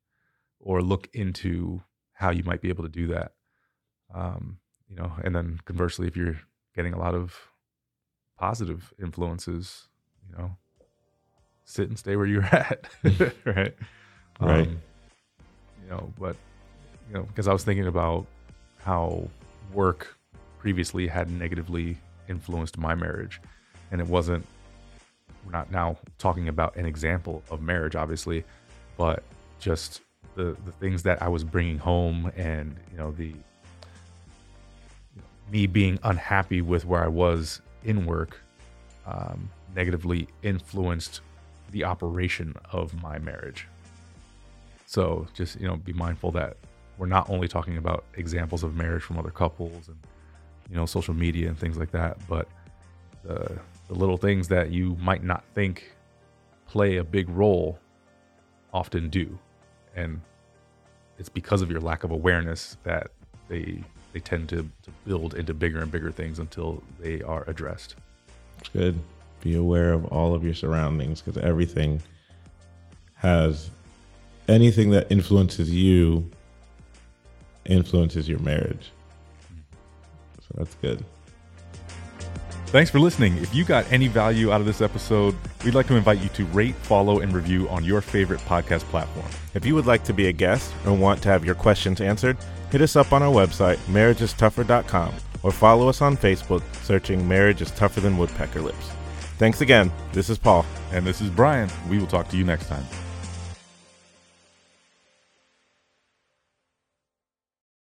or 0.61 0.81
look 0.81 1.09
into 1.13 1.83
how 2.13 2.29
you 2.29 2.45
might 2.45 2.61
be 2.61 2.69
able 2.69 2.85
to 2.85 2.89
do 2.89 3.07
that. 3.07 3.33
Um, 4.15 4.59
you 4.87 4.95
know, 4.95 5.11
and 5.21 5.35
then 5.35 5.59
conversely, 5.65 6.07
if 6.07 6.15
you're 6.15 6.39
getting 6.73 6.93
a 6.93 6.99
lot 6.99 7.13
of 7.13 7.50
positive 8.41 8.91
influences, 8.99 9.87
you 10.27 10.35
know, 10.35 10.57
sit 11.63 11.87
and 11.87 11.97
stay 11.97 12.15
where 12.15 12.25
you're 12.25 12.43
at, 12.51 12.87
right? 13.45 13.75
Right. 14.39 14.67
Um, 14.67 14.81
you 15.83 15.89
know, 15.89 16.11
but 16.19 16.35
you 17.07 17.13
know, 17.13 17.21
because 17.21 17.47
I 17.47 17.53
was 17.53 17.63
thinking 17.63 17.85
about 17.85 18.25
how 18.83 19.29
work 19.71 20.17
previously 20.57 21.05
had 21.07 21.29
negatively 21.29 21.97
influenced 22.27 22.79
my 22.79 22.95
marriage, 22.95 23.39
and 23.91 24.01
it 24.01 24.07
wasn't. 24.07 24.43
We're 25.45 25.51
not 25.51 25.71
now 25.71 25.97
talking 26.17 26.47
about 26.47 26.75
an 26.75 26.85
example 26.85 27.43
of 27.51 27.61
marriage, 27.61 27.95
obviously, 27.95 28.43
but 28.97 29.23
just 29.59 30.01
the 30.33 30.57
the 30.65 30.71
things 30.79 31.03
that 31.03 31.21
I 31.21 31.27
was 31.27 31.43
bringing 31.43 31.77
home, 31.77 32.31
and 32.35 32.75
you 32.91 32.97
know 32.97 33.11
the 33.11 33.35
me 35.51 35.67
being 35.67 35.99
unhappy 36.01 36.61
with 36.61 36.85
where 36.85 37.03
I 37.03 37.07
was 37.07 37.61
in 37.83 38.05
work 38.05 38.39
um, 39.05 39.49
negatively 39.75 40.27
influenced 40.43 41.21
the 41.71 41.83
operation 41.83 42.55
of 42.71 42.93
my 43.01 43.17
marriage. 43.19 43.67
So 44.85 45.27
just 45.33 45.59
you 45.59 45.67
know, 45.67 45.77
be 45.77 45.93
mindful 45.93 46.31
that 46.31 46.57
we're 46.97 47.07
not 47.07 47.29
only 47.29 47.47
talking 47.47 47.77
about 47.77 48.03
examples 48.15 48.63
of 48.63 48.75
marriage 48.75 49.03
from 49.03 49.17
other 49.17 49.31
couples 49.31 49.87
and 49.87 49.97
you 50.69 50.75
know 50.75 50.85
social 50.85 51.13
media 51.13 51.47
and 51.47 51.57
things 51.57 51.77
like 51.77 51.91
that, 51.91 52.17
but 52.27 52.47
the 53.23 53.59
the 53.87 53.95
little 53.95 54.17
things 54.17 54.47
that 54.49 54.71
you 54.71 54.95
might 54.99 55.23
not 55.23 55.43
think 55.53 55.95
play 56.67 56.97
a 56.97 57.03
big 57.03 57.29
role 57.29 57.79
often 58.73 59.09
do, 59.09 59.37
and 59.95 60.21
it's 61.17 61.29
because 61.29 61.61
of 61.61 61.69
your 61.69 61.81
lack 61.81 62.03
of 62.03 62.11
awareness 62.11 62.77
that 62.83 63.11
they 63.47 63.83
they 64.13 64.19
tend 64.19 64.49
to, 64.49 64.69
to 64.83 64.91
build 65.05 65.33
into 65.35 65.53
bigger 65.53 65.79
and 65.79 65.91
bigger 65.91 66.11
things 66.11 66.39
until 66.39 66.83
they 66.99 67.21
are 67.21 67.43
addressed. 67.47 67.95
It's 68.59 68.69
good. 68.69 68.99
Be 69.41 69.55
aware 69.55 69.93
of 69.93 70.05
all 70.05 70.35
of 70.35 70.43
your 70.43 70.53
surroundings 70.53 71.21
because 71.21 71.41
everything 71.41 72.01
has 73.15 73.69
anything 74.47 74.91
that 74.91 75.11
influences 75.11 75.71
you 75.71 76.29
influences 77.65 78.27
your 78.27 78.39
marriage. 78.39 78.91
So 80.41 80.47
that's 80.57 80.75
good. 80.75 81.03
Thanks 82.67 82.89
for 82.89 82.99
listening. 82.99 83.37
If 83.37 83.53
you 83.53 83.65
got 83.65 83.91
any 83.91 84.07
value 84.07 84.51
out 84.51 84.61
of 84.61 84.65
this 84.65 84.79
episode, 84.79 85.35
we'd 85.65 85.73
like 85.75 85.87
to 85.87 85.95
invite 85.95 86.19
you 86.21 86.29
to 86.29 86.45
rate, 86.45 86.73
follow, 86.75 87.19
and 87.19 87.33
review 87.33 87.67
on 87.67 87.83
your 87.83 87.99
favorite 87.99 88.39
podcast 88.41 88.83
platform. 88.83 89.27
If 89.53 89.65
you 89.65 89.75
would 89.75 89.85
like 89.85 90.05
to 90.05 90.13
be 90.13 90.27
a 90.27 90.31
guest 90.31 90.73
or 90.85 90.93
want 90.93 91.21
to 91.23 91.29
have 91.29 91.43
your 91.43 91.55
questions 91.55 91.99
answered, 91.99 92.37
hit 92.71 92.81
us 92.81 92.95
up 92.95 93.11
on 93.11 93.21
our 93.21 93.33
website, 93.33 93.77
marriageistougher.com, 93.87 95.13
or 95.43 95.51
follow 95.51 95.89
us 95.89 96.01
on 96.01 96.17
Facebook 96.17 96.63
searching 96.83 97.27
Marriage 97.27 97.61
is 97.61 97.71
Tougher 97.71 98.01
Than 98.01 98.17
Woodpecker 98.17 98.61
Lips. 98.61 98.89
Thanks 99.37 99.61
again. 99.61 99.91
This 100.13 100.29
is 100.29 100.37
Paul. 100.37 100.65
And 100.91 101.05
this 101.05 101.19
is 101.19 101.29
Brian. 101.29 101.69
We 101.89 101.99
will 101.99 102.07
talk 102.07 102.27
to 102.29 102.37
you 102.37 102.43
next 102.43 102.67
time. 102.67 102.85